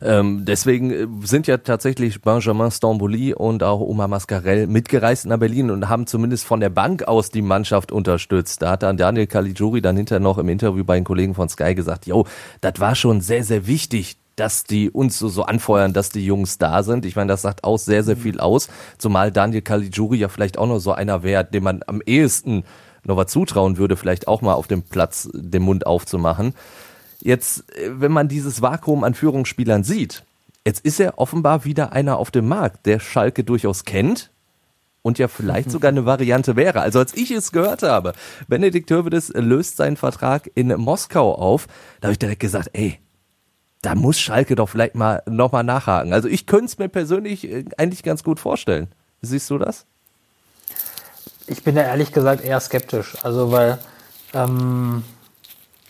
Ähm, 0.00 0.44
deswegen 0.44 0.90
äh, 0.92 1.06
sind 1.26 1.48
ja 1.48 1.58
tatsächlich 1.58 2.22
Benjamin 2.22 2.70
Stambouli 2.70 3.34
und 3.34 3.64
auch 3.64 3.80
Oma 3.80 4.06
Mascarell 4.06 4.68
mitgereist 4.68 5.26
nach 5.26 5.38
Berlin 5.38 5.70
und 5.72 5.88
haben 5.88 6.06
zumindest 6.06 6.44
von 6.44 6.60
der 6.60 6.70
Bank 6.70 7.02
aus 7.08 7.30
die 7.30 7.42
Mannschaft 7.42 7.90
unterstützt. 7.90 8.62
Da 8.62 8.70
hat 8.70 8.84
dann 8.84 8.96
Daniel 8.96 9.26
Caligiuri 9.26 9.82
dann 9.82 9.96
hinterher 9.96 10.20
noch 10.20 10.38
im 10.38 10.48
Interview 10.48 10.84
bei 10.84 10.94
den 10.94 11.04
Kollegen 11.04 11.34
von 11.34 11.48
Sky 11.48 11.74
gesagt, 11.74 12.06
jo, 12.06 12.26
das 12.60 12.74
war 12.78 12.94
schon 12.94 13.20
sehr, 13.20 13.42
sehr 13.42 13.66
wichtig, 13.66 14.16
dass 14.38 14.64
die 14.64 14.90
uns 14.90 15.18
so, 15.18 15.28
so 15.28 15.42
anfeuern, 15.42 15.92
dass 15.92 16.10
die 16.10 16.24
Jungs 16.24 16.58
da 16.58 16.82
sind. 16.82 17.04
Ich 17.04 17.16
meine, 17.16 17.28
das 17.28 17.42
sagt 17.42 17.64
auch 17.64 17.78
sehr, 17.78 18.04
sehr 18.04 18.16
mhm. 18.16 18.20
viel 18.20 18.40
aus. 18.40 18.68
Zumal 18.98 19.32
Daniel 19.32 19.62
Caligiuri 19.62 20.18
ja 20.18 20.28
vielleicht 20.28 20.58
auch 20.58 20.66
noch 20.66 20.78
so 20.78 20.92
einer 20.92 21.22
wäre, 21.22 21.44
dem 21.44 21.64
man 21.64 21.82
am 21.86 22.00
ehesten 22.04 22.64
noch 23.04 23.16
was 23.16 23.32
zutrauen 23.32 23.78
würde, 23.78 23.96
vielleicht 23.96 24.28
auch 24.28 24.42
mal 24.42 24.54
auf 24.54 24.66
dem 24.66 24.82
Platz 24.82 25.28
den 25.32 25.62
Mund 25.62 25.86
aufzumachen. 25.86 26.54
Jetzt, 27.20 27.70
äh, 27.76 27.90
wenn 28.00 28.12
man 28.12 28.28
dieses 28.28 28.62
Vakuum 28.62 29.04
an 29.04 29.14
Führungsspielern 29.14 29.82
sieht, 29.82 30.24
jetzt 30.64 30.84
ist 30.84 31.00
er 31.00 31.18
offenbar 31.18 31.64
wieder 31.64 31.92
einer 31.92 32.18
auf 32.18 32.30
dem 32.30 32.46
Markt, 32.48 32.86
der 32.86 33.00
Schalke 33.00 33.44
durchaus 33.44 33.84
kennt, 33.84 34.30
und 35.02 35.18
ja 35.18 35.28
vielleicht 35.28 35.70
sogar 35.72 35.90
eine 35.90 36.06
Variante 36.06 36.56
wäre. 36.56 36.80
Also 36.80 36.98
als 36.98 37.16
ich 37.16 37.30
es 37.30 37.52
gehört 37.52 37.82
habe, 37.82 38.12
Benedikt 38.46 38.90
Hövedes 38.90 39.32
löst 39.34 39.76
seinen 39.76 39.96
Vertrag 39.96 40.50
in 40.54 40.68
Moskau 40.68 41.34
auf, 41.34 41.66
da 42.00 42.08
habe 42.08 42.12
ich 42.12 42.18
direkt 42.18 42.40
gesagt, 42.40 42.70
ey, 42.72 42.98
da 43.82 43.94
muss 43.94 44.18
Schalke 44.18 44.56
doch 44.56 44.68
vielleicht 44.68 44.94
mal 44.94 45.22
nochmal 45.26 45.64
nachhaken. 45.64 46.12
Also 46.12 46.28
ich 46.28 46.46
könnte 46.46 46.66
es 46.66 46.78
mir 46.78 46.88
persönlich 46.88 47.48
äh, 47.48 47.64
eigentlich 47.76 48.02
ganz 48.02 48.24
gut 48.24 48.40
vorstellen. 48.40 48.88
Siehst 49.22 49.50
du 49.50 49.58
das? 49.58 49.84
Ich 51.46 51.62
bin 51.62 51.76
ja 51.76 51.82
ehrlich 51.82 52.12
gesagt 52.12 52.44
eher 52.44 52.60
skeptisch. 52.60 53.16
Also 53.22 53.52
weil, 53.52 53.78
ähm, 54.34 55.04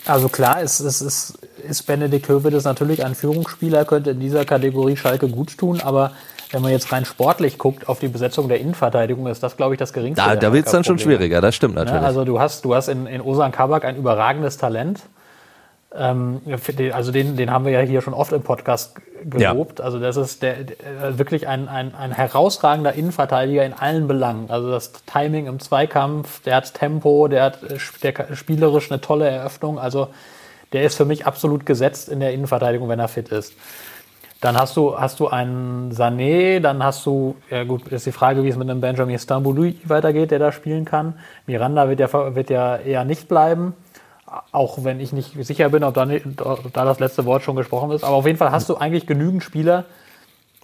also 0.06 0.28
klar, 0.28 0.60
ist, 0.60 0.80
ist, 0.80 1.00
ist, 1.00 1.38
ist 1.68 1.82
Benedikt 1.82 2.28
Hövedes 2.28 2.64
natürlich 2.64 3.04
ein 3.04 3.14
Führungsspieler, 3.14 3.84
könnte 3.84 4.10
in 4.10 4.20
dieser 4.20 4.44
Kategorie 4.44 4.96
Schalke 4.96 5.28
gut 5.28 5.58
tun, 5.58 5.80
aber 5.80 6.12
wenn 6.50 6.62
man 6.62 6.70
jetzt 6.70 6.92
rein 6.92 7.04
sportlich 7.04 7.58
guckt 7.58 7.88
auf 7.88 7.98
die 7.98 8.08
Besetzung 8.08 8.48
der 8.48 8.60
Innenverteidigung, 8.60 9.26
ist 9.26 9.42
das, 9.42 9.56
glaube 9.56 9.74
ich, 9.74 9.78
das 9.78 9.92
geringste. 9.92 10.24
Da, 10.24 10.36
da 10.36 10.52
wird 10.52 10.66
es 10.66 10.72
dann 10.72 10.84
schon 10.84 10.98
schwieriger, 10.98 11.40
das 11.40 11.54
stimmt 11.54 11.74
ne, 11.74 11.80
natürlich. 11.80 12.02
Ja, 12.02 12.06
also 12.06 12.24
du 12.24 12.40
hast, 12.40 12.64
du 12.64 12.74
hast 12.74 12.88
in, 12.88 13.06
in 13.06 13.20
Osan 13.20 13.52
Kabak 13.52 13.84
ein 13.84 13.96
überragendes 13.96 14.56
Talent 14.56 15.00
ähm, 15.94 16.42
also 16.92 17.12
den, 17.12 17.36
den 17.36 17.50
haben 17.50 17.64
wir 17.64 17.72
ja 17.72 17.80
hier 17.80 18.02
schon 18.02 18.14
oft 18.14 18.32
im 18.32 18.42
Podcast 18.42 18.96
gelobt. 19.24 19.78
Ja. 19.78 19.84
Also 19.84 19.98
das 19.98 20.16
ist 20.16 20.42
der, 20.42 20.64
der, 20.64 21.18
wirklich 21.18 21.48
ein, 21.48 21.68
ein, 21.68 21.94
ein 21.94 22.12
herausragender 22.12 22.92
Innenverteidiger 22.92 23.64
in 23.64 23.72
allen 23.72 24.06
Belangen. 24.06 24.50
Also 24.50 24.70
das 24.70 24.92
Timing 25.06 25.46
im 25.46 25.60
Zweikampf, 25.60 26.42
der 26.42 26.56
hat 26.56 26.74
Tempo, 26.74 27.28
der 27.28 27.44
hat 27.44 27.58
der 28.02 28.36
spielerisch 28.36 28.90
eine 28.90 29.00
tolle 29.00 29.28
Eröffnung. 29.28 29.78
Also 29.78 30.08
der 30.72 30.82
ist 30.82 30.96
für 30.96 31.06
mich 31.06 31.26
absolut 31.26 31.64
gesetzt 31.64 32.08
in 32.10 32.20
der 32.20 32.32
Innenverteidigung, 32.32 32.88
wenn 32.88 33.00
er 33.00 33.08
fit 33.08 33.30
ist. 33.30 33.54
Dann 34.40 34.56
hast 34.56 34.76
du, 34.76 34.96
hast 34.96 35.18
du 35.18 35.26
einen 35.26 35.90
Sané, 35.90 36.60
dann 36.60 36.84
hast 36.84 37.04
du, 37.04 37.34
ja 37.50 37.64
gut, 37.64 37.88
ist 37.88 38.06
die 38.06 38.12
Frage, 38.12 38.44
wie 38.44 38.48
es 38.48 38.56
mit 38.56 38.70
einem 38.70 38.80
Benjamin 38.80 39.18
Stambouli 39.18 39.80
weitergeht, 39.82 40.30
der 40.30 40.38
da 40.38 40.52
spielen 40.52 40.84
kann. 40.84 41.14
Miranda 41.46 41.88
wird 41.88 41.98
ja, 41.98 42.34
wird 42.36 42.48
ja 42.50 42.76
eher 42.76 43.04
nicht 43.04 43.26
bleiben 43.26 43.74
auch 44.52 44.84
wenn 44.84 45.00
ich 45.00 45.12
nicht 45.12 45.32
sicher 45.44 45.68
bin, 45.68 45.84
ob 45.84 45.94
da, 45.94 46.06
ob 46.44 46.72
da, 46.72 46.84
das 46.84 46.98
letzte 46.98 47.24
Wort 47.24 47.42
schon 47.42 47.56
gesprochen 47.56 47.90
ist. 47.92 48.04
Aber 48.04 48.16
auf 48.16 48.26
jeden 48.26 48.38
Fall 48.38 48.50
hast 48.50 48.68
du 48.68 48.76
eigentlich 48.76 49.06
genügend 49.06 49.42
Spieler. 49.42 49.84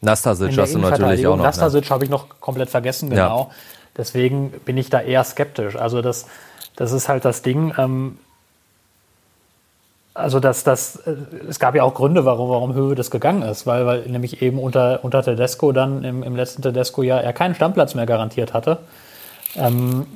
Nastasic 0.00 0.57
hast 0.59 0.74
du 0.74 0.79
natürlich 0.79 1.27
auch 1.27 1.37
noch. 1.37 1.44
Nastasic 1.44 1.85
ne? 1.85 1.90
habe 1.90 2.05
ich 2.05 2.11
noch 2.11 2.40
komplett 2.40 2.70
vergessen, 2.70 3.11
genau. 3.11 3.48
Ja. 3.50 3.50
Deswegen 3.96 4.50
bin 4.50 4.77
ich 4.77 4.90
da 4.90 5.00
eher 5.00 5.24
skeptisch. 5.24 5.77
Also 5.77 6.03
das, 6.03 6.27
das 6.77 6.92
ist 6.92 7.09
halt 7.09 7.24
das 7.24 7.42
Ding. 7.42 7.72
Ähm, 7.79 8.18
also 10.14 10.40
das, 10.40 10.62
das, 10.62 10.96
äh, 10.96 11.14
es 11.48 11.59
gab 11.59 11.74
ja 11.74 11.83
auch 11.83 11.94
Gründe, 11.94 12.24
warum, 12.24 12.48
warum 12.50 12.74
Höhe 12.74 12.94
das 12.94 13.11
gegangen 13.11 13.42
ist, 13.42 13.66
weil, 13.66 13.87
weil 13.87 14.03
nämlich 14.03 14.42
eben 14.42 14.59
unter, 14.59 15.00
unter 15.03 15.22
Tedesco 15.22 15.72
dann 15.72 16.05
im, 16.05 16.22
im 16.22 16.37
letzten 16.37 16.62
Tedesco-Jahr 16.62 17.22
er 17.22 17.33
keinen 17.33 17.55
Stammplatz 17.55 17.94
mehr 17.94 18.07
garantiert 18.07 18.53
hatte. 18.53 18.79
Ähm, 19.57 20.07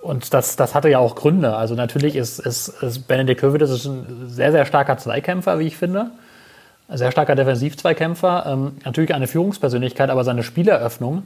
und 0.00 0.34
das, 0.34 0.56
das 0.56 0.74
hatte 0.74 0.88
ja 0.88 0.98
auch 0.98 1.14
Gründe. 1.14 1.56
Also 1.56 1.74
natürlich 1.74 2.16
ist, 2.16 2.38
ist, 2.38 2.68
ist 2.82 3.08
Benedikt 3.08 3.42
Höwedes 3.42 3.70
ist 3.70 3.86
ein 3.86 4.26
sehr, 4.28 4.52
sehr 4.52 4.66
starker 4.66 4.98
Zweikämpfer, 4.98 5.58
wie 5.58 5.66
ich 5.66 5.76
finde. 5.76 6.10
Ein 6.88 6.98
sehr 6.98 7.12
starker 7.12 7.34
Defensiv-Zweikämpfer. 7.34 8.44
Ähm, 8.46 8.72
natürlich 8.84 9.14
eine 9.14 9.26
Führungspersönlichkeit, 9.26 10.10
aber 10.10 10.24
seine 10.24 10.42
Spieleröffnung, 10.42 11.22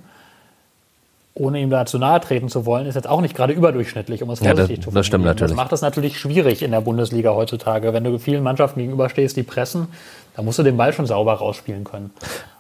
ohne 1.35 1.61
ihm 1.61 1.71
da 1.71 1.87
zu 1.87 1.99
nahe 1.99 2.21
treten 2.21 2.49
zu 2.49 2.67
wollen, 2.67 2.87
ist 2.87 2.95
jetzt 2.95 3.09
auch 3.09 3.21
nicht 3.21 3.35
gerade 3.35 3.53
überdurchschnittlich, 3.53 4.23
um 4.23 4.31
es 4.31 4.39
vorsichtig 4.39 4.59
ja, 4.59 4.67
das, 4.67 4.69
zu 4.69 4.83
formulieren. 4.83 4.95
Das 4.95 5.07
stimmt 5.07 5.25
natürlich. 5.25 5.51
Das 5.53 5.57
macht 5.57 5.73
es 5.73 5.81
natürlich 5.83 6.19
schwierig 6.19 6.63
in 6.63 6.71
der 6.71 6.81
Bundesliga 6.81 7.35
heutzutage. 7.35 7.93
Wenn 7.93 8.05
du 8.05 8.19
vielen 8.19 8.43
Mannschaften 8.43 8.81
gegenüberstehst, 8.81 9.37
die 9.37 9.43
pressen, 9.43 9.89
dann 10.37 10.45
musst 10.45 10.59
du 10.59 10.63
den 10.63 10.77
Ball 10.77 10.93
schon 10.93 11.07
sauber 11.07 11.35
rausspielen 11.35 11.85
können. 11.85 12.13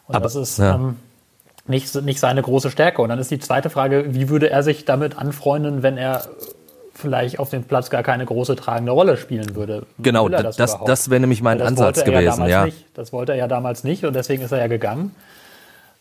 Und 0.08 0.16
aber, 0.16 0.24
das 0.24 0.34
ist... 0.34 0.58
Ja. 0.58 0.74
Ähm, 0.74 0.96
nicht, 1.68 1.94
nicht 2.02 2.20
seine 2.20 2.42
große 2.42 2.70
Stärke. 2.70 3.02
Und 3.02 3.08
dann 3.08 3.18
ist 3.18 3.30
die 3.30 3.38
zweite 3.38 3.70
Frage, 3.70 4.14
wie 4.14 4.28
würde 4.28 4.50
er 4.50 4.62
sich 4.62 4.84
damit 4.84 5.18
anfreunden, 5.18 5.82
wenn 5.82 5.98
er 5.98 6.22
vielleicht 6.94 7.38
auf 7.38 7.50
dem 7.50 7.64
Platz 7.64 7.90
gar 7.90 8.02
keine 8.02 8.24
große 8.24 8.56
tragende 8.56 8.92
Rolle 8.92 9.16
spielen 9.16 9.54
würde. 9.54 9.86
Genau, 9.98 10.28
das, 10.28 10.56
das, 10.56 10.78
das 10.84 11.10
wäre 11.10 11.20
nämlich 11.20 11.42
mein 11.42 11.60
Ansatz 11.60 12.04
gewesen. 12.04 12.42
Ja, 12.42 12.48
ja. 12.48 12.64
Nicht, 12.66 12.86
das 12.94 13.12
wollte 13.12 13.32
er 13.32 13.38
ja 13.38 13.48
damals 13.48 13.84
nicht 13.84 14.04
und 14.04 14.14
deswegen 14.14 14.42
ist 14.42 14.52
er 14.52 14.58
ja 14.58 14.66
gegangen. 14.66 15.14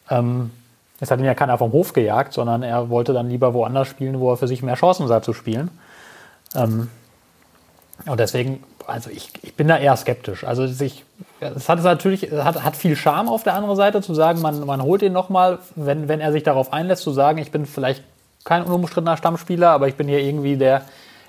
Ähm, 0.10 0.51
es 0.99 1.12
hat 1.12 1.19
ihn 1.19 1.25
ja 1.25 1.34
keiner 1.34 1.58
vom 1.58 1.71
Hof 1.73 1.93
gejagt, 1.93 2.34
sondern 2.34 2.63
er 2.63 2.89
wollte 2.89 3.12
dann 3.13 3.30
lieber 3.30 3.54
woanders 3.54 3.88
spielen, 3.88 4.19
wo 4.19 4.32
er 4.32 4.38
für 4.38 4.47
sich 4.47 4.63
mehr 4.63 4.75
Chancen 4.75 5.08
sah 5.08 5.21
zu 5.21 5.34
spielen. 5.34 5.69
Ähm, 6.56 6.89
und 8.06 8.19
deswegen, 8.19 8.63
also 8.88 9.10
ich, 9.10 9.32
ich 9.41 9.56
bin 9.56 9.67
da 9.67 9.78
eher 9.78 9.95
skeptisch. 9.95 10.43
Also 10.43 10.67
sich, 10.67 11.04
es 11.39 11.69
hat 11.69 11.84
natürlich, 11.84 12.32
hat, 12.32 12.63
hat 12.63 12.76
viel 12.76 12.95
Charme 12.95 13.30
auf 13.30 13.43
der 13.43 13.54
anderen 13.56 13.76
Seite 13.76 14.02
zu 14.02 14.13
sagen, 14.13 14.41
man, 14.41 14.65
man 14.65 14.82
holt 14.82 15.02
ihn 15.02 15.13
nochmal, 15.13 15.60
wenn, 15.76 16.08
wenn 16.08 16.19
er 16.19 16.32
sich 16.32 16.43
darauf 16.43 16.74
einlässt, 16.74 17.04
zu 17.04 17.12
sagen, 17.12 17.38
ich 17.38 17.52
bin 17.52 17.65
vielleicht 17.65 18.04
kein 18.43 18.63
unumstrittener 18.63 19.17
Stammspieler, 19.17 19.71
aber 19.71 19.88
ich 19.88 19.95
bin 19.95 20.08
hier 20.08 20.19
irgendwie 20.19 20.56
der, 20.56 20.84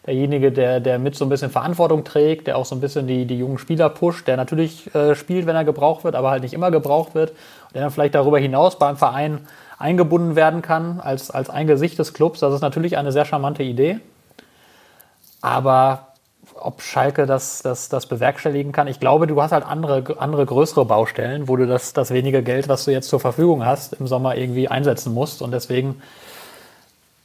derjenige, 0.07 0.53
der, 0.53 0.81
der 0.81 0.99
mit 0.99 1.17
so 1.17 1.25
ein 1.25 1.29
bisschen 1.29 1.51
Verantwortung 1.51 2.05
trägt, 2.05 2.47
der 2.47 2.57
auch 2.59 2.67
so 2.67 2.75
ein 2.75 2.81
bisschen 2.81 3.07
die, 3.07 3.25
die 3.25 3.39
jungen 3.39 3.59
Spieler 3.59 3.89
pusht, 3.89 4.29
der 4.29 4.37
natürlich 4.37 4.95
äh, 4.95 5.15
spielt, 5.15 5.47
wenn 5.47 5.57
er 5.57 5.65
gebraucht 5.65 6.05
wird, 6.05 6.15
aber 6.15 6.31
halt 6.31 6.43
nicht 6.43 6.55
immer 6.55 6.71
gebraucht 6.71 7.15
wird, 7.15 7.33
der 7.75 7.83
dann 7.83 7.91
vielleicht 7.91 8.15
darüber 8.15 8.39
hinaus 8.39 8.79
beim 8.79 8.97
Verein 8.97 9.47
eingebunden 9.79 10.37
werden 10.37 10.63
kann 10.63 11.01
als, 11.01 11.31
als 11.31 11.51
ein 11.51 11.67
Gesicht 11.67 11.99
des 11.99 12.15
Clubs. 12.15 12.41
Das 12.41 12.55
ist 12.55 12.61
natürlich 12.63 12.97
eine 12.97 13.13
sehr 13.13 13.25
charmante 13.25 13.63
Idee. 13.63 13.99
Aber 15.43 16.06
ob 16.55 16.83
Schalke 16.83 17.27
das, 17.27 17.63
das, 17.63 17.89
das 17.89 18.07
bewerkstelligen 18.07 18.73
kann. 18.73 18.87
Ich 18.87 19.01
glaube, 19.01 19.27
du 19.27 19.41
hast 19.41 19.53
halt 19.53 19.65
andere, 19.65 20.19
andere 20.19 20.47
größere 20.47 20.85
Baustellen, 20.85 21.49
wo 21.49 21.57
du 21.57 21.67
das, 21.67 21.93
das 21.93 22.11
wenige 22.11 22.43
Geld, 22.43 22.69
was 22.69 22.85
du 22.85 22.93
jetzt 22.93 23.09
zur 23.09 23.21
Verfügung 23.21 23.65
hast, 23.65 23.95
im 23.95 24.07
Sommer 24.07 24.37
irgendwie 24.37 24.69
einsetzen 24.69 25.13
musst. 25.13 25.43
Und 25.43 25.53
deswegen 25.53 26.01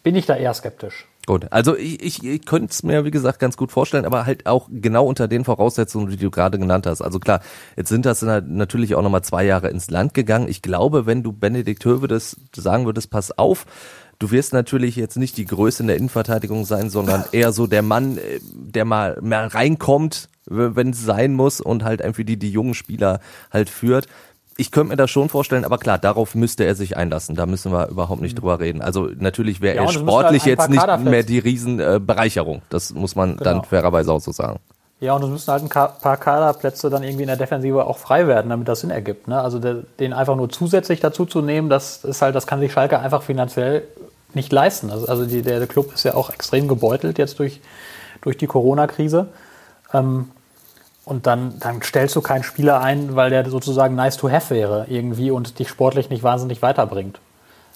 bin 0.03 0.15
ich 0.15 0.25
da 0.25 0.35
eher 0.35 0.53
skeptisch. 0.53 1.07
Gut, 1.27 1.47
also 1.51 1.77
ich, 1.77 2.01
ich, 2.01 2.23
ich 2.23 2.45
könnte 2.45 2.71
es 2.71 2.81
mir, 2.81 3.05
wie 3.05 3.11
gesagt, 3.11 3.37
ganz 3.37 3.55
gut 3.55 3.71
vorstellen, 3.71 4.05
aber 4.05 4.25
halt 4.25 4.47
auch 4.47 4.67
genau 4.71 5.05
unter 5.05 5.27
den 5.27 5.45
Voraussetzungen, 5.45 6.09
die 6.09 6.17
du 6.17 6.31
gerade 6.31 6.57
genannt 6.57 6.87
hast. 6.87 7.01
Also 7.01 7.19
klar, 7.19 7.41
jetzt 7.77 7.89
sind 7.89 8.07
das 8.07 8.23
natürlich 8.23 8.95
auch 8.95 9.03
nochmal 9.03 9.23
zwei 9.23 9.45
Jahre 9.45 9.69
ins 9.69 9.91
Land 9.91 10.15
gegangen. 10.15 10.47
Ich 10.47 10.63
glaube, 10.63 11.05
wenn 11.05 11.21
du 11.21 11.31
Benedikt 11.31 11.85
Höwe 11.85 12.07
das 12.07 12.37
sagen 12.55 12.85
würdest, 12.85 13.11
pass 13.11 13.37
auf, 13.37 13.67
Du 14.21 14.29
wirst 14.29 14.53
natürlich 14.53 14.95
jetzt 14.97 15.17
nicht 15.17 15.35
die 15.37 15.45
Größe 15.45 15.81
in 15.81 15.87
der 15.87 15.97
Innenverteidigung 15.97 16.63
sein, 16.63 16.91
sondern 16.91 17.25
eher 17.31 17.51
so 17.51 17.65
der 17.65 17.81
Mann, 17.81 18.19
äh, 18.19 18.39
der 18.53 18.85
mal 18.85 19.17
mehr 19.19 19.51
reinkommt, 19.51 20.29
wenn 20.45 20.91
es 20.91 21.03
sein 21.03 21.33
muss 21.33 21.59
und 21.59 21.83
halt 21.83 22.03
einfach 22.03 22.23
die, 22.23 22.37
die 22.37 22.51
jungen 22.51 22.75
Spieler 22.75 23.19
halt 23.49 23.67
führt. 23.67 24.05
Ich 24.57 24.69
könnte 24.69 24.89
mir 24.89 24.95
das 24.95 25.09
schon 25.09 25.27
vorstellen, 25.27 25.65
aber 25.65 25.79
klar, 25.79 25.97
darauf 25.97 26.35
müsste 26.35 26.65
er 26.65 26.75
sich 26.75 26.97
einlassen. 26.97 27.35
Da 27.35 27.47
müssen 27.47 27.71
wir 27.71 27.87
überhaupt 27.87 28.21
nicht 28.21 28.35
mhm. 28.35 28.41
drüber 28.41 28.59
reden. 28.59 28.83
Also 28.83 29.09
natürlich 29.17 29.59
wäre 29.59 29.77
ja, 29.77 29.83
er 29.83 29.89
sportlich 29.89 30.43
halt 30.43 30.59
jetzt 30.59 30.69
nicht 30.69 30.99
mehr 30.99 31.23
die 31.23 31.39
Riesenbereicherung. 31.39 32.57
Äh, 32.57 32.69
das 32.69 32.93
muss 32.93 33.15
man 33.15 33.37
genau. 33.37 33.43
dann 33.43 33.63
fairerweise 33.63 34.13
auch 34.13 34.21
so 34.21 34.31
sagen. 34.31 34.59
Ja, 34.99 35.15
und 35.15 35.23
es 35.23 35.29
müssen 35.29 35.51
halt 35.51 35.63
ein 35.63 35.69
paar 35.69 36.17
Kaderplätze 36.17 36.91
dann 36.91 37.01
irgendwie 37.01 37.23
in 37.23 37.27
der 37.27 37.37
Defensive 37.37 37.87
auch 37.87 37.97
frei 37.97 38.27
werden, 38.27 38.49
damit 38.51 38.67
das 38.67 38.81
Sinn 38.81 38.91
ergibt. 38.91 39.27
Ne? 39.27 39.41
Also 39.41 39.57
der, 39.57 39.77
den 39.99 40.13
einfach 40.13 40.35
nur 40.35 40.49
zusätzlich 40.49 40.99
dazu 40.99 41.25
zu 41.25 41.41
nehmen, 41.41 41.69
das 41.69 42.03
ist 42.03 42.21
halt, 42.21 42.35
das 42.35 42.45
kann 42.45 42.59
sich 42.59 42.71
Schalke 42.71 42.99
einfach 42.99 43.23
finanziell 43.23 43.81
nicht 44.35 44.51
leisten. 44.51 44.89
Also, 44.89 45.07
also 45.07 45.25
die, 45.25 45.41
der, 45.41 45.59
der 45.59 45.67
Club 45.67 45.93
ist 45.93 46.03
ja 46.03 46.15
auch 46.15 46.29
extrem 46.29 46.67
gebeutelt 46.67 47.17
jetzt 47.17 47.39
durch, 47.39 47.61
durch 48.21 48.37
die 48.37 48.47
Corona-Krise. 48.47 49.27
Ähm, 49.93 50.31
und 51.03 51.25
dann, 51.27 51.59
dann 51.59 51.81
stellst 51.81 52.15
du 52.15 52.21
keinen 52.21 52.43
Spieler 52.43 52.79
ein, 52.79 53.15
weil 53.15 53.31
der 53.31 53.49
sozusagen 53.49 53.95
nice 53.95 54.17
to 54.17 54.29
have 54.29 54.53
wäre 54.53 54.85
irgendwie 54.87 55.31
und 55.31 55.57
dich 55.59 55.67
sportlich 55.67 56.09
nicht 56.09 56.23
wahnsinnig 56.23 56.61
weiterbringt. 56.61 57.19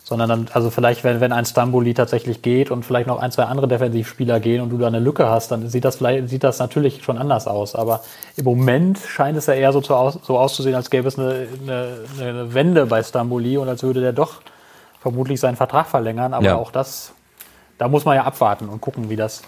Sondern 0.04 0.30
dann, 0.30 0.48
also 0.54 0.70
vielleicht, 0.70 1.04
wenn, 1.04 1.20
wenn 1.20 1.32
ein 1.32 1.46
Stamboli 1.46 1.96
tatsächlich 1.96 2.44
geht 2.44 2.70
und 2.70 2.86
vielleicht 2.86 3.08
noch 3.08 3.20
ein, 3.20 3.32
zwei 3.32 3.46
andere 3.46 3.68
Defensivspieler 3.68 4.40
gehen 4.40 4.62
und 4.62 4.70
du 4.70 4.78
da 4.78 4.86
eine 4.86 5.00
Lücke 5.00 5.28
hast, 5.28 5.50
dann 5.52 5.68
sieht 5.68 5.84
das 5.84 5.96
vielleicht, 5.96 6.30
sieht 6.30 6.44
das 6.44 6.60
natürlich 6.60 7.04
schon 7.04 7.18
anders 7.18 7.48
aus. 7.48 7.74
Aber 7.74 8.02
im 8.38 8.46
Moment 8.46 9.00
scheint 9.00 9.36
es 9.36 9.48
ja 9.48 9.56
eher 9.56 9.74
so, 9.74 9.82
zu, 9.82 9.96
so 10.22 10.38
auszusehen, 10.38 10.76
als 10.76 10.92
gäbe 10.92 11.08
es 11.08 11.18
eine, 11.18 11.48
eine, 11.64 11.98
eine 12.22 12.54
Wende 12.54 12.86
bei 12.86 13.02
Stamboli 13.02 13.58
und 13.58 13.68
als 13.68 13.82
würde 13.82 14.02
der 14.02 14.14
doch 14.14 14.42
vermutlich 15.06 15.40
seinen 15.40 15.56
Vertrag 15.56 15.86
verlängern. 15.86 16.34
Aber 16.34 16.46
ja. 16.46 16.56
auch 16.56 16.72
das, 16.72 17.12
da 17.78 17.88
muss 17.88 18.06
man 18.06 18.16
ja 18.16 18.24
abwarten 18.24 18.70
und 18.70 18.82
gucken, 18.82 19.08
wie 19.08 19.16
das, 19.16 19.44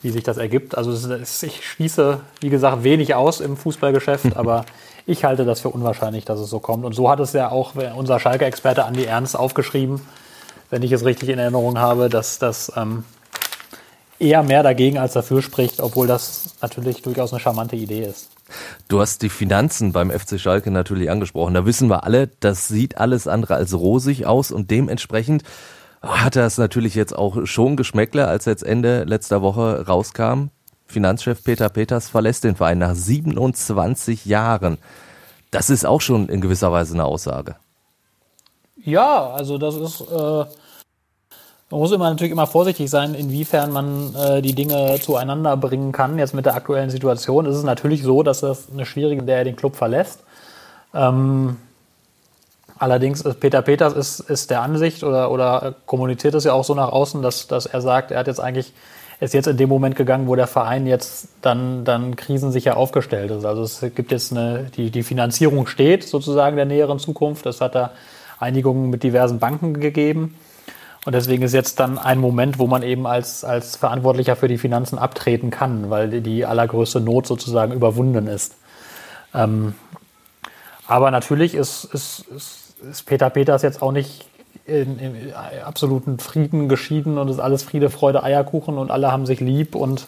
wie 0.00 0.08
sich 0.08 0.22
das 0.22 0.38
ergibt. 0.38 0.74
Also 0.74 0.90
ist, 0.92 1.42
ich 1.42 1.68
schließe, 1.68 2.22
wie 2.40 2.48
gesagt, 2.48 2.82
wenig 2.82 3.14
aus 3.14 3.40
im 3.40 3.58
Fußballgeschäft, 3.58 4.36
aber 4.38 4.64
ich 5.04 5.26
halte 5.26 5.44
das 5.44 5.60
für 5.60 5.68
unwahrscheinlich, 5.68 6.24
dass 6.24 6.40
es 6.40 6.48
so 6.48 6.60
kommt. 6.60 6.86
Und 6.86 6.94
so 6.94 7.10
hat 7.10 7.20
es 7.20 7.34
ja 7.34 7.50
auch 7.50 7.74
unser 7.94 8.18
Schalke-Experte 8.18 8.86
Andi 8.86 9.04
Ernst 9.04 9.36
aufgeschrieben, 9.36 10.00
wenn 10.70 10.82
ich 10.82 10.92
es 10.92 11.04
richtig 11.04 11.28
in 11.28 11.38
Erinnerung 11.38 11.78
habe, 11.78 12.08
dass 12.08 12.38
das 12.38 12.72
ähm, 12.74 13.04
eher 14.18 14.42
mehr 14.42 14.62
dagegen 14.62 14.96
als 14.96 15.12
dafür 15.12 15.42
spricht, 15.42 15.82
obwohl 15.82 16.06
das 16.06 16.54
natürlich 16.62 17.02
durchaus 17.02 17.34
eine 17.34 17.40
charmante 17.40 17.76
Idee 17.76 18.04
ist. 18.04 18.30
Du 18.88 19.00
hast 19.00 19.22
die 19.22 19.28
Finanzen 19.28 19.92
beim 19.92 20.10
FC 20.10 20.38
Schalke 20.40 20.70
natürlich 20.70 21.10
angesprochen. 21.10 21.54
Da 21.54 21.66
wissen 21.66 21.88
wir 21.88 22.04
alle, 22.04 22.28
das 22.40 22.68
sieht 22.68 22.98
alles 22.98 23.26
andere 23.26 23.54
als 23.54 23.74
rosig 23.74 24.26
aus 24.26 24.50
und 24.50 24.70
dementsprechend 24.70 25.42
hat 26.02 26.36
es 26.36 26.58
natürlich 26.58 26.94
jetzt 26.94 27.16
auch 27.16 27.46
schon 27.46 27.76
Geschmäckle, 27.76 28.26
als 28.26 28.46
jetzt 28.46 28.62
Ende 28.62 29.04
letzter 29.04 29.42
Woche 29.42 29.86
rauskam. 29.86 30.48
Finanzchef 30.86 31.44
Peter 31.44 31.68
Peters 31.68 32.08
verlässt 32.08 32.44
den 32.44 32.56
Verein 32.56 32.78
nach 32.78 32.94
27 32.94 34.24
Jahren. 34.24 34.78
Das 35.50 35.70
ist 35.70 35.84
auch 35.84 36.00
schon 36.00 36.28
in 36.28 36.40
gewisser 36.40 36.72
Weise 36.72 36.94
eine 36.94 37.04
Aussage. 37.04 37.56
Ja, 38.82 39.30
also 39.30 39.58
das 39.58 39.76
ist 39.76 40.00
äh, 40.00 40.44
man 41.70 41.80
muss 41.80 41.92
immer 41.92 42.10
natürlich 42.10 42.32
immer 42.32 42.48
vorsichtig 42.48 42.90
sein, 42.90 43.14
inwiefern 43.14 43.70
man 43.72 44.14
äh, 44.16 44.42
die 44.42 44.54
Dinge 44.54 44.98
zueinander 45.00 45.56
bringen 45.56 45.92
kann. 45.92 46.18
Jetzt 46.18 46.34
mit 46.34 46.44
der 46.46 46.56
aktuellen 46.56 46.90
Situation 46.90 47.46
ist 47.46 47.56
es 47.56 47.62
natürlich 47.62 48.02
so, 48.02 48.22
dass 48.22 48.40
das 48.40 48.68
eine 48.72 48.84
schwierige, 48.84 49.22
der 49.22 49.44
den 49.44 49.54
Club 49.54 49.76
verlässt. 49.76 50.20
Ähm, 50.92 51.56
allerdings 52.76 53.20
ist 53.20 53.38
Peter 53.38 53.62
Peters 53.62 53.92
ist, 53.92 54.20
ist 54.20 54.50
der 54.50 54.62
Ansicht 54.62 55.04
oder, 55.04 55.30
oder 55.30 55.76
kommuniziert 55.86 56.34
es 56.34 56.42
ja 56.42 56.52
auch 56.54 56.64
so 56.64 56.74
nach 56.74 56.90
außen, 56.90 57.22
dass, 57.22 57.46
dass 57.46 57.66
er 57.66 57.80
sagt, 57.80 58.10
er 58.10 58.18
hat 58.18 58.26
jetzt 58.26 58.40
eigentlich 58.40 58.72
ist 59.20 59.34
jetzt 59.34 59.46
in 59.46 59.58
dem 59.58 59.68
Moment 59.68 59.96
gegangen, 59.96 60.26
wo 60.26 60.34
der 60.34 60.46
Verein 60.46 60.86
jetzt 60.86 61.28
dann, 61.42 61.84
dann 61.84 62.16
krisensicher 62.16 62.78
aufgestellt 62.78 63.30
ist. 63.30 63.44
Also 63.44 63.62
es 63.62 63.84
gibt 63.94 64.12
jetzt 64.12 64.32
eine, 64.32 64.70
die, 64.74 64.90
die 64.90 65.02
Finanzierung 65.02 65.66
steht 65.66 66.04
sozusagen 66.04 66.56
der 66.56 66.64
näheren 66.64 66.98
Zukunft. 66.98 67.44
Das 67.44 67.60
hat 67.60 67.74
da 67.74 67.92
Einigungen 68.38 68.88
mit 68.88 69.02
diversen 69.02 69.38
Banken 69.38 69.74
gegeben. 69.74 70.36
Und 71.06 71.14
deswegen 71.14 71.42
ist 71.42 71.54
jetzt 71.54 71.80
dann 71.80 71.98
ein 71.98 72.18
Moment, 72.18 72.58
wo 72.58 72.66
man 72.66 72.82
eben 72.82 73.06
als, 73.06 73.42
als 73.42 73.76
Verantwortlicher 73.76 74.36
für 74.36 74.48
die 74.48 74.58
Finanzen 74.58 74.98
abtreten 74.98 75.50
kann, 75.50 75.88
weil 75.88 76.20
die 76.20 76.44
allergrößte 76.44 77.00
Not 77.00 77.26
sozusagen 77.26 77.72
überwunden 77.72 78.26
ist. 78.26 78.56
Ähm, 79.34 79.74
aber 80.86 81.10
natürlich 81.10 81.54
ist, 81.54 81.84
ist, 81.84 82.26
ist, 82.36 82.74
ist 82.90 83.06
Peter 83.06 83.30
Peters 83.30 83.62
jetzt 83.62 83.80
auch 83.80 83.92
nicht 83.92 84.26
in, 84.66 84.98
in, 84.98 85.32
absoluten 85.64 86.18
Frieden 86.18 86.68
geschieden 86.68 87.16
und 87.16 87.28
ist 87.28 87.38
alles 87.38 87.62
Friede, 87.62 87.90
Freude, 87.90 88.22
Eierkuchen 88.22 88.76
und 88.76 88.90
alle 88.90 89.10
haben 89.10 89.24
sich 89.24 89.40
lieb 89.40 89.74
und, 89.74 90.06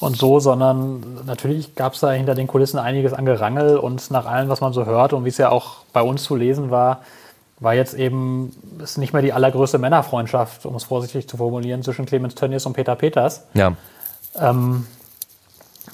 und 0.00 0.16
so, 0.16 0.40
sondern 0.40 1.24
natürlich 1.24 1.74
gab 1.76 1.94
es 1.94 2.00
da 2.00 2.10
hinter 2.10 2.34
den 2.34 2.46
Kulissen 2.46 2.78
einiges 2.78 3.12
an 3.12 3.26
Gerangel 3.26 3.76
und 3.76 4.10
nach 4.10 4.26
allem, 4.26 4.48
was 4.48 4.60
man 4.60 4.72
so 4.72 4.86
hört 4.86 5.12
und 5.12 5.24
wie 5.24 5.28
es 5.28 5.38
ja 5.38 5.50
auch 5.50 5.76
bei 5.92 6.02
uns 6.02 6.24
zu 6.24 6.34
lesen 6.34 6.70
war, 6.70 7.02
war 7.60 7.74
jetzt 7.74 7.94
eben 7.94 8.52
ist 8.82 8.98
nicht 8.98 9.12
mehr 9.12 9.22
die 9.22 9.32
allergrößte 9.32 9.78
Männerfreundschaft, 9.78 10.64
um 10.66 10.74
es 10.74 10.84
vorsichtig 10.84 11.28
zu 11.28 11.36
formulieren, 11.36 11.82
zwischen 11.82 12.06
Clemens 12.06 12.34
Tönnies 12.34 12.66
und 12.66 12.72
Peter 12.72 12.96
Peters. 12.96 13.44
Ja. 13.54 13.74
Ähm, 14.38 14.86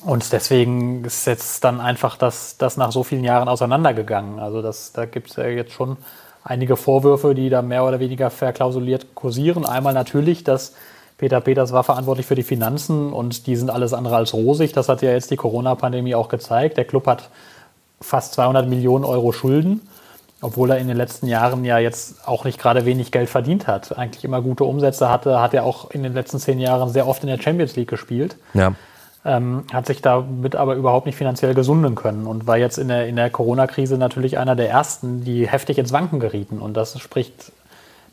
und 0.04 0.32
deswegen 0.32 1.04
ist 1.04 1.26
jetzt 1.26 1.64
dann 1.64 1.80
einfach 1.80 2.16
das, 2.16 2.56
das 2.58 2.76
nach 2.76 2.92
so 2.92 3.02
vielen 3.02 3.24
Jahren 3.24 3.48
auseinandergegangen. 3.48 4.38
Also 4.38 4.62
das, 4.62 4.92
da 4.92 5.04
gibt 5.04 5.30
es 5.30 5.36
ja 5.36 5.46
jetzt 5.46 5.72
schon 5.72 5.96
einige 6.44 6.76
Vorwürfe, 6.76 7.34
die 7.34 7.50
da 7.50 7.62
mehr 7.62 7.84
oder 7.84 7.98
weniger 7.98 8.30
verklausuliert 8.30 9.14
kursieren. 9.14 9.66
Einmal 9.66 9.94
natürlich, 9.94 10.44
dass 10.44 10.74
Peter 11.18 11.40
Peters 11.40 11.72
war 11.72 11.82
verantwortlich 11.82 12.26
für 12.26 12.36
die 12.36 12.44
Finanzen 12.44 13.12
und 13.12 13.48
die 13.48 13.56
sind 13.56 13.70
alles 13.70 13.92
andere 13.92 14.16
als 14.16 14.34
rosig. 14.34 14.72
Das 14.72 14.88
hat 14.88 15.02
ja 15.02 15.10
jetzt 15.10 15.30
die 15.32 15.36
Corona-Pandemie 15.36 16.14
auch 16.14 16.28
gezeigt. 16.28 16.76
Der 16.76 16.84
Club 16.84 17.06
hat 17.06 17.30
fast 18.00 18.34
200 18.34 18.68
Millionen 18.68 19.04
Euro 19.04 19.32
Schulden 19.32 19.80
obwohl 20.46 20.70
er 20.70 20.78
in 20.78 20.86
den 20.86 20.96
letzten 20.96 21.26
Jahren 21.26 21.64
ja 21.64 21.78
jetzt 21.78 22.28
auch 22.28 22.44
nicht 22.44 22.60
gerade 22.60 22.86
wenig 22.86 23.10
Geld 23.10 23.28
verdient 23.28 23.66
hat, 23.66 23.98
eigentlich 23.98 24.24
immer 24.24 24.40
gute 24.40 24.62
Umsätze 24.62 25.10
hatte, 25.10 25.40
hat 25.40 25.54
er 25.54 25.64
auch 25.64 25.90
in 25.90 26.04
den 26.04 26.14
letzten 26.14 26.38
zehn 26.38 26.60
Jahren 26.60 26.88
sehr 26.88 27.08
oft 27.08 27.24
in 27.24 27.28
der 27.28 27.40
Champions 27.42 27.74
League 27.74 27.90
gespielt. 27.90 28.36
Ja. 28.54 28.74
Ähm, 29.24 29.64
hat 29.72 29.86
sich 29.86 30.02
damit 30.02 30.54
aber 30.54 30.76
überhaupt 30.76 31.06
nicht 31.06 31.16
finanziell 31.16 31.52
gesunden 31.52 31.96
können 31.96 32.28
und 32.28 32.46
war 32.46 32.58
jetzt 32.58 32.78
in 32.78 32.86
der, 32.86 33.08
in 33.08 33.16
der 33.16 33.28
Corona-Krise 33.28 33.98
natürlich 33.98 34.38
einer 34.38 34.54
der 34.54 34.70
ersten, 34.70 35.24
die 35.24 35.48
heftig 35.48 35.78
ins 35.78 35.92
Wanken 35.92 36.20
gerieten. 36.20 36.60
Und 36.60 36.76
das 36.76 36.96
spricht 37.00 37.50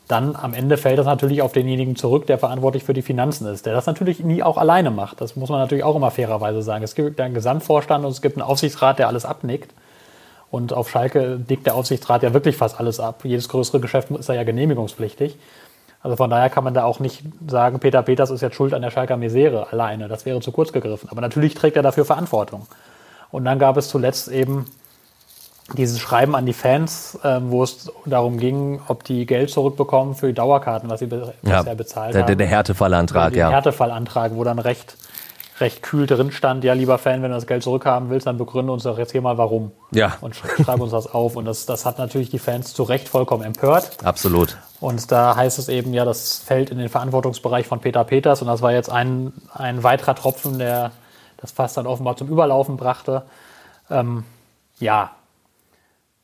dann 0.08 0.36
am 0.36 0.52
Ende 0.54 0.76
fällt 0.76 0.98
das 0.98 1.06
natürlich 1.06 1.40
auf 1.40 1.52
denjenigen 1.52 1.96
zurück, 1.96 2.26
der 2.26 2.38
verantwortlich 2.38 2.82
für 2.82 2.92
die 2.92 3.00
Finanzen 3.00 3.46
ist, 3.46 3.64
der 3.64 3.72
das 3.74 3.86
natürlich 3.86 4.20
nie 4.24 4.42
auch 4.42 4.58
alleine 4.58 4.90
macht. 4.90 5.20
Das 5.20 5.36
muss 5.36 5.48
man 5.48 5.60
natürlich 5.60 5.84
auch 5.84 5.96
immer 5.96 6.10
fairerweise 6.10 6.62
sagen. 6.62 6.84
Es 6.84 6.94
gibt 6.94 7.20
einen 7.20 7.32
Gesamtvorstand 7.32 8.04
und 8.04 8.10
es 8.10 8.20
gibt 8.20 8.36
einen 8.36 8.42
Aufsichtsrat, 8.42 8.98
der 8.98 9.08
alles 9.08 9.24
abnickt. 9.24 9.72
Und 10.54 10.72
auf 10.72 10.88
Schalke 10.88 11.36
deckt 11.36 11.66
der 11.66 11.74
Aufsichtsrat 11.74 12.22
ja 12.22 12.32
wirklich 12.32 12.56
fast 12.56 12.78
alles 12.78 13.00
ab. 13.00 13.24
Jedes 13.24 13.48
größere 13.48 13.80
Geschäft 13.80 14.12
ist 14.12 14.28
da 14.28 14.34
ja 14.34 14.44
genehmigungspflichtig. 14.44 15.36
Also 16.00 16.14
von 16.14 16.30
daher 16.30 16.48
kann 16.48 16.62
man 16.62 16.74
da 16.74 16.84
auch 16.84 17.00
nicht 17.00 17.24
sagen, 17.48 17.80
Peter 17.80 18.02
Peters 18.04 18.30
ist 18.30 18.40
jetzt 18.40 18.54
schuld 18.54 18.72
an 18.72 18.80
der 18.80 18.92
Schalker 18.92 19.16
Misere 19.16 19.72
alleine. 19.72 20.06
Das 20.06 20.26
wäre 20.26 20.38
zu 20.40 20.52
kurz 20.52 20.72
gegriffen. 20.72 21.08
Aber 21.10 21.20
natürlich 21.20 21.54
trägt 21.54 21.74
er 21.74 21.82
dafür 21.82 22.04
Verantwortung. 22.04 22.68
Und 23.32 23.44
dann 23.44 23.58
gab 23.58 23.76
es 23.76 23.88
zuletzt 23.88 24.28
eben 24.28 24.66
dieses 25.76 25.98
Schreiben 25.98 26.36
an 26.36 26.46
die 26.46 26.52
Fans, 26.52 27.18
äh, 27.24 27.40
wo 27.42 27.64
es 27.64 27.90
darum 28.06 28.38
ging, 28.38 28.80
ob 28.86 29.02
die 29.02 29.26
Geld 29.26 29.50
zurückbekommen 29.50 30.14
für 30.14 30.28
die 30.28 30.34
Dauerkarten, 30.34 30.88
was 30.88 31.00
sie 31.00 31.06
bisher 31.06 31.34
ja, 31.42 31.62
bezahlt 31.74 32.14
der, 32.14 32.28
haben. 32.28 32.38
Der 32.38 32.46
Härtefallantrag, 32.46 33.34
ja. 33.34 33.48
Der 33.48 33.56
Härtefallantrag, 33.56 34.36
wo 34.36 34.44
dann 34.44 34.60
recht 34.60 34.96
recht 35.60 35.82
kühl 35.82 36.06
drin 36.06 36.32
stand, 36.32 36.64
ja, 36.64 36.72
lieber 36.72 36.98
Fan, 36.98 37.22
wenn 37.22 37.30
du 37.30 37.36
das 37.36 37.46
Geld 37.46 37.62
zurückhaben 37.62 38.10
willst, 38.10 38.26
dann 38.26 38.38
begründe 38.38 38.72
uns 38.72 38.82
doch 38.82 38.98
jetzt 38.98 39.12
hier 39.12 39.22
mal 39.22 39.38
warum. 39.38 39.70
Ja. 39.92 40.16
Und 40.20 40.34
schreib 40.34 40.80
uns 40.80 40.90
das 40.90 41.06
auf. 41.06 41.36
Und 41.36 41.44
das, 41.44 41.66
das 41.66 41.86
hat 41.86 41.98
natürlich 41.98 42.30
die 42.30 42.38
Fans 42.38 42.74
zu 42.74 42.82
Recht 42.82 43.08
vollkommen 43.08 43.44
empört. 43.44 44.04
Absolut. 44.04 44.56
Und 44.80 45.12
da 45.12 45.36
heißt 45.36 45.58
es 45.58 45.68
eben, 45.68 45.94
ja, 45.94 46.04
das 46.04 46.38
fällt 46.38 46.70
in 46.70 46.78
den 46.78 46.88
Verantwortungsbereich 46.88 47.66
von 47.66 47.80
Peter 47.80 48.02
Peters. 48.04 48.42
Und 48.42 48.48
das 48.48 48.62
war 48.62 48.72
jetzt 48.72 48.90
ein, 48.90 49.32
ein 49.52 49.82
weiterer 49.82 50.14
Tropfen, 50.14 50.58
der 50.58 50.90
das 51.36 51.52
fast 51.52 51.76
dann 51.76 51.86
offenbar 51.86 52.16
zum 52.16 52.28
Überlaufen 52.28 52.76
brachte. 52.76 53.22
Ähm, 53.90 54.24
ja, 54.80 55.12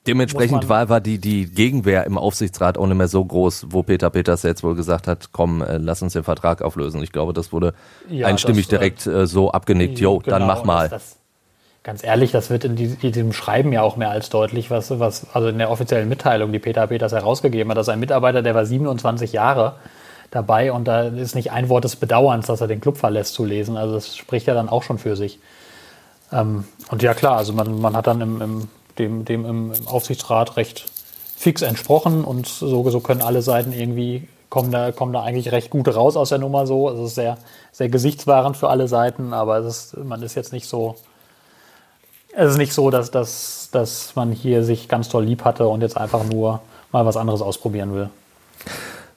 Dementsprechend 0.07 0.69
war, 0.69 0.89
war 0.89 1.01
die, 1.01 1.19
die 1.19 1.47
Gegenwehr 1.47 2.07
im 2.07 2.17
Aufsichtsrat 2.17 2.79
auch 2.79 2.87
nicht 2.87 2.97
mehr 2.97 3.09
so 3.09 3.23
groß, 3.23 3.67
wo 3.69 3.83
Peter 3.83 4.09
Peters 4.09 4.43
jetzt 4.45 4.63
wohl 4.63 4.75
gesagt 4.75 5.07
hat, 5.07 5.31
komm, 5.33 5.61
äh, 5.61 5.77
lass 5.77 6.01
uns 6.01 6.15
den 6.15 6.25
Vertrag 6.25 6.63
auflösen. 6.63 7.03
Ich 7.03 7.13
glaube, 7.13 7.35
das 7.35 7.53
wurde 7.53 7.75
ja, 8.09 8.27
einstimmig 8.27 8.67
das, 8.67 8.73
äh, 8.73 8.79
direkt 8.79 9.07
äh, 9.07 9.27
so 9.27 9.51
abgenickt, 9.51 10.01
jo, 10.01 10.19
genau, 10.19 10.39
dann 10.39 10.47
mach 10.47 10.65
mal. 10.65 10.89
Das, 10.89 11.03
das, 11.03 11.17
ganz 11.83 12.03
ehrlich, 12.03 12.31
das 12.31 12.49
wird 12.49 12.65
in 12.65 12.77
diesem 12.77 13.35
Schreiben 13.35 13.73
ja 13.73 13.83
auch 13.83 13.97
mehr 13.97 14.11
als 14.11 14.31
deutlich, 14.31 14.71
was, 14.71 14.99
was, 14.99 15.27
also 15.35 15.49
in 15.49 15.59
der 15.59 15.71
offiziellen 15.71 16.09
Mitteilung, 16.09 16.51
die 16.51 16.59
Peter 16.59 16.87
Peters 16.87 17.13
herausgegeben 17.13 17.71
hat, 17.71 17.77
dass 17.77 17.91
ein 17.91 18.01
Mitarbeiter, 18.01 18.43
der 18.43 18.55
war 18.55 18.65
27 18.65 19.33
Jahre 19.33 19.75
dabei 20.31 20.73
und 20.73 20.89
da 20.89 21.03
ist 21.03 21.35
nicht 21.35 21.53
ein 21.53 21.69
Wort 21.69 21.85
des 21.85 21.97
Bedauerns, 21.97 22.47
dass 22.47 22.63
er 22.63 22.69
den 22.69 22.81
Club 22.81 22.97
verlässt, 22.97 23.35
zu 23.35 23.45
lesen. 23.45 23.77
Also 23.77 23.95
das 23.95 24.17
spricht 24.17 24.47
ja 24.47 24.55
dann 24.55 24.71
auch 24.71 24.83
schon 24.83 24.99
für 24.99 25.17
sich. 25.17 25.41
Ähm, 26.33 26.65
und 26.91 27.03
ja 27.03 27.13
klar, 27.13 27.37
also 27.37 27.53
man, 27.53 27.81
man 27.81 27.97
hat 27.97 28.07
dann 28.07 28.21
im, 28.21 28.41
im 28.41 28.69
dem, 29.01 29.25
dem 29.25 29.45
im, 29.45 29.73
im 29.73 29.89
Aufsichtsrat 29.89 30.57
recht 30.57 30.87
fix 31.37 31.63
entsprochen 31.63 32.25
und 32.25 32.47
so, 32.47 32.89
so 32.91 33.01
können 33.01 33.23
alle 33.23 33.43
Seiten 33.43 33.73
irgendwie 33.73 34.29
kommen 34.51 34.71
da, 34.73 34.93
kommen 34.93 35.13
da 35.13 35.23
eigentlich 35.23 35.53
recht 35.53 35.71
gut 35.71 35.89
raus 35.89 36.17
aus 36.17 36.29
der 36.29 36.39
Nummer 36.39 36.67
so. 36.67 36.91
Es 36.91 36.99
ist 36.99 37.15
sehr, 37.15 37.39
sehr 37.73 37.89
gesichtswahrend 37.89 38.57
für 38.57 38.69
alle 38.69 38.89
Seiten, 38.89 39.33
aber 39.33 39.59
es 39.59 39.67
ist, 39.93 39.97
man 39.97 40.23
ist 40.23 40.35
jetzt 40.35 40.53
nicht 40.53 40.67
so, 40.67 40.97
es 42.35 42.53
ist 42.53 42.59
nicht 42.59 42.75
so, 42.75 42.91
dass, 42.91 43.11
dass, 43.11 43.71
dass 43.73 44.17
man 44.17 44.33
hier 44.33 44.65
sich 44.65 44.89
ganz 44.89 45.09
toll 45.09 45.25
lieb 45.25 45.45
hatte 45.45 45.67
und 45.69 45.81
jetzt 45.81 45.97
einfach 45.97 46.25
nur 46.25 46.61
mal 46.93 47.07
was 47.07 47.17
anderes 47.17 47.41
ausprobieren 47.41 47.95
will. 47.95 48.11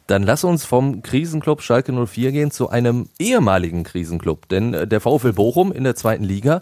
Dann 0.07 0.23
lass 0.23 0.43
uns 0.43 0.65
vom 0.65 1.01
Krisenclub 1.01 1.61
Schalke 1.61 1.91
04 1.91 2.31
gehen 2.31 2.51
zu 2.51 2.69
einem 2.69 3.09
ehemaligen 3.19 3.83
Krisenclub, 3.83 4.47
denn 4.49 4.73
äh, 4.73 4.87
der 4.87 5.01
VfL 5.01 5.33
Bochum 5.33 5.71
in 5.71 5.83
der 5.83 5.95
zweiten 5.95 6.23
Liga 6.23 6.61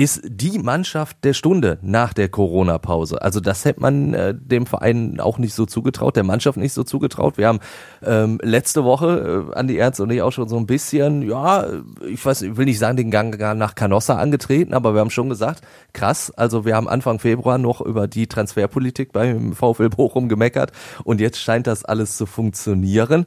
ist 0.00 0.22
die 0.24 0.58
Mannschaft 0.58 1.18
der 1.24 1.34
Stunde 1.34 1.78
nach 1.82 2.14
der 2.14 2.30
Corona-Pause. 2.30 3.20
Also 3.20 3.38
das 3.38 3.66
hätte 3.66 3.80
man 3.80 4.14
äh, 4.14 4.34
dem 4.34 4.64
Verein 4.64 5.20
auch 5.20 5.36
nicht 5.36 5.52
so 5.52 5.66
zugetraut, 5.66 6.16
der 6.16 6.24
Mannschaft 6.24 6.56
nicht 6.56 6.72
so 6.72 6.84
zugetraut. 6.84 7.36
Wir 7.36 7.48
haben 7.48 7.60
ähm, 8.02 8.38
letzte 8.42 8.82
Woche, 8.82 9.50
äh, 9.52 9.54
Andi 9.58 9.76
Ernst 9.76 10.00
und 10.00 10.08
ich 10.08 10.22
auch 10.22 10.30
schon 10.30 10.48
so 10.48 10.56
ein 10.56 10.64
bisschen, 10.64 11.20
ja, 11.20 11.66
ich 12.08 12.24
weiß, 12.24 12.40
ich 12.40 12.56
will 12.56 12.64
nicht 12.64 12.78
sagen, 12.78 12.96
den 12.96 13.10
Gang 13.10 13.38
nach 13.58 13.74
Canossa 13.74 14.16
angetreten, 14.16 14.72
aber 14.72 14.94
wir 14.94 15.00
haben 15.00 15.10
schon 15.10 15.28
gesagt, 15.28 15.60
krass, 15.92 16.32
also 16.34 16.64
wir 16.64 16.76
haben 16.76 16.88
Anfang 16.88 17.18
Februar 17.18 17.58
noch 17.58 17.82
über 17.82 18.08
die 18.08 18.26
Transferpolitik 18.26 19.12
beim 19.12 19.52
VfL 19.52 19.90
Bochum 19.90 20.30
gemeckert 20.30 20.72
und 21.04 21.20
jetzt 21.20 21.38
scheint 21.38 21.66
das 21.66 21.84
alles 21.84 22.16
zu 22.16 22.24
funktionieren. 22.24 23.26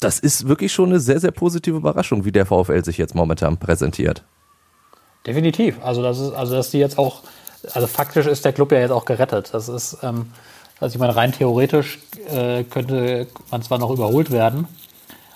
Das 0.00 0.20
ist 0.20 0.48
wirklich 0.48 0.72
schon 0.72 0.88
eine 0.88 1.00
sehr, 1.00 1.20
sehr 1.20 1.32
positive 1.32 1.76
Überraschung, 1.76 2.24
wie 2.24 2.32
der 2.32 2.46
VfL 2.46 2.82
sich 2.82 2.96
jetzt 2.96 3.14
momentan 3.14 3.58
präsentiert. 3.58 4.24
Definitiv. 5.26 5.76
Also 5.82 6.02
das 6.02 6.18
ist, 6.18 6.32
also 6.32 6.54
dass 6.54 6.70
die 6.70 6.78
jetzt 6.78 6.98
auch, 6.98 7.22
also 7.72 7.86
faktisch 7.86 8.26
ist 8.26 8.44
der 8.44 8.52
Club 8.52 8.72
ja 8.72 8.78
jetzt 8.78 8.90
auch 8.90 9.04
gerettet. 9.04 9.50
Das 9.52 9.68
ist, 9.68 9.98
ähm, 10.02 10.32
also 10.80 10.94
ich 10.94 10.98
meine, 11.00 11.16
rein 11.16 11.32
theoretisch 11.32 11.98
äh, 12.30 12.64
könnte 12.64 13.26
man 13.50 13.62
zwar 13.62 13.78
noch 13.78 13.90
überholt 13.90 14.30
werden, 14.30 14.68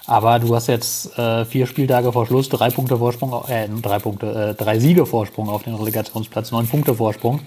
aber 0.07 0.39
du 0.39 0.55
hast 0.55 0.67
jetzt 0.67 1.17
äh, 1.19 1.45
vier 1.45 1.67
Spieltage 1.67 2.13
vor 2.13 2.27
Schluss, 2.27 2.49
drei 2.49 2.71
Punkte 2.71 2.99
Vorsprung, 2.99 3.45
äh, 3.49 3.69
drei 3.69 3.99
Punkte, 3.99 4.51
äh, 4.51 4.55
drei 4.55 4.79
Siege 4.79 5.07
Vorsprung 5.07 5.49
auf 5.49 5.63
den 5.63 5.75
Relegationsplatz, 5.75 6.51
neun 6.51 6.67
Punkte 6.67 6.95
Vorsprung. 6.95 7.41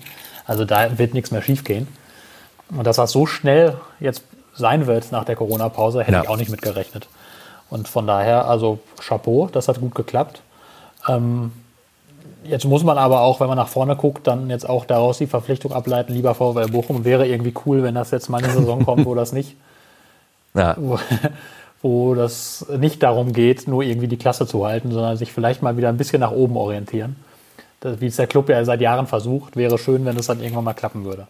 Also 0.46 0.66
da 0.66 0.98
wird 0.98 1.14
nichts 1.14 1.32
mehr 1.32 1.42
schiefgehen. 1.42 1.88
Und 2.70 2.86
dass 2.86 2.98
das 2.98 3.12
so 3.12 3.26
schnell 3.26 3.78
jetzt 4.00 4.24
sein 4.54 4.88
wird 4.88 5.12
nach 5.12 5.26
der 5.26 5.36
Corona-Pause, 5.36 6.02
hätte 6.02 6.14
ja. 6.14 6.24
ich 6.24 6.30
auch 6.30 6.38
nicht 6.38 6.50
mitgerechnet. 6.50 7.08
Und 7.70 7.88
von 7.88 8.08
daher, 8.08 8.48
also 8.48 8.80
Chapeau, 9.00 9.50
das 9.52 9.68
hat 9.68 9.80
gut 9.80 9.96
geklappt. 9.96 10.42
Ähm, 11.08 11.52
Jetzt 12.48 12.66
muss 12.66 12.84
man 12.84 12.98
aber 12.98 13.22
auch, 13.22 13.40
wenn 13.40 13.48
man 13.48 13.58
nach 13.58 13.68
vorne 13.68 13.96
guckt, 13.96 14.28
dann 14.28 14.50
jetzt 14.50 14.68
auch 14.68 14.86
daraus 14.86 15.18
die 15.18 15.28
Verpflichtung 15.28 15.74
ableiten, 15.74 16.14
lieber 16.14 16.36
VfL 16.36 16.70
Bochum. 16.72 17.06
Wäre 17.06 17.28
irgendwie 17.28 17.54
cool, 17.66 17.84
wenn 17.84 17.96
das 17.96 18.12
jetzt 18.12 18.30
mal 18.30 18.44
eine 18.44 18.54
Saison 18.54 18.86
kommt, 18.86 19.06
wo 19.06 19.16
das 19.16 19.32
nicht, 19.32 19.56
ja. 20.54 20.76
wo, 20.78 21.00
wo 21.82 22.16
das 22.16 22.66
nicht 22.78 23.04
darum 23.04 23.34
geht, 23.34 23.68
nur 23.68 23.84
irgendwie 23.84 24.08
die 24.08 24.18
Klasse 24.18 24.48
zu 24.48 24.66
halten, 24.66 24.92
sondern 24.92 25.18
sich 25.18 25.32
vielleicht 25.32 25.62
mal 25.62 25.78
wieder 25.78 25.90
ein 25.90 25.98
bisschen 25.98 26.20
nach 26.20 26.32
oben 26.32 26.58
orientieren. 26.58 27.16
Das, 27.80 28.02
wie 28.02 28.08
es 28.08 28.16
der 28.16 28.28
Club 28.28 28.50
ja 28.50 28.64
seit 28.64 28.82
Jahren 28.82 29.08
versucht, 29.08 29.56
wäre 29.56 29.78
schön, 29.78 30.06
wenn 30.06 30.18
es 30.18 30.28
dann 30.28 30.42
irgendwann 30.42 30.64
mal 30.64 30.74
klappen 30.74 31.06
würde. 31.06 31.28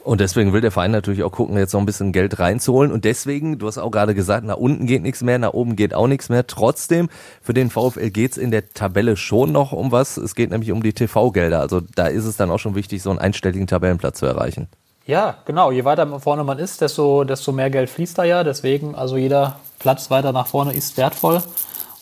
Und 0.00 0.20
deswegen 0.20 0.52
will 0.52 0.60
der 0.60 0.70
Verein 0.70 0.90
natürlich 0.90 1.22
auch 1.22 1.32
gucken, 1.32 1.56
jetzt 1.56 1.72
noch 1.72 1.80
ein 1.80 1.86
bisschen 1.86 2.12
Geld 2.12 2.38
reinzuholen. 2.38 2.92
Und 2.92 3.04
deswegen, 3.04 3.58
du 3.58 3.66
hast 3.66 3.78
auch 3.78 3.90
gerade 3.90 4.14
gesagt, 4.14 4.44
nach 4.46 4.56
unten 4.56 4.86
geht 4.86 5.02
nichts 5.02 5.22
mehr, 5.22 5.38
nach 5.38 5.52
oben 5.52 5.76
geht 5.76 5.94
auch 5.94 6.06
nichts 6.06 6.28
mehr. 6.28 6.46
Trotzdem, 6.46 7.08
für 7.42 7.54
den 7.54 7.70
VfL 7.70 8.10
geht's 8.10 8.36
in 8.36 8.50
der 8.50 8.68
Tabelle 8.70 9.16
schon 9.16 9.52
noch 9.52 9.72
um 9.72 9.92
was. 9.92 10.16
Es 10.16 10.34
geht 10.34 10.50
nämlich 10.50 10.72
um 10.72 10.82
die 10.82 10.92
TV-Gelder. 10.92 11.60
Also 11.60 11.80
da 11.80 12.06
ist 12.06 12.24
es 12.24 12.36
dann 12.36 12.50
auch 12.50 12.58
schon 12.58 12.74
wichtig, 12.74 13.02
so 13.02 13.10
einen 13.10 13.18
einstelligen 13.18 13.66
Tabellenplatz 13.66 14.18
zu 14.18 14.26
erreichen. 14.26 14.68
Ja, 15.06 15.36
genau. 15.44 15.70
Je 15.70 15.84
weiter 15.84 16.18
vorne 16.20 16.44
man 16.44 16.58
ist, 16.58 16.80
desto, 16.80 17.24
desto 17.24 17.52
mehr 17.52 17.70
Geld 17.70 17.90
fließt 17.90 18.16
da 18.16 18.24
ja. 18.24 18.44
Deswegen, 18.44 18.94
also 18.94 19.16
jeder 19.16 19.58
Platz 19.78 20.10
weiter 20.10 20.32
nach 20.32 20.46
vorne 20.46 20.72
ist 20.72 20.96
wertvoll. 20.96 21.42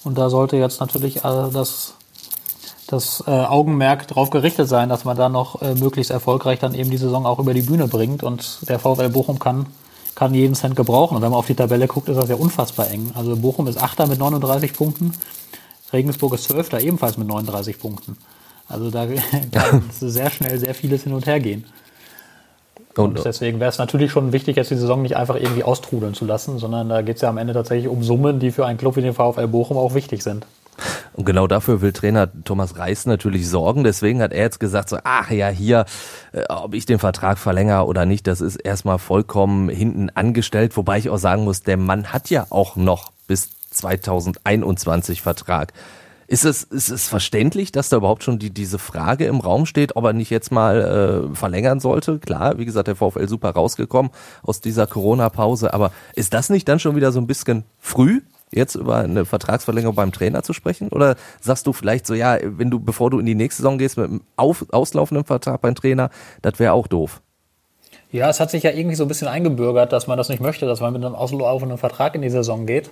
Und 0.04 0.18
da 0.18 0.30
sollte 0.30 0.56
jetzt 0.56 0.80
natürlich 0.80 1.18
äh, 1.18 1.50
das 1.52 1.94
das 2.86 3.22
äh, 3.26 3.30
Augenmerk 3.30 4.08
darauf 4.08 4.30
gerichtet 4.30 4.68
sein, 4.68 4.88
dass 4.88 5.04
man 5.04 5.16
da 5.16 5.28
noch 5.28 5.62
äh, 5.62 5.74
möglichst 5.74 6.10
erfolgreich 6.10 6.58
dann 6.58 6.74
eben 6.74 6.90
die 6.90 6.96
Saison 6.96 7.26
auch 7.26 7.38
über 7.38 7.54
die 7.54 7.62
Bühne 7.62 7.88
bringt. 7.88 8.22
Und 8.22 8.68
der 8.68 8.78
VfL 8.78 9.08
Bochum 9.08 9.38
kann 9.38 9.66
kann 10.14 10.34
jeden 10.34 10.54
Cent 10.54 10.76
gebrauchen. 10.76 11.16
Und 11.16 11.22
wenn 11.22 11.30
man 11.30 11.38
auf 11.38 11.46
die 11.46 11.54
Tabelle 11.54 11.86
guckt, 11.88 12.08
ist 12.08 12.16
das 12.16 12.28
ja 12.28 12.36
unfassbar 12.36 12.90
eng. 12.90 13.12
Also 13.14 13.36
Bochum 13.36 13.66
ist 13.66 13.80
Achter 13.80 14.06
mit 14.06 14.18
39 14.18 14.74
Punkten, 14.74 15.12
Regensburg 15.92 16.34
ist 16.34 16.44
Zwölfter 16.44 16.80
ebenfalls 16.80 17.18
mit 17.18 17.28
39 17.28 17.78
Punkten. 17.78 18.16
Also 18.68 18.90
da 18.90 19.06
kann 19.52 19.90
sehr 19.90 20.30
schnell 20.30 20.58
sehr 20.58 20.74
vieles 20.74 21.04
hin 21.04 21.12
und 21.12 21.26
her 21.26 21.40
gehen. 21.40 21.64
Und, 22.96 23.18
und 23.18 23.24
deswegen 23.24 23.58
wäre 23.58 23.70
es 23.70 23.78
natürlich 23.78 24.10
schon 24.10 24.32
wichtig, 24.32 24.56
jetzt 24.56 24.70
die 24.70 24.76
Saison 24.76 25.02
nicht 25.02 25.16
einfach 25.16 25.36
irgendwie 25.36 25.64
austrudeln 25.64 26.14
zu 26.14 26.26
lassen, 26.26 26.58
sondern 26.58 26.88
da 26.90 27.00
geht 27.00 27.16
es 27.16 27.22
ja 27.22 27.30
am 27.30 27.38
Ende 27.38 27.54
tatsächlich 27.54 27.88
um 27.88 28.02
Summen, 28.02 28.38
die 28.38 28.50
für 28.50 28.66
einen 28.66 28.78
Club 28.78 28.96
wie 28.96 29.02
den 29.02 29.14
VfL 29.14 29.48
Bochum 29.48 29.78
auch 29.78 29.94
wichtig 29.94 30.22
sind. 30.22 30.46
Und 31.14 31.24
genau 31.24 31.46
dafür 31.46 31.80
will 31.80 31.92
Trainer 31.92 32.28
Thomas 32.44 32.78
Reis 32.78 33.06
natürlich 33.06 33.48
sorgen. 33.48 33.84
Deswegen 33.84 34.22
hat 34.22 34.32
er 34.32 34.42
jetzt 34.42 34.60
gesagt, 34.60 34.88
so, 34.88 34.98
ach 35.04 35.30
ja, 35.30 35.48
hier, 35.48 35.84
äh, 36.32 36.44
ob 36.48 36.74
ich 36.74 36.86
den 36.86 36.98
Vertrag 36.98 37.38
verlängere 37.38 37.86
oder 37.86 38.06
nicht, 38.06 38.26
das 38.26 38.40
ist 38.40 38.56
erstmal 38.56 38.98
vollkommen 38.98 39.68
hinten 39.68 40.10
angestellt. 40.10 40.76
Wobei 40.76 40.98
ich 40.98 41.10
auch 41.10 41.18
sagen 41.18 41.44
muss, 41.44 41.62
der 41.62 41.76
Mann 41.76 42.12
hat 42.12 42.30
ja 42.30 42.46
auch 42.50 42.76
noch 42.76 43.12
bis 43.26 43.50
2021 43.70 45.22
Vertrag. 45.22 45.72
Ist 46.32 46.46
es, 46.46 46.62
ist 46.62 46.88
es 46.88 47.08
verständlich, 47.08 47.72
dass 47.72 47.90
da 47.90 47.98
überhaupt 47.98 48.24
schon 48.24 48.38
die, 48.38 48.48
diese 48.48 48.78
Frage 48.78 49.26
im 49.26 49.40
Raum 49.40 49.66
steht, 49.66 49.96
ob 49.96 50.04
er 50.04 50.14
nicht 50.14 50.30
jetzt 50.30 50.50
mal 50.50 51.28
äh, 51.30 51.36
verlängern 51.36 51.78
sollte? 51.78 52.18
Klar, 52.20 52.56
wie 52.56 52.64
gesagt, 52.64 52.88
der 52.88 52.96
VfL 52.96 53.28
super 53.28 53.50
rausgekommen 53.50 54.10
aus 54.42 54.62
dieser 54.62 54.86
Corona-Pause, 54.86 55.74
aber 55.74 55.92
ist 56.14 56.32
das 56.32 56.48
nicht 56.48 56.66
dann 56.68 56.78
schon 56.78 56.96
wieder 56.96 57.12
so 57.12 57.20
ein 57.20 57.26
bisschen 57.26 57.64
früh, 57.78 58.22
jetzt 58.52 58.74
über 58.74 58.98
eine 58.98 59.24
Vertragsverlängerung 59.24 59.94
beim 59.94 60.12
Trainer 60.12 60.42
zu 60.42 60.52
sprechen? 60.52 60.88
Oder 60.88 61.16
sagst 61.40 61.66
du 61.66 61.72
vielleicht 61.72 62.06
so, 62.06 62.14
ja, 62.14 62.38
wenn 62.42 62.70
du, 62.70 62.80
bevor 62.80 63.10
du 63.10 63.18
in 63.18 63.26
die 63.26 63.34
nächste 63.34 63.62
Saison 63.62 63.78
gehst 63.78 63.96
mit 63.96 64.06
einem 64.06 64.20
auf, 64.36 64.66
auslaufenden 64.70 65.24
Vertrag 65.24 65.60
beim 65.60 65.74
Trainer, 65.74 66.10
das 66.42 66.58
wäre 66.58 66.72
auch 66.72 66.86
doof? 66.86 67.20
Ja, 68.10 68.28
es 68.28 68.40
hat 68.40 68.50
sich 68.50 68.62
ja 68.62 68.70
irgendwie 68.70 68.96
so 68.96 69.04
ein 69.04 69.08
bisschen 69.08 69.28
eingebürgert, 69.28 69.92
dass 69.92 70.06
man 70.06 70.18
das 70.18 70.28
nicht 70.28 70.42
möchte, 70.42 70.66
dass 70.66 70.80
man 70.80 70.92
mit 70.92 71.04
einem 71.04 71.14
auslaufenden 71.14 71.78
Vertrag 71.78 72.14
in 72.14 72.22
die 72.22 72.30
Saison 72.30 72.66
geht. 72.66 72.90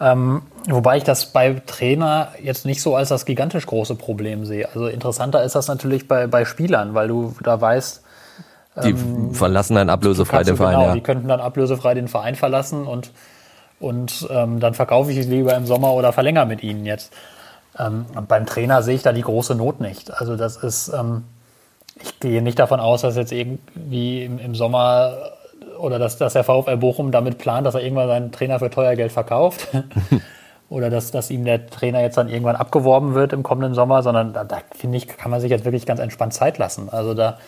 Ähm, 0.00 0.42
wobei 0.68 0.96
ich 0.98 1.04
das 1.04 1.26
bei 1.26 1.60
Trainer 1.66 2.32
jetzt 2.42 2.64
nicht 2.64 2.80
so 2.80 2.94
als 2.94 3.08
das 3.08 3.24
gigantisch 3.24 3.66
große 3.66 3.96
Problem 3.96 4.44
sehe. 4.44 4.68
Also 4.68 4.86
interessanter 4.86 5.42
ist 5.42 5.54
das 5.54 5.68
natürlich 5.68 6.06
bei, 6.08 6.26
bei 6.26 6.44
Spielern, 6.44 6.94
weil 6.94 7.08
du 7.08 7.34
da 7.42 7.60
weißt, 7.60 8.02
die 8.84 8.90
ähm, 8.90 9.34
verlassen 9.34 9.74
dann 9.74 9.90
ablösefrei 9.90 10.44
den 10.44 10.56
Verein. 10.56 10.74
Genau, 10.76 10.86
ja. 10.88 10.94
die 10.94 11.00
könnten 11.00 11.28
dann 11.28 11.40
ablösefrei 11.40 11.94
den 11.94 12.08
Verein 12.08 12.36
verlassen 12.36 12.86
und, 12.86 13.10
und 13.80 14.26
ähm, 14.30 14.60
dann 14.60 14.74
verkaufe 14.74 15.12
ich 15.12 15.18
es 15.18 15.26
lieber 15.26 15.54
im 15.54 15.66
Sommer 15.66 15.92
oder 15.92 16.12
verlängere 16.12 16.46
mit 16.46 16.62
ihnen 16.62 16.84
jetzt. 16.84 17.12
Ähm, 17.78 18.06
beim 18.26 18.46
Trainer 18.46 18.82
sehe 18.82 18.96
ich 18.96 19.02
da 19.02 19.12
die 19.12 19.22
große 19.22 19.54
Not 19.54 19.80
nicht. 19.80 20.12
Also 20.12 20.36
das 20.36 20.56
ist, 20.56 20.88
ähm, 20.88 21.24
ich 22.02 22.18
gehe 22.20 22.42
nicht 22.42 22.58
davon 22.58 22.80
aus, 22.80 23.02
dass 23.02 23.16
jetzt 23.16 23.32
irgendwie 23.32 24.24
im, 24.24 24.38
im 24.38 24.54
Sommer 24.54 25.16
oder 25.78 25.98
dass, 25.98 26.18
dass 26.18 26.32
der 26.32 26.44
VfL 26.44 26.76
Bochum 26.76 27.12
damit 27.12 27.38
plant, 27.38 27.66
dass 27.66 27.74
er 27.74 27.82
irgendwann 27.82 28.08
seinen 28.08 28.32
Trainer 28.32 28.58
für 28.58 28.70
teuer 28.70 28.96
Geld 28.96 29.12
verkauft. 29.12 29.68
oder 30.68 30.90
dass, 30.90 31.10
dass 31.10 31.30
ihm 31.30 31.44
der 31.44 31.66
Trainer 31.66 32.02
jetzt 32.02 32.18
dann 32.18 32.28
irgendwann 32.28 32.56
abgeworben 32.56 33.14
wird 33.14 33.32
im 33.32 33.42
kommenden 33.42 33.74
Sommer, 33.74 34.02
sondern 34.02 34.32
da, 34.32 34.44
da 34.44 34.58
finde 34.72 34.98
ich, 34.98 35.06
kann 35.06 35.30
man 35.30 35.40
sich 35.40 35.50
jetzt 35.50 35.64
wirklich 35.64 35.86
ganz 35.86 36.00
entspannt 36.00 36.34
Zeit 36.34 36.58
lassen. 36.58 36.88
Also 36.90 37.14
da, 37.14 37.38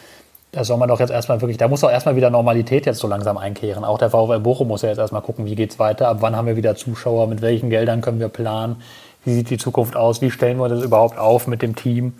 da 0.52 0.64
soll 0.64 0.78
man 0.78 0.88
doch 0.88 0.98
jetzt 0.98 1.10
erstmal 1.10 1.40
wirklich, 1.40 1.58
da 1.58 1.68
muss 1.68 1.80
doch 1.80 1.90
erstmal 1.90 2.16
wieder 2.16 2.30
Normalität 2.30 2.86
jetzt 2.86 2.98
so 2.98 3.06
langsam 3.06 3.38
einkehren. 3.38 3.84
Auch 3.84 3.98
der 3.98 4.10
VfL 4.10 4.40
Bochum 4.40 4.68
muss 4.68 4.82
ja 4.82 4.88
jetzt 4.88 4.98
erstmal 4.98 5.22
gucken, 5.22 5.46
wie 5.46 5.54
geht's 5.54 5.78
weiter, 5.78 6.08
ab 6.08 6.18
wann 6.20 6.34
haben 6.34 6.46
wir 6.46 6.56
wieder 6.56 6.74
Zuschauer, 6.74 7.28
mit 7.28 7.40
welchen 7.40 7.70
Geldern 7.70 8.00
können 8.00 8.18
wir 8.18 8.28
planen, 8.28 8.82
wie 9.24 9.34
sieht 9.34 9.50
die 9.50 9.58
Zukunft 9.58 9.96
aus, 9.96 10.20
wie 10.22 10.30
stellen 10.30 10.58
wir 10.58 10.68
das 10.68 10.82
überhaupt 10.82 11.18
auf 11.18 11.46
mit 11.46 11.62
dem 11.62 11.76
Team, 11.76 12.14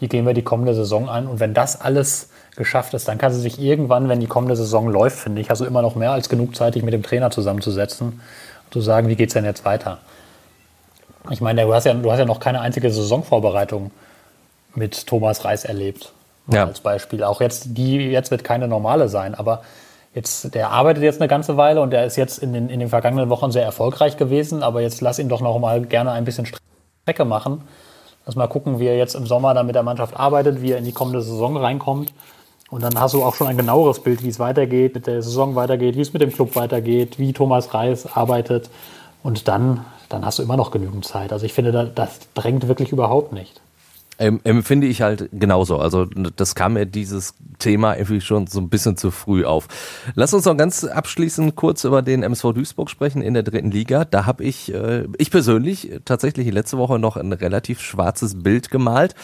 wie 0.00 0.08
gehen 0.08 0.26
wir 0.26 0.32
die 0.32 0.42
kommende 0.42 0.74
Saison 0.74 1.08
an. 1.08 1.26
Und 1.26 1.40
wenn 1.40 1.52
das 1.52 1.80
alles 1.80 2.30
geschafft 2.56 2.94
ist, 2.94 3.08
dann 3.08 3.18
kann 3.18 3.32
sie 3.32 3.40
sich 3.40 3.60
irgendwann, 3.60 4.08
wenn 4.08 4.20
die 4.20 4.26
kommende 4.26 4.56
Saison 4.56 4.88
läuft, 4.88 5.18
finde 5.18 5.42
ich, 5.42 5.48
du 5.48 5.64
immer 5.64 5.82
noch 5.82 5.96
mehr 5.96 6.12
als 6.12 6.30
genug 6.30 6.56
Zeit, 6.56 6.74
dich 6.74 6.82
mit 6.82 6.94
dem 6.94 7.02
Trainer 7.02 7.30
zusammenzusetzen 7.30 8.08
und 8.08 8.72
zu 8.72 8.80
sagen, 8.80 9.08
wie 9.08 9.16
geht 9.16 9.28
es 9.28 9.34
denn 9.34 9.44
jetzt 9.44 9.66
weiter? 9.66 9.98
Ich 11.30 11.42
meine, 11.42 11.62
du 11.62 11.74
hast, 11.74 11.84
ja, 11.84 11.92
du 11.92 12.10
hast 12.10 12.18
ja 12.18 12.24
noch 12.24 12.40
keine 12.40 12.60
einzige 12.60 12.90
Saisonvorbereitung 12.90 13.90
mit 14.74 15.06
Thomas 15.06 15.44
Reis 15.44 15.64
erlebt. 15.64 16.12
Ja. 16.48 16.64
Als 16.64 16.80
Beispiel. 16.80 17.24
Auch 17.24 17.40
jetzt, 17.40 17.76
die 17.76 17.96
jetzt 17.96 18.30
wird 18.30 18.44
keine 18.44 18.68
normale 18.68 19.08
sein, 19.08 19.34
aber 19.34 19.62
jetzt, 20.14 20.54
der 20.54 20.70
arbeitet 20.70 21.02
jetzt 21.02 21.20
eine 21.20 21.28
ganze 21.28 21.56
Weile 21.56 21.80
und 21.80 21.90
der 21.90 22.06
ist 22.06 22.16
jetzt 22.16 22.38
in 22.38 22.52
den, 22.52 22.68
in 22.68 22.80
den 22.80 22.88
vergangenen 22.88 23.28
Wochen 23.30 23.50
sehr 23.50 23.64
erfolgreich 23.64 24.16
gewesen, 24.16 24.62
aber 24.62 24.80
jetzt 24.80 25.00
lass 25.00 25.18
ihn 25.18 25.28
doch 25.28 25.40
noch 25.40 25.58
mal 25.58 25.82
gerne 25.82 26.12
ein 26.12 26.24
bisschen 26.24 26.46
Strecke 26.46 27.24
machen. 27.24 27.62
Lass 28.24 28.34
mal 28.34 28.48
gucken, 28.48 28.80
wie 28.80 28.86
er 28.86 28.96
jetzt 28.96 29.14
im 29.14 29.26
Sommer 29.26 29.54
dann 29.54 29.66
mit 29.66 29.76
der 29.76 29.84
Mannschaft 29.84 30.16
arbeitet, 30.16 30.62
wie 30.62 30.72
er 30.72 30.78
in 30.78 30.84
die 30.84 30.92
kommende 30.92 31.22
Saison 31.22 31.56
reinkommt. 31.56 32.12
Und 32.70 32.82
dann 32.82 32.98
hast 32.98 33.14
du 33.14 33.22
auch 33.22 33.34
schon 33.36 33.46
ein 33.46 33.56
genaueres 33.56 34.00
Bild, 34.00 34.24
wie 34.24 34.28
es 34.28 34.40
weitergeht, 34.40 34.94
mit 34.94 35.06
der 35.06 35.22
Saison 35.22 35.54
weitergeht, 35.54 35.96
wie 35.96 36.00
es 36.00 36.12
mit 36.12 36.22
dem 36.22 36.32
Club 36.32 36.56
weitergeht, 36.56 37.18
wie 37.18 37.32
Thomas 37.32 37.72
Reis 37.72 38.06
arbeitet. 38.16 38.70
Und 39.22 39.46
dann, 39.46 39.84
dann 40.08 40.24
hast 40.24 40.40
du 40.40 40.42
immer 40.42 40.56
noch 40.56 40.72
genügend 40.72 41.04
Zeit. 41.04 41.32
Also 41.32 41.46
ich 41.46 41.52
finde, 41.52 41.92
das 41.94 42.18
drängt 42.34 42.66
wirklich 42.66 42.90
überhaupt 42.90 43.32
nicht. 43.32 43.60
Ähm, 44.18 44.40
empfinde 44.44 44.86
ich 44.86 45.02
halt 45.02 45.28
genauso. 45.32 45.78
Also 45.78 46.06
das 46.06 46.54
kam 46.54 46.74
mir 46.74 46.86
dieses 46.86 47.34
Thema 47.58 47.96
irgendwie 47.96 48.22
schon 48.22 48.46
so 48.46 48.60
ein 48.60 48.70
bisschen 48.70 48.96
zu 48.96 49.10
früh 49.10 49.44
auf. 49.44 49.68
Lass 50.14 50.32
uns 50.32 50.46
noch 50.46 50.56
ganz 50.56 50.84
abschließend 50.84 51.54
kurz 51.54 51.84
über 51.84 52.00
den 52.00 52.22
MSV 52.22 52.54
Duisburg 52.54 52.88
sprechen 52.88 53.20
in 53.20 53.34
der 53.34 53.42
dritten 53.42 53.70
Liga. 53.70 54.06
Da 54.06 54.24
habe 54.24 54.44
ich, 54.44 54.72
äh, 54.72 55.06
ich 55.18 55.30
persönlich 55.30 56.00
tatsächlich 56.06 56.50
letzte 56.50 56.78
Woche 56.78 56.98
noch 56.98 57.16
ein 57.16 57.32
relativ 57.32 57.80
schwarzes 57.82 58.42
Bild 58.42 58.70
gemalt. 58.70 59.14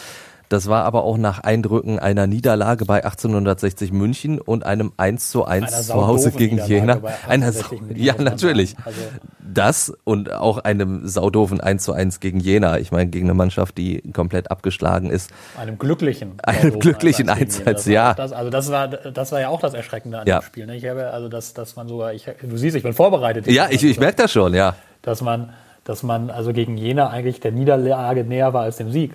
Das 0.53 0.67
war 0.67 0.83
aber 0.83 1.03
auch 1.03 1.17
nach 1.17 1.39
Eindrücken 1.39 1.97
einer 1.97 2.27
Niederlage 2.27 2.85
bei 2.85 3.03
1860 3.03 3.91
München 3.91 4.39
und 4.39 4.63
einem 4.63 4.91
1 4.97 5.31
zu 5.31 5.45
1 5.45 5.87
zu 5.87 6.05
Hause 6.05 6.29
gegen 6.29 6.63
Jena. 6.63 7.01
Einer, 7.27 7.51
ja, 7.95 8.13
natürlich. 8.21 8.75
Also 8.85 9.01
das 9.39 9.91
und 10.03 10.31
auch 10.31 10.59
einem 10.59 11.07
saudofen 11.07 11.59
1 11.59 11.83
zu 11.83 11.93
1 11.93 12.19
gegen 12.19 12.39
Jena. 12.39 12.77
Ich 12.77 12.91
meine, 12.91 13.09
gegen 13.09 13.25
eine 13.25 13.33
Mannschaft, 13.33 13.79
die 13.79 14.03
komplett 14.13 14.51
abgeschlagen 14.51 15.09
ist. 15.09 15.31
Einem 15.57 15.79
glücklichen. 15.79 16.33
Einem 16.43 16.79
glücklichen 16.79 17.29
1 17.29 17.57
zu 17.57 17.65
1, 17.65 17.87
ja. 17.87 18.13
Das, 18.13 18.31
also 18.31 18.51
das 18.51 18.69
war, 18.69 18.89
das 18.89 19.31
war 19.31 19.41
ja 19.41 19.49
auch 19.49 19.59
das 19.59 19.73
Erschreckende 19.73 20.19
an 20.19 20.27
ja. 20.27 20.37
dem 20.37 20.45
Spiel. 20.45 20.67
Ne? 20.67 20.75
Ich 20.75 20.85
habe, 20.85 21.09
also 21.09 21.29
dass, 21.29 21.55
dass 21.55 21.75
man 21.75 21.87
sogar, 21.87 22.13
ich, 22.13 22.25
du 22.25 22.57
siehst, 22.57 22.75
ich 22.75 22.83
bin 22.83 22.93
vorbereitet. 22.93 23.47
Ja, 23.47 23.69
ich, 23.71 23.83
ich 23.83 23.99
merke 23.99 24.17
das 24.17 24.31
schon, 24.31 24.53
ja. 24.53 24.75
Dass 25.01 25.23
man, 25.23 25.49
dass 25.83 26.03
man 26.03 26.29
also 26.29 26.53
gegen 26.53 26.77
Jena 26.77 27.09
eigentlich 27.09 27.39
der 27.39 27.53
Niederlage 27.53 28.23
näher 28.23 28.53
war 28.53 28.61
als 28.61 28.77
dem 28.77 28.91
Sieg. 28.91 29.13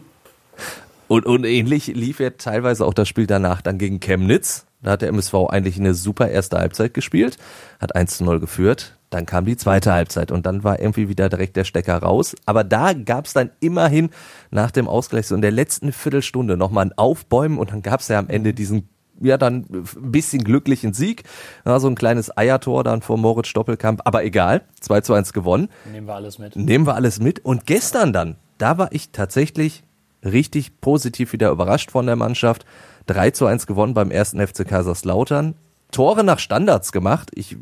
Und, 1.08 1.26
und 1.26 1.44
ähnlich 1.44 1.88
lief 1.88 2.20
ja 2.20 2.30
teilweise 2.30 2.84
auch 2.84 2.94
das 2.94 3.08
Spiel 3.08 3.26
danach 3.26 3.62
dann 3.62 3.78
gegen 3.78 3.98
Chemnitz. 3.98 4.66
Da 4.82 4.92
hat 4.92 5.02
der 5.02 5.08
MSV 5.08 5.34
eigentlich 5.48 5.78
eine 5.78 5.94
super 5.94 6.28
erste 6.28 6.58
Halbzeit 6.58 6.94
gespielt, 6.94 7.36
hat 7.80 7.96
1 7.96 8.18
zu 8.18 8.24
0 8.24 8.38
geführt. 8.38 8.96
Dann 9.10 9.26
kam 9.26 9.46
die 9.46 9.56
zweite 9.56 9.92
Halbzeit 9.92 10.30
und 10.30 10.44
dann 10.44 10.64
war 10.64 10.78
irgendwie 10.78 11.08
wieder 11.08 11.28
direkt 11.28 11.56
der 11.56 11.64
Stecker 11.64 11.96
raus. 11.96 12.36
Aber 12.44 12.62
da 12.62 12.92
gab 12.92 13.24
es 13.24 13.32
dann 13.32 13.50
immerhin 13.58 14.10
nach 14.50 14.70
dem 14.70 14.86
Ausgleich 14.86 15.26
so 15.26 15.34
in 15.34 15.40
der 15.40 15.50
letzten 15.50 15.92
Viertelstunde 15.92 16.56
nochmal 16.56 16.86
ein 16.86 16.98
Aufbäumen 16.98 17.58
und 17.58 17.72
dann 17.72 17.82
gab 17.82 18.00
es 18.00 18.08
ja 18.08 18.18
am 18.18 18.28
Ende 18.28 18.52
diesen 18.52 18.88
ja, 19.20 19.36
dann 19.36 19.66
ein 19.70 20.12
bisschen 20.12 20.44
glücklichen 20.44 20.92
Sieg. 20.92 21.24
Ja, 21.64 21.80
so 21.80 21.88
ein 21.88 21.96
kleines 21.96 22.36
Eiertor 22.36 22.84
dann 22.84 23.02
vor 23.02 23.18
Moritz 23.18 23.48
Stoppelkamp. 23.48 24.02
Aber 24.04 24.24
egal, 24.24 24.62
2 24.80 25.00
zu 25.00 25.14
1 25.14 25.32
gewonnen. 25.32 25.70
Nehmen 25.90 26.06
wir 26.06 26.14
alles 26.14 26.38
mit. 26.38 26.54
Nehmen 26.54 26.86
wir 26.86 26.94
alles 26.94 27.18
mit. 27.18 27.44
Und 27.44 27.66
gestern 27.66 28.12
dann, 28.12 28.36
da 28.58 28.78
war 28.78 28.92
ich 28.92 29.10
tatsächlich 29.10 29.82
richtig 30.24 30.80
positiv 30.80 31.32
wieder 31.32 31.50
überrascht 31.50 31.90
von 31.90 32.06
der 32.06 32.16
Mannschaft. 32.16 32.64
3 33.06 33.30
zu 33.30 33.46
1 33.46 33.66
gewonnen 33.66 33.94
beim 33.94 34.10
ersten 34.10 34.44
FC 34.44 34.66
Kaiserslautern. 34.66 35.54
Tore 35.90 36.22
nach 36.22 36.38
Standards 36.38 36.92
gemacht. 36.92 37.30
Ich 37.34 37.56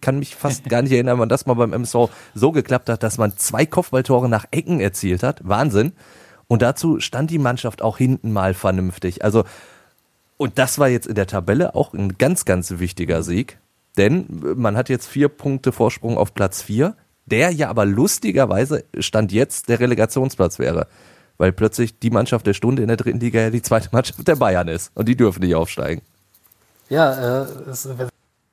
kann 0.00 0.18
mich 0.18 0.34
fast 0.34 0.68
gar 0.68 0.82
nicht 0.82 0.92
erinnern, 0.92 1.18
wann 1.18 1.28
das 1.28 1.46
mal 1.46 1.54
beim 1.54 1.72
MSV 1.72 2.08
so 2.34 2.52
geklappt 2.52 2.88
hat, 2.88 3.02
dass 3.02 3.18
man 3.18 3.36
zwei 3.36 3.66
Kopfballtore 3.66 4.28
nach 4.28 4.46
Ecken 4.50 4.80
erzielt 4.80 5.22
hat. 5.22 5.46
Wahnsinn. 5.46 5.92
Und 6.48 6.62
dazu 6.62 6.98
stand 7.00 7.30
die 7.30 7.38
Mannschaft 7.38 7.82
auch 7.82 7.98
hinten 7.98 8.32
mal 8.32 8.54
vernünftig. 8.54 9.22
Also, 9.24 9.44
und 10.36 10.58
das 10.58 10.78
war 10.78 10.88
jetzt 10.88 11.06
in 11.06 11.14
der 11.14 11.26
Tabelle 11.26 11.74
auch 11.74 11.92
ein 11.92 12.16
ganz, 12.16 12.44
ganz 12.44 12.78
wichtiger 12.78 13.22
Sieg. 13.22 13.58
Denn 13.98 14.26
man 14.56 14.76
hat 14.76 14.88
jetzt 14.88 15.06
vier 15.06 15.28
Punkte 15.28 15.70
Vorsprung 15.72 16.16
auf 16.16 16.32
Platz 16.32 16.62
vier, 16.62 16.96
der 17.26 17.50
ja 17.50 17.68
aber 17.68 17.84
lustigerweise 17.84 18.84
Stand 18.98 19.32
jetzt 19.32 19.68
der 19.68 19.80
Relegationsplatz 19.80 20.58
wäre 20.58 20.86
weil 21.40 21.52
plötzlich 21.52 21.98
die 21.98 22.10
Mannschaft 22.10 22.46
der 22.46 22.52
Stunde 22.52 22.82
in 22.82 22.88
der 22.88 22.98
dritten 22.98 23.18
Liga 23.18 23.40
ja 23.40 23.50
die 23.50 23.62
zweite 23.62 23.88
Mannschaft 23.92 24.28
der 24.28 24.36
Bayern 24.36 24.68
ist 24.68 24.92
und 24.94 25.08
die 25.08 25.16
dürfen 25.16 25.40
nicht 25.40 25.54
aufsteigen. 25.54 26.02
Ja, 26.90 27.42
äh, 27.42 27.70
ist 27.70 27.86
eine 27.86 28.08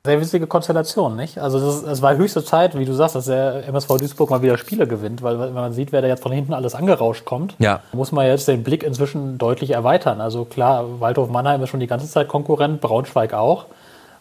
sehr 0.06 0.22
witzige 0.22 0.48
Konstellation, 0.48 1.18
nicht? 1.18 1.38
Also 1.38 1.58
es 1.86 2.02
war 2.02 2.16
höchste 2.16 2.46
Zeit, 2.46 2.78
wie 2.78 2.86
du 2.86 2.94
sagst, 2.94 3.16
dass 3.16 3.26
der 3.26 3.68
MSV 3.68 3.98
Duisburg 3.98 4.30
mal 4.30 4.42
wieder 4.42 4.58
Spiele 4.58 4.88
gewinnt, 4.88 5.22
weil 5.22 5.38
wenn 5.38 5.54
man 5.54 5.74
sieht, 5.74 5.92
wer 5.92 6.02
da 6.02 6.08
jetzt 6.08 6.24
von 6.24 6.32
hinten 6.32 6.54
alles 6.54 6.76
angerauscht 6.76 7.26
kommt, 7.26 7.56
ja. 7.60 7.82
muss 7.92 8.14
man 8.14 8.26
jetzt 8.26 8.48
den 8.48 8.64
Blick 8.64 8.84
inzwischen 8.84 9.38
deutlich 9.38 9.72
erweitern. 9.72 10.22
Also 10.22 10.46
klar, 10.46 11.02
Waldhof 11.02 11.30
Mannheim 11.30 11.62
ist 11.62 11.70
schon 11.70 11.82
die 11.82 11.88
ganze 11.88 12.08
Zeit 12.08 12.30
Konkurrent, 12.30 12.80
Braunschweig 12.80 13.34
auch. 13.34 13.66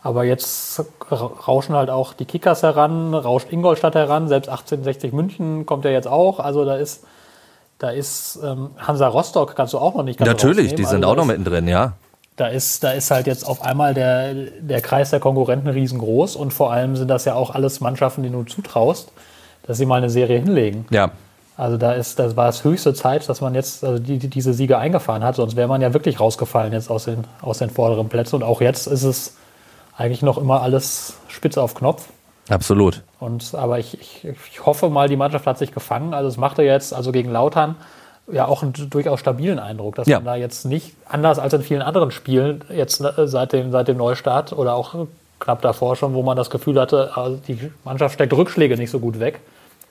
Aber 0.02 0.24
jetzt 0.24 0.82
rauschen 1.10 1.76
halt 1.76 1.90
auch 1.90 2.14
die 2.14 2.24
Kickers 2.24 2.62
heran, 2.62 3.14
rauscht 3.14 3.52
Ingolstadt 3.52 3.94
heran, 3.94 4.28
selbst 4.28 4.48
1860 4.48 5.12
München 5.12 5.66
kommt 5.66 5.84
ja 5.84 5.92
jetzt 5.92 6.08
auch. 6.08 6.40
Also 6.40 6.64
da 6.64 6.76
ist 6.76 7.04
da 7.78 7.90
ist 7.90 8.38
ähm, 8.42 8.70
Hansa 8.78 9.08
Rostock, 9.08 9.54
kannst 9.54 9.72
du 9.74 9.78
auch 9.78 9.94
noch 9.94 10.02
nicht 10.02 10.18
ganz 10.18 10.28
Natürlich, 10.28 10.74
die 10.74 10.84
sind 10.84 11.04
also 11.04 11.12
auch 11.12 11.16
noch 11.16 11.26
mittendrin, 11.26 11.68
ja. 11.68 11.92
da 12.36 12.46
ist, 12.48 12.84
da 12.84 12.92
ist 12.92 13.10
halt 13.10 13.26
jetzt 13.26 13.46
auf 13.46 13.62
einmal 13.62 13.94
der, 13.94 14.34
der 14.34 14.80
Kreis 14.80 15.10
der 15.10 15.20
Konkurrenten 15.20 15.68
riesengroß 15.68 16.36
und 16.36 16.52
vor 16.52 16.72
allem 16.72 16.96
sind 16.96 17.08
das 17.08 17.24
ja 17.24 17.34
auch 17.34 17.50
alles 17.50 17.80
Mannschaften, 17.80 18.22
die 18.22 18.30
du 18.30 18.44
zutraust, 18.44 19.12
dass 19.66 19.78
sie 19.78 19.86
mal 19.86 19.96
eine 19.96 20.10
Serie 20.10 20.38
hinlegen. 20.38 20.86
Ja. 20.90 21.10
Also 21.56 21.78
da 21.78 21.92
ist, 21.92 22.18
das 22.18 22.36
war 22.36 22.48
es 22.50 22.64
höchste 22.64 22.92
Zeit, 22.92 23.28
dass 23.28 23.40
man 23.40 23.54
jetzt 23.54 23.82
also 23.82 23.98
die, 23.98 24.18
die, 24.18 24.28
diese 24.28 24.52
Siege 24.52 24.76
eingefahren 24.76 25.24
hat, 25.24 25.36
sonst 25.36 25.56
wäre 25.56 25.68
man 25.68 25.80
ja 25.80 25.94
wirklich 25.94 26.20
rausgefallen 26.20 26.72
jetzt 26.72 26.90
aus 26.90 27.04
den, 27.04 27.24
aus 27.40 27.58
den 27.58 27.70
vorderen 27.70 28.08
Plätzen. 28.08 28.36
Und 28.36 28.42
auch 28.42 28.60
jetzt 28.60 28.86
ist 28.86 29.04
es 29.04 29.36
eigentlich 29.96 30.20
noch 30.20 30.36
immer 30.36 30.60
alles 30.60 31.14
spitze 31.28 31.62
auf 31.62 31.74
Knopf. 31.74 32.08
Absolut. 32.48 33.02
Und, 33.18 33.54
aber 33.54 33.78
ich, 33.78 34.00
ich, 34.00 34.24
ich 34.52 34.64
hoffe 34.66 34.88
mal, 34.88 35.08
die 35.08 35.16
Mannschaft 35.16 35.46
hat 35.46 35.58
sich 35.58 35.72
gefangen. 35.72 36.14
Also 36.14 36.28
es 36.28 36.36
machte 36.36 36.62
jetzt, 36.62 36.94
also 36.94 37.10
gegen 37.12 37.30
Lautern, 37.32 37.74
ja 38.30 38.46
auch 38.46 38.62
einen 38.62 38.72
durchaus 38.90 39.20
stabilen 39.20 39.58
Eindruck, 39.58 39.94
dass 39.96 40.06
Ja. 40.08 40.18
man 40.18 40.24
da 40.26 40.34
jetzt 40.36 40.64
nicht, 40.64 40.94
anders 41.08 41.38
als 41.38 41.52
in 41.54 41.62
vielen 41.62 41.82
anderen 41.82 42.10
Spielen, 42.10 42.64
jetzt 42.70 43.00
äh, 43.00 43.26
seit 43.28 43.52
dem, 43.52 43.70
seit 43.72 43.88
dem 43.88 43.96
Neustart 43.96 44.52
oder 44.52 44.74
auch 44.74 45.06
knapp 45.38 45.60
davor 45.62 45.96
schon, 45.96 46.14
wo 46.14 46.22
man 46.22 46.36
das 46.36 46.50
Gefühl 46.50 46.80
hatte, 46.80 47.16
also 47.16 47.38
die 47.48 47.70
Mannschaft 47.84 48.14
steckt 48.14 48.32
Rückschläge 48.32 48.76
nicht 48.76 48.90
so 48.90 48.98
gut 49.00 49.20
weg, 49.20 49.40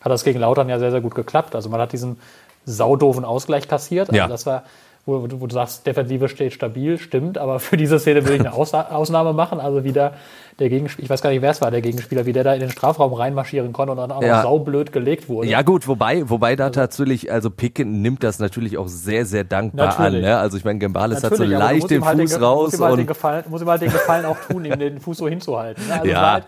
hat 0.02 0.12
das 0.12 0.24
gegen 0.24 0.40
Lautern 0.40 0.70
ja 0.70 0.80
sehr, 0.80 0.92
sehr 0.92 1.02
gut 1.02 1.16
geklappt. 1.16 1.56
Also 1.56 1.70
man 1.70 1.80
hat 1.82 1.92
diesen 1.94 2.20
saudoofen 2.66 3.24
Ausgleich 3.26 3.68
kassiert. 3.68 4.10
Also 4.10 4.18
Ja. 4.18 4.28
das 4.28 4.46
war, 4.46 4.64
wo, 5.06 5.28
du- 5.28 5.40
wo 5.40 5.48
du 5.48 5.54
sagst, 5.54 5.86
Defensive 5.86 6.28
steht 6.30 6.54
stabil, 6.54 6.98
stimmt, 6.98 7.38
aber 7.38 7.60
für 7.60 7.78
diese 7.78 8.00
Szene 8.00 8.24
würde 8.24 8.36
ich 8.36 8.40
eine 8.42 8.54
Ausna 8.54 8.90
Ausnahme 8.90 9.34
machen. 9.34 9.60
Also 9.60 9.84
wieder 9.84 10.14
der 10.60 10.70
Gegenspieler, 10.70 11.04
ich 11.04 11.10
weiß 11.10 11.22
gar 11.22 11.30
nicht, 11.32 11.42
wer 11.42 11.52
es 11.52 11.62
war, 11.62 11.70
der 11.70 11.82
Gegenspieler, 11.82 12.26
wie 12.26 12.32
der 12.34 12.44
da 12.44 12.54
in 12.54 12.62
den 12.62 12.72
Strafraum 12.72 13.14
reinmarschieren 13.14 13.74
konnte 13.74 13.92
und 13.92 13.98
dann 13.98 14.12
auch 14.12 14.24
Ja. 14.24 14.38
noch 14.38 14.44
saublöd 14.44 14.92
gelegt 14.94 15.28
wurde. 15.30 15.48
Ja 15.50 15.62
gut, 15.64 15.88
wobei, 15.88 16.28
wobei 16.30 16.56
da 16.56 16.70
tatsächlich, 16.70 17.32
also 17.32 17.50
Picken 17.50 18.02
nimmt 18.02 18.24
das 18.24 18.40
natürlich 18.40 18.78
auch 18.78 18.88
sehr, 18.88 19.26
sehr 19.26 19.44
dankbar 19.44 19.88
Natürlich. 19.88 20.24
an. 20.24 20.30
Ne? 20.32 20.38
Also 20.38 20.58
ich 20.58 20.64
meine, 20.66 20.80
Gambales 20.80 21.24
hat 21.24 21.36
so 21.36 21.44
leicht 21.44 21.80
musst 21.82 21.92
den 21.92 22.02
ihm 22.02 22.06
halt 22.06 22.20
Fuß 22.22 22.30
Ge- 22.32 22.40
raus 22.42 22.72
Muss 22.72 22.80
ihm, 22.80 22.84
halt 22.86 22.94
den 22.94 23.00
und 23.02 23.08
Gefallen, 23.08 23.44
muss 23.50 23.62
ihm 23.62 23.70
halt 23.70 23.82
den 23.82 23.92
Gefallen 23.92 24.26
auch 24.26 24.38
tun, 24.50 24.66
ihm 24.66 24.80
den 24.80 25.00
Fuß 25.02 25.18
so 25.18 25.28
hinzuhalten. 25.28 25.86
ne? 25.88 25.94
Also 25.94 26.08
Ja. 26.08 26.40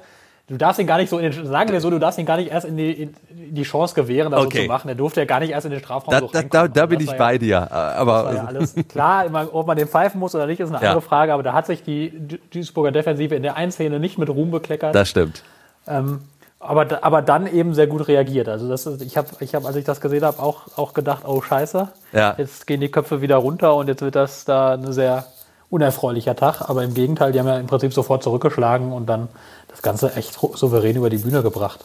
Du 0.50 0.58
darfst 0.58 0.80
ihn 0.80 0.88
gar 0.88 0.98
nicht 0.98 1.10
so, 1.10 1.18
in 1.20 1.32
den, 1.32 1.46
sagen 1.46 1.72
wir 1.72 1.82
so, 1.82 1.90
du 1.90 2.00
darfst 2.00 2.18
ihn 2.20 2.26
gar 2.26 2.38
nicht 2.38 2.52
erst 2.52 2.66
in 2.66 2.78
die, 2.78 2.92
in 2.92 3.16
die 3.30 3.64
Chance 3.64 3.94
gewähren, 3.96 4.32
das 4.32 4.46
Okay. 4.46 4.58
so 4.60 4.64
zu 4.64 4.68
machen. 4.70 4.90
Er 4.90 4.96
durfte 4.96 5.20
ja 5.22 5.26
gar 5.26 5.40
nicht 5.40 5.50
erst 5.52 5.66
in 5.66 5.72
den 5.72 5.80
Strafraum 5.82 6.12
da, 6.12 6.20
so 6.20 6.28
da, 6.28 6.42
da, 6.44 6.68
da 6.68 6.82
Also 6.82 6.88
bin 6.90 7.00
ich 7.02 7.12
ja- 7.12 7.18
bei 7.18 7.38
dir. 7.38 7.60
Das 7.62 7.72
war 7.72 7.94
ja 7.94 7.96
Aber 7.98 8.48
alles 8.48 8.76
klar, 8.90 9.26
ob 9.54 9.68
man 9.68 9.78
den 9.78 9.88
pfeifen 9.88 10.20
muss 10.20 10.34
oder 10.36 10.46
nicht, 10.48 10.60
ist 10.60 10.70
eine 10.70 10.82
Ja. 10.82 10.90
andere 10.90 11.02
Frage. 11.02 11.34
Aber 11.34 11.44
da 11.44 11.54
hat 11.54 11.66
sich 11.66 11.84
die 11.84 12.12
Du- 12.12 12.38
Duisburger 12.52 12.92
Defensive 12.92 13.36
in 13.36 13.44
der 13.44 13.56
einen 13.58 13.72
Szene 13.72 14.00
nicht 14.00 14.18
mit 14.18 14.30
Ruhm 14.30 14.52
bekleckert. 14.52 14.96
das 14.96 15.10
stimmt. 15.10 15.44
Ähm, 15.88 16.22
aber, 16.60 17.04
aber 17.04 17.22
dann 17.22 17.46
eben 17.48 17.74
sehr 17.76 17.88
gut 17.88 18.08
reagiert. 18.08 18.48
Also 18.50 18.68
das 18.68 18.86
ist, 18.88 19.02
ich 19.02 19.16
habe, 19.16 19.28
ich 19.42 19.54
hab, 19.54 19.66
als 19.66 19.76
ich 19.76 19.86
das 19.86 20.02
gesehen 20.02 20.24
habe, 20.24 20.42
auch, 20.42 20.64
auch 20.76 20.94
gedacht, 20.94 21.24
oh 21.26 21.42
Scheiße, 21.42 21.88
Ja. 22.14 22.34
jetzt 22.38 22.66
gehen 22.66 22.82
die 22.82 22.90
Köpfe 22.90 23.22
wieder 23.22 23.36
runter 23.38 23.76
und 23.76 23.88
jetzt 23.88 24.02
wird 24.02 24.16
das 24.16 24.44
da 24.44 24.74
ein 24.74 24.92
sehr 24.92 25.26
unerfreulicher 25.70 26.36
Tag. 26.36 26.70
Aber 26.70 26.84
im 26.84 26.94
Gegenteil, 26.94 27.32
die 27.32 27.40
haben 27.40 27.48
ja 27.48 27.58
im 27.58 27.68
Prinzip 27.68 27.94
sofort 27.94 28.24
zurückgeschlagen 28.24 28.92
und 28.94 29.08
dann 29.08 29.28
das 29.68 29.82
Ganze 29.82 30.16
echt 30.16 30.34
souverän 30.54 30.96
über 30.96 31.10
die 31.10 31.18
Bühne 31.18 31.44
gebracht. 31.44 31.84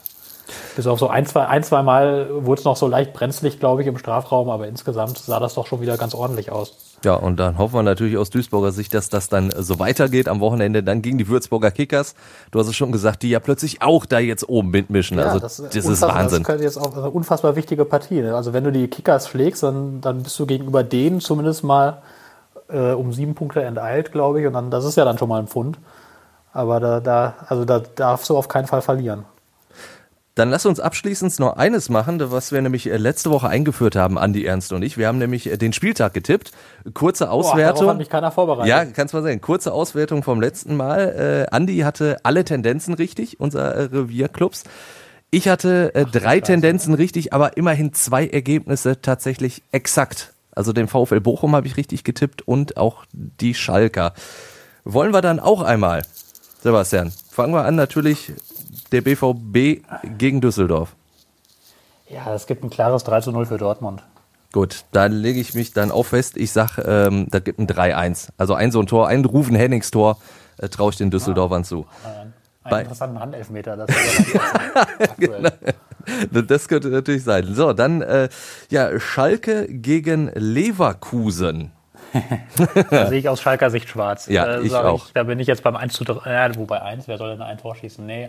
Bis 0.77 0.87
auf 0.87 0.99
so 0.99 1.09
ein, 1.09 1.27
zwei, 1.27 1.47
ein, 1.47 1.63
zwei 1.63 1.83
Mal 1.83 2.29
wurde 2.45 2.61
es 2.61 2.65
noch 2.65 2.77
so 2.77 2.87
leicht 2.87 3.13
brenzlig, 3.13 3.61
glaube 3.61 3.83
ich, 3.83 3.89
im 3.89 3.97
Strafraum, 3.99 4.51
aber 4.51 4.67
insgesamt 4.69 5.19
sah 5.19 5.41
das 5.41 5.55
doch 5.55 5.67
schon 5.67 5.81
wieder 5.81 5.97
ganz 5.97 6.15
ordentlich 6.15 6.51
aus. 6.51 6.75
Ja, 7.05 7.15
und 7.15 7.39
dann 7.41 7.59
hoffen 7.59 7.75
wir 7.75 7.83
natürlich 7.83 8.17
aus 8.17 8.31
Duisburger 8.31 8.71
Sicht, 8.71 8.95
dass 8.95 9.09
das 9.09 9.29
dann 9.29 9.53
so 9.59 9.79
weitergeht 9.79 10.29
am 10.29 10.41
Wochenende. 10.41 10.83
Dann 10.83 11.03
gegen 11.03 11.19
die 11.19 11.29
Würzburger 11.29 11.71
Kickers. 11.71 12.15
Du 12.51 12.61
hast 12.61 12.69
es 12.69 12.77
schon 12.77 12.93
gesagt, 12.93 13.23
die 13.23 13.31
ja 13.31 13.41
plötzlich 13.41 13.83
auch 13.83 14.07
da 14.07 14.19
jetzt 14.19 14.49
oben 14.49 14.71
mitmischen. 14.71 15.19
also 15.19 15.39
das, 15.39 15.59
ist 15.59 15.75
unfassbar- 15.85 16.15
Wahnsinn. 16.15 16.43
Das 16.43 16.47
könnte 16.47 16.65
jetzt 16.65 16.79
auch 16.79 16.97
eine 16.97 17.11
unfassbar 17.11 17.57
wichtige 17.57 17.85
Partie. 17.85 18.21
Ne? 18.21 18.35
Also 18.35 18.53
wenn 18.53 18.65
du 18.65 18.73
die 18.73 18.89
Kickers 18.89 19.29
schlägst, 19.29 19.63
dann, 19.63 20.01
dann 20.01 20.23
bist 20.23 20.39
du 20.39 20.47
gegenüber 20.47 20.85
denen 20.85 21.21
zumindest 21.21 21.65
mal 21.65 22.03
äh, 22.73 22.93
um 22.93 23.13
sieben 23.13 23.35
Punkte 23.35 23.63
enteilt, 23.63 24.13
glaube 24.13 24.41
ich. 24.41 24.47
Und 24.47 24.55
dann, 24.55 24.71
das 24.71 24.85
ist 24.85 24.97
ja 24.97 25.05
dann 25.05 25.19
schon 25.19 25.29
mal 25.29 25.41
ein 25.41 25.47
Pfund. 25.47 25.79
Aber 26.53 26.81
da, 26.81 27.01
da, 27.01 27.35
also 27.49 27.65
da 27.65 27.81
darfst 27.81 28.29
du 28.29 28.37
auf 28.37 28.49
keinen 28.49 28.67
Fall 28.67 28.83
verlieren. 28.83 29.25
Dann 30.35 30.49
lass 30.49 30.65
uns 30.65 30.81
abschließend 30.81 31.39
noch 31.41 31.57
eines 31.57 31.91
machen, 31.91 32.19
was 32.31 32.53
wir 32.53 32.63
nämlich 32.63 32.89
äh, 32.89 32.97
letzte 32.97 33.31
Woche 33.31 33.49
eingeführt 33.49 33.97
haben, 33.97 34.17
Andi 34.17 34.47
Ernst 34.47 34.73
und 34.73 34.83
ich. 34.83 34.97
Wir 34.97 35.09
haben 35.09 35.19
nämlich 35.19 35.51
äh, 35.51 35.59
den 35.59 35.75
Spieltag 35.75 36.15
getippt. 36.15 36.53
Kurze 36.95 37.25
Boah, 37.25 37.29
darauf 37.29 37.47
Auswertung. 37.53 37.89
hat 37.89 37.99
mich 37.99 38.09
keiner 38.09 38.31
vorbereitet. 38.31 38.69
Ja, 38.69 38.85
kannst 38.87 39.13
mal 39.13 39.23
sehen. 39.23 39.43
Kurze 39.43 39.73
Auswertung 39.73 40.23
vom 40.23 40.41
letzten 40.41 40.75
Mal. 40.75 41.47
Äh, 41.51 41.55
Andi 41.55 41.81
hatte 41.81 42.17
alle 42.23 42.45
Tendenzen 42.45 42.95
richtig, 42.95 43.41
unser 43.41 43.75
äh, 43.75 43.83
Revierclubs. 43.83 44.65
Ich 45.31 45.49
hatte 45.49 45.95
äh, 45.95 46.07
drei 46.07 46.41
Tendenzen 46.41 46.95
richtig, 46.95 47.35
aber 47.35 47.59
immerhin 47.59 47.93
zwei 47.93 48.27
Ergebnisse 48.27 49.03
tatsächlich 49.03 49.63
exakt. 49.71 50.32
Also 50.55 50.73
den 50.73 50.89
VfL 50.89 51.21
Bochum 51.21 51.57
habe 51.57 51.67
ich 51.67 51.77
richtig 51.77 52.05
getippt 52.05 52.43
und 52.43 52.77
auch 52.77 53.05
die 53.13 53.55
Schalker. 53.55 54.13
Wollen 54.85 55.13
wir 55.13 55.23
dann 55.23 55.41
auch 55.41 55.63
einmal, 55.63 56.03
Sebastian, 56.63 57.13
fangen 57.31 57.55
wir 57.55 57.65
an 57.65 57.75
natürlich 57.75 58.33
der 58.91 59.01
BVB 59.01 59.83
gegen 60.19 60.41
Düsseldorf. 60.41 60.95
Ja, 62.09 62.35
es 62.35 62.47
gibt 62.47 62.63
ein 62.63 62.71
klares 62.71 63.05
3 63.05 63.21
zu 63.23 63.33
0 63.33 63.47
für 63.47 63.57
Dortmund. 63.57 64.03
Gut, 64.53 64.85
dann 64.93 65.13
lege 65.13 65.41
ich 65.41 65.55
mich 65.55 65.73
dann 65.73 65.91
auch 65.91 66.05
fest. 66.05 66.37
Ich 66.37 66.53
sag, 66.53 66.77
ähm, 66.79 67.27
da 67.31 67.39
gibt 67.39 67.59
ein 67.59 67.67
3-1. 67.67 68.29
Also 68.37 68.53
ein 68.53 68.71
so 68.71 68.81
ein 68.81 68.87
Tor, 68.87 69.09
ein 69.09 69.25
Rufen 69.25 69.57
Hennings 69.57 69.91
Tor 69.91 70.19
äh, 70.59 70.69
traue 70.69 70.91
ich 70.91 70.97
den 70.97 71.11
Düsseldorfern 71.11 71.65
zu. 71.65 71.87
Einen 72.65 72.71
Bei- 72.71 72.81
interessanten 72.83 73.19
Handelfmeter. 73.21 73.77
Das 73.77 73.89
aktuell. 74.99 75.53
Das 76.49 76.67
könnte 76.67 76.89
natürlich 76.89 77.23
sein. 77.23 77.55
So, 77.55 77.73
dann 77.73 78.03
äh, 78.03 78.29
ja 78.71 78.99
Schalke 78.99 79.69
gegen 79.69 80.33
Leverkusen. 80.35 81.71
Da 82.91 83.07
sehe 83.07 83.21
ich 83.21 83.29
aus 83.29 83.41
Schalker 83.41 83.71
Sicht 83.71 83.89
schwarz. 83.89 84.27
Ja, 84.27 84.45
Da 84.47 84.61
ich 84.61 84.75
auch. 84.75 85.07
da 85.15 85.23
bin 85.23 85.39
ich 85.39 85.47
jetzt 85.47 85.63
beim 85.63 85.77
1 85.77 85.93
zu 85.93 86.03
3. 86.05 86.29
Ja, 86.31 86.55
wobei 86.57 86.83
1, 86.83 87.07
wer 87.07 87.19
soll 87.19 87.31
denn 87.31 87.43
ein 87.43 87.57
Tor 87.59 87.77
schießen? 87.77 88.05
Nee. 88.05 88.25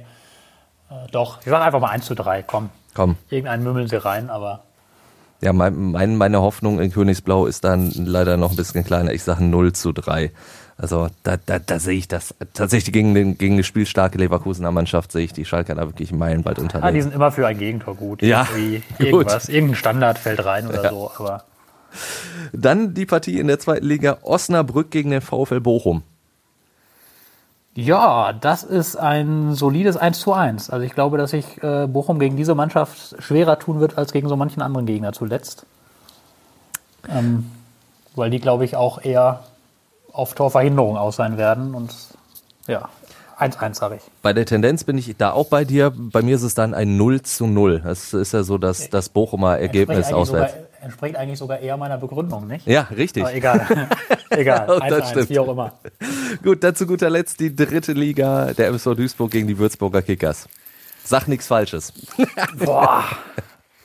Äh, 0.91 0.93
doch, 1.11 1.39
ich 1.39 1.47
sage 1.49 1.63
einfach 1.63 1.79
mal 1.79 1.89
1 1.89 2.05
zu 2.05 2.13
3. 2.13 2.43
Komm, 2.43 2.69
Komm, 2.93 3.15
irgendeinen 3.31 3.63
mümmeln 3.63 3.87
sie 3.87 3.95
rein, 4.03 4.29
aber 4.29 4.63
ja, 5.41 5.51
mein, 5.51 6.15
meine 6.15 6.41
Hoffnung 6.41 6.79
in 6.79 6.91
Königsblau 6.91 7.47
ist 7.47 7.63
dann 7.65 7.89
leider 7.91 8.37
noch 8.37 8.51
ein 8.51 8.55
bisschen 8.55 8.85
kleiner. 8.85 9.11
Ich 9.11 9.23
sage 9.23 9.43
0 9.43 9.73
zu 9.73 9.91
3. 9.91 10.31
Also 10.77 11.09
da, 11.23 11.37
da, 11.37 11.59
da 11.59 11.79
sehe 11.79 11.97
ich 11.97 12.07
das. 12.07 12.33
Tatsächlich 12.53 12.91
gegen, 12.93 13.13
den, 13.13 13.37
gegen 13.37 13.53
eine 13.53 13.63
spielstarke 13.63 14.17
Leverkusener 14.17 14.71
Mannschaft 14.71 15.11
sehe 15.11 15.23
ich 15.25 15.33
die 15.33 15.45
Schalker 15.45 15.75
da 15.75 15.85
wirklich 15.87 16.11
meilenweit 16.11 16.53
ah, 16.53 16.55
die 16.55 16.61
unterlegen. 16.61 17.01
sind 17.01 17.13
immer 17.13 17.31
für 17.31 17.45
ein 17.47 17.57
Gegentor 17.57 17.95
gut. 17.95 18.21
Ja, 18.21 18.47
Irgendwie 18.49 18.81
gut. 18.97 19.05
Irgendwas, 19.05 19.49
irgendein 19.49 19.75
Standard 19.75 20.17
fällt 20.17 20.43
rein 20.43 20.67
oder 20.67 20.89
so. 20.89 21.11
Aber 21.17 21.43
Dann 22.51 22.93
die 22.93 23.05
Partie 23.05 23.39
in 23.39 23.47
der 23.47 23.59
zweiten 23.59 23.85
Liga 23.85 24.17
Osnabrück 24.23 24.89
gegen 24.89 25.11
den 25.11 25.21
VfL 25.21 25.59
Bochum. 25.61 26.01
ja, 27.75 28.33
das 28.33 28.63
ist 28.63 28.95
ein 28.95 29.53
solides 29.53 29.95
1 29.97 30.19
zu 30.19 30.33
1. 30.33 30.69
Also 30.71 30.85
ich 30.85 30.93
glaube, 30.93 31.17
dass 31.17 31.31
sich 31.31 31.61
äh, 31.63 31.87
Bochum 31.87 32.19
gegen 32.19 32.35
diese 32.35 32.55
Mannschaft 32.55 33.15
schwerer 33.21 33.59
tun 33.59 33.79
wird 33.79 33.97
als 33.97 34.11
gegen 34.11 34.27
so 34.27 34.35
manchen 34.35 34.61
anderen 34.61 34.85
Gegner 34.87 35.13
zuletzt. 35.13 35.65
Ähm, 37.09 37.51
weil 38.15 38.29
die, 38.29 38.39
glaube 38.39 38.65
ich, 38.65 38.75
auch 38.75 39.03
eher 39.03 39.43
auf 40.13 40.35
Torverhinderung 40.35 40.95
aus 40.95 41.17
sein 41.17 41.37
werden. 41.37 41.75
Und 41.75 41.93
ja, 42.67 42.87
1-1 43.37 43.73
sage 43.73 43.95
ich. 43.95 44.01
Bei 44.21 44.31
der 44.31 44.45
Tendenz 44.45 44.83
bin 44.83 44.97
ich 44.97 45.17
da 45.17 45.31
auch 45.31 45.47
bei 45.47 45.65
dir. 45.65 45.91
Bei 45.95 46.21
mir 46.21 46.35
ist 46.35 46.43
es 46.43 46.53
dann 46.53 46.73
ein 46.73 46.95
0 46.95 47.23
zu 47.23 47.47
0. 47.47 47.81
Das 47.83 48.13
ist 48.13 48.31
ja 48.31 48.43
so 48.43 48.57
das, 48.57 48.89
das 48.89 49.09
Bochumer 49.09 49.57
Ergebnis 49.57 50.13
auswärts. 50.13 50.53
Sogar, 50.53 50.67
entspricht 50.81 51.15
eigentlich 51.15 51.39
sogar 51.39 51.59
eher 51.59 51.75
meiner 51.77 51.97
Begründung, 51.97 52.47
nicht? 52.47 52.67
Ja, 52.67 52.87
richtig. 52.95 53.23
Aber 53.23 53.33
egal. 53.33 53.89
egal. 54.29 54.69
Auch 54.69 54.79
das 54.87 55.05
1-1, 55.05 55.09
stimmt. 55.09 55.29
wie 55.29 55.39
auch 55.39 55.47
immer. 55.49 55.73
Gut, 56.43 56.63
dann 56.63 56.75
zu 56.75 56.85
guter 56.85 57.09
Letzt 57.09 57.39
die 57.39 57.55
dritte 57.55 57.93
Liga, 57.93 58.53
der 58.53 58.67
MSV 58.67 58.95
Duisburg 58.95 59.31
gegen 59.31 59.47
die 59.47 59.57
Würzburger 59.57 60.01
Kickers. 60.01 60.47
Sag 61.03 61.27
nichts 61.27 61.47
Falsches. 61.47 61.91
Boah. 62.63 63.03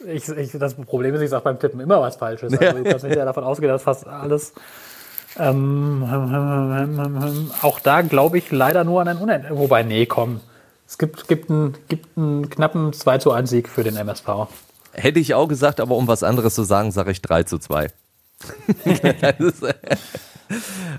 Ich, 0.06 0.28
ich, 0.28 0.52
das 0.52 0.74
Problem 0.74 1.14
ist, 1.16 1.22
ich 1.22 1.30
sage 1.30 1.42
beim 1.42 1.58
Tippen 1.58 1.80
immer 1.80 2.00
was 2.00 2.16
Falsches. 2.16 2.52
Also 2.56 2.78
du 2.78 2.84
kannst 2.84 3.04
hinterher 3.04 3.24
davon 3.24 3.44
ausgehen, 3.44 3.72
dass 3.72 3.82
fast 3.82 4.06
alles. 4.06 4.52
Ähm, 5.36 6.04
hm, 6.08 6.32
hm, 6.32 7.22
hm, 7.22 7.50
auch 7.62 7.80
da 7.80 8.02
glaube 8.02 8.38
ich 8.38 8.50
leider 8.50 8.84
nur 8.84 9.00
an 9.00 9.08
ein 9.08 9.18
Unentschieden. 9.18 9.58
Wobei, 9.58 9.82
nee, 9.82 10.06
komm. 10.06 10.40
Es 10.86 10.96
gibt, 10.96 11.28
gibt, 11.28 11.50
einen, 11.50 11.76
gibt 11.88 12.16
einen 12.16 12.48
knappen 12.48 12.92
2 12.92 13.18
zu 13.18 13.30
1 13.32 13.50
Sieg 13.50 13.68
für 13.68 13.84
den 13.84 13.96
MSV. 13.96 14.48
Hätte 14.92 15.20
ich 15.20 15.34
auch 15.34 15.46
gesagt, 15.46 15.80
aber 15.80 15.96
um 15.96 16.08
was 16.08 16.22
anderes 16.22 16.54
zu 16.54 16.62
sagen, 16.62 16.92
sage 16.92 17.10
ich 17.10 17.20
3 17.20 17.42
zu 17.42 17.58
2. 17.58 17.88
Das 19.20 19.40
ist, 19.40 19.62
äh, 19.64 19.74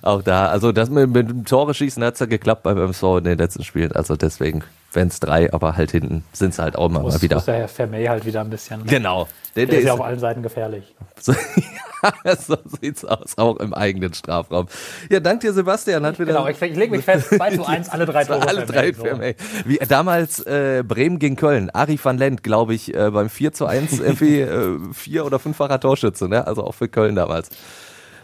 auch 0.01 0.21
da, 0.21 0.47
also 0.49 0.71
das 0.71 0.89
mit, 0.89 1.09
mit 1.09 1.29
dem 1.29 1.45
Tore 1.45 1.73
schießen 1.73 2.03
hat 2.03 2.15
es 2.15 2.19
ja 2.19 2.25
geklappt 2.25 2.63
beim 2.63 2.77
MSV 2.77 3.03
in 3.17 3.23
den 3.23 3.37
letzten 3.37 3.63
Spielen. 3.63 3.91
Also 3.93 4.15
deswegen, 4.15 4.63
wenn 4.93 5.07
es 5.07 5.19
drei, 5.19 5.51
aber 5.51 5.75
halt 5.75 5.91
hinten 5.91 6.23
sind 6.33 6.51
es 6.51 6.59
halt 6.59 6.75
auch 6.75 6.89
mal, 6.89 6.99
mal 6.99 7.11
Muss, 7.11 7.21
wieder. 7.21 7.37
muss 7.37 7.45
der 7.45 7.55
Herr 7.55 7.67
Vermey 7.67 8.05
halt 8.05 8.25
wieder 8.25 8.41
ein 8.41 8.49
bisschen. 8.49 8.85
Genau. 8.85 9.27
Der, 9.55 9.65
Der 9.65 9.79
ist 9.79 9.85
ja 9.85 9.93
auf 9.93 10.01
allen 10.01 10.19
Seiten 10.19 10.43
gefährlich. 10.43 10.95
So, 11.19 11.31
ja, 11.55 11.61
so 12.47 12.57
sieht's 12.81 13.05
aus, 13.05 13.37
auch 13.37 13.57
im 13.57 13.73
eigenen 13.73 14.13
Strafraum. 14.13 14.67
Ja, 15.09 15.19
dank 15.19 15.41
dir, 15.41 15.53
Sebastian. 15.53 16.05
Hat 16.05 16.19
wieder 16.19 16.33
Genau, 16.33 16.47
ich, 16.47 16.61
ich 16.61 16.75
lege 16.75 16.91
mich 16.95 17.05
fest, 17.05 17.29
2 17.29 17.55
zu 17.55 17.65
1, 17.67 17.89
alle 17.89 18.05
drei 18.05 18.23
Tore. 18.25 18.47
alle 18.47 18.65
drei. 18.65 18.93
Firmen, 18.93 19.21
ey. 19.21 19.35
Wie 19.65 19.77
damals 19.87 20.39
äh, 20.45 20.83
Bremen 20.87 21.19
gegen 21.19 21.35
Köln. 21.35 21.69
Ari 21.69 21.99
van 22.01 22.17
Lent, 22.17 22.43
glaube 22.43 22.73
ich, 22.73 22.93
äh, 22.93 23.11
beim 23.11 23.29
4 23.29 23.53
zu 23.53 23.65
1 23.65 23.99
irgendwie 23.99 24.39
äh, 24.41 24.77
vier- 24.93 25.25
oder 25.25 25.39
fünffacher 25.39 25.79
Torschütze, 25.79 26.27
ne? 26.27 26.45
Also 26.47 26.63
auch 26.63 26.73
für 26.73 26.87
Köln 26.87 27.15
damals. 27.15 27.49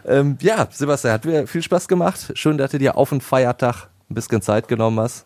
Ähm, 0.05 0.38
ja, 0.41 0.67
Sebastian, 0.71 1.13
hat 1.13 1.26
mir 1.26 1.47
viel 1.47 1.61
Spaß 1.63 1.88
gemacht. 1.88 2.32
Schön, 2.36 2.57
dass 2.57 2.71
du 2.71 2.78
dir 2.78 2.95
auf 2.97 3.09
den 3.09 3.21
Feiertag 3.21 3.88
ein 4.09 4.13
bisschen 4.15 4.41
Zeit 4.41 4.67
genommen 4.67 4.99
hast. 4.99 5.26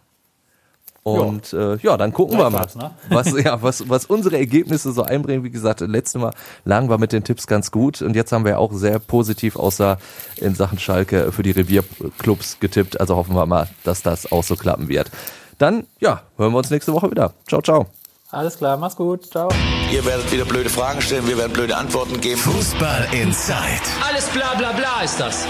Und 1.14 1.52
ja, 1.52 1.74
äh, 1.74 1.78
ja 1.82 1.98
dann 1.98 2.14
gucken 2.14 2.38
wir 2.38 2.50
mal, 2.50 2.68
ne? 2.76 2.92
was, 3.10 3.32
ja, 3.32 3.62
was, 3.62 3.90
was 3.90 4.06
unsere 4.06 4.38
Ergebnisse 4.38 4.92
so 4.92 5.04
einbringen. 5.04 5.44
Wie 5.44 5.50
gesagt, 5.50 5.82
letztes 5.82 6.22
Mal 6.22 6.34
lagen 6.66 6.90
wir 6.90 6.98
mit 6.98 7.12
den 7.12 7.24
Tipps 7.24 7.48
ganz 7.48 7.72
gut 7.72 8.02
und 8.02 8.16
jetzt 8.16 8.32
haben 8.32 8.46
wir 8.46 8.60
auch 8.60 8.74
sehr 8.74 9.00
positiv 9.00 9.56
außer 9.56 9.98
in 10.38 10.56
Sachen 10.56 10.80
Schalke 10.80 11.32
für 11.32 11.44
die 11.44 11.52
Revierclubs 11.52 12.60
getippt. 12.60 13.00
Also 13.00 13.16
hoffen 13.16 13.36
wir 13.36 13.46
mal, 13.46 13.68
dass 13.84 14.02
das 14.02 14.32
auch 14.32 14.44
so 14.44 14.56
klappen 14.56 14.88
wird. 14.88 15.12
Dann, 15.58 15.86
ja, 16.00 16.22
hören 16.38 16.54
wir 16.54 16.58
uns 16.58 16.70
nächste 16.70 16.94
Woche 16.94 17.12
wieder. 17.12 17.34
Ciao, 17.48 17.62
ciao. 17.62 17.88
Alles 18.32 18.58
klar, 18.58 18.78
mach's 18.78 18.96
gut. 18.96 19.26
Ciao. 19.26 19.50
Ihr 19.92 20.06
werdet 20.06 20.32
wieder 20.32 20.46
blöde 20.46 20.70
Fragen 20.70 21.02
stellen, 21.02 21.28
wir 21.28 21.38
werden 21.38 21.52
blöde 21.52 21.76
Antworten 21.76 22.22
geben. 22.22 22.40
Fußball 22.40 23.08
Inside. 23.12 23.82
Alles 24.08 24.28
bla 24.30 24.54
bla 24.56 24.72
bla 24.72 25.02
ist 25.04 25.20
das. 25.20 25.46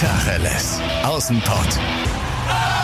Tacheles. 0.00 0.80
Außenpott. 1.04 1.78
Der 2.46 2.83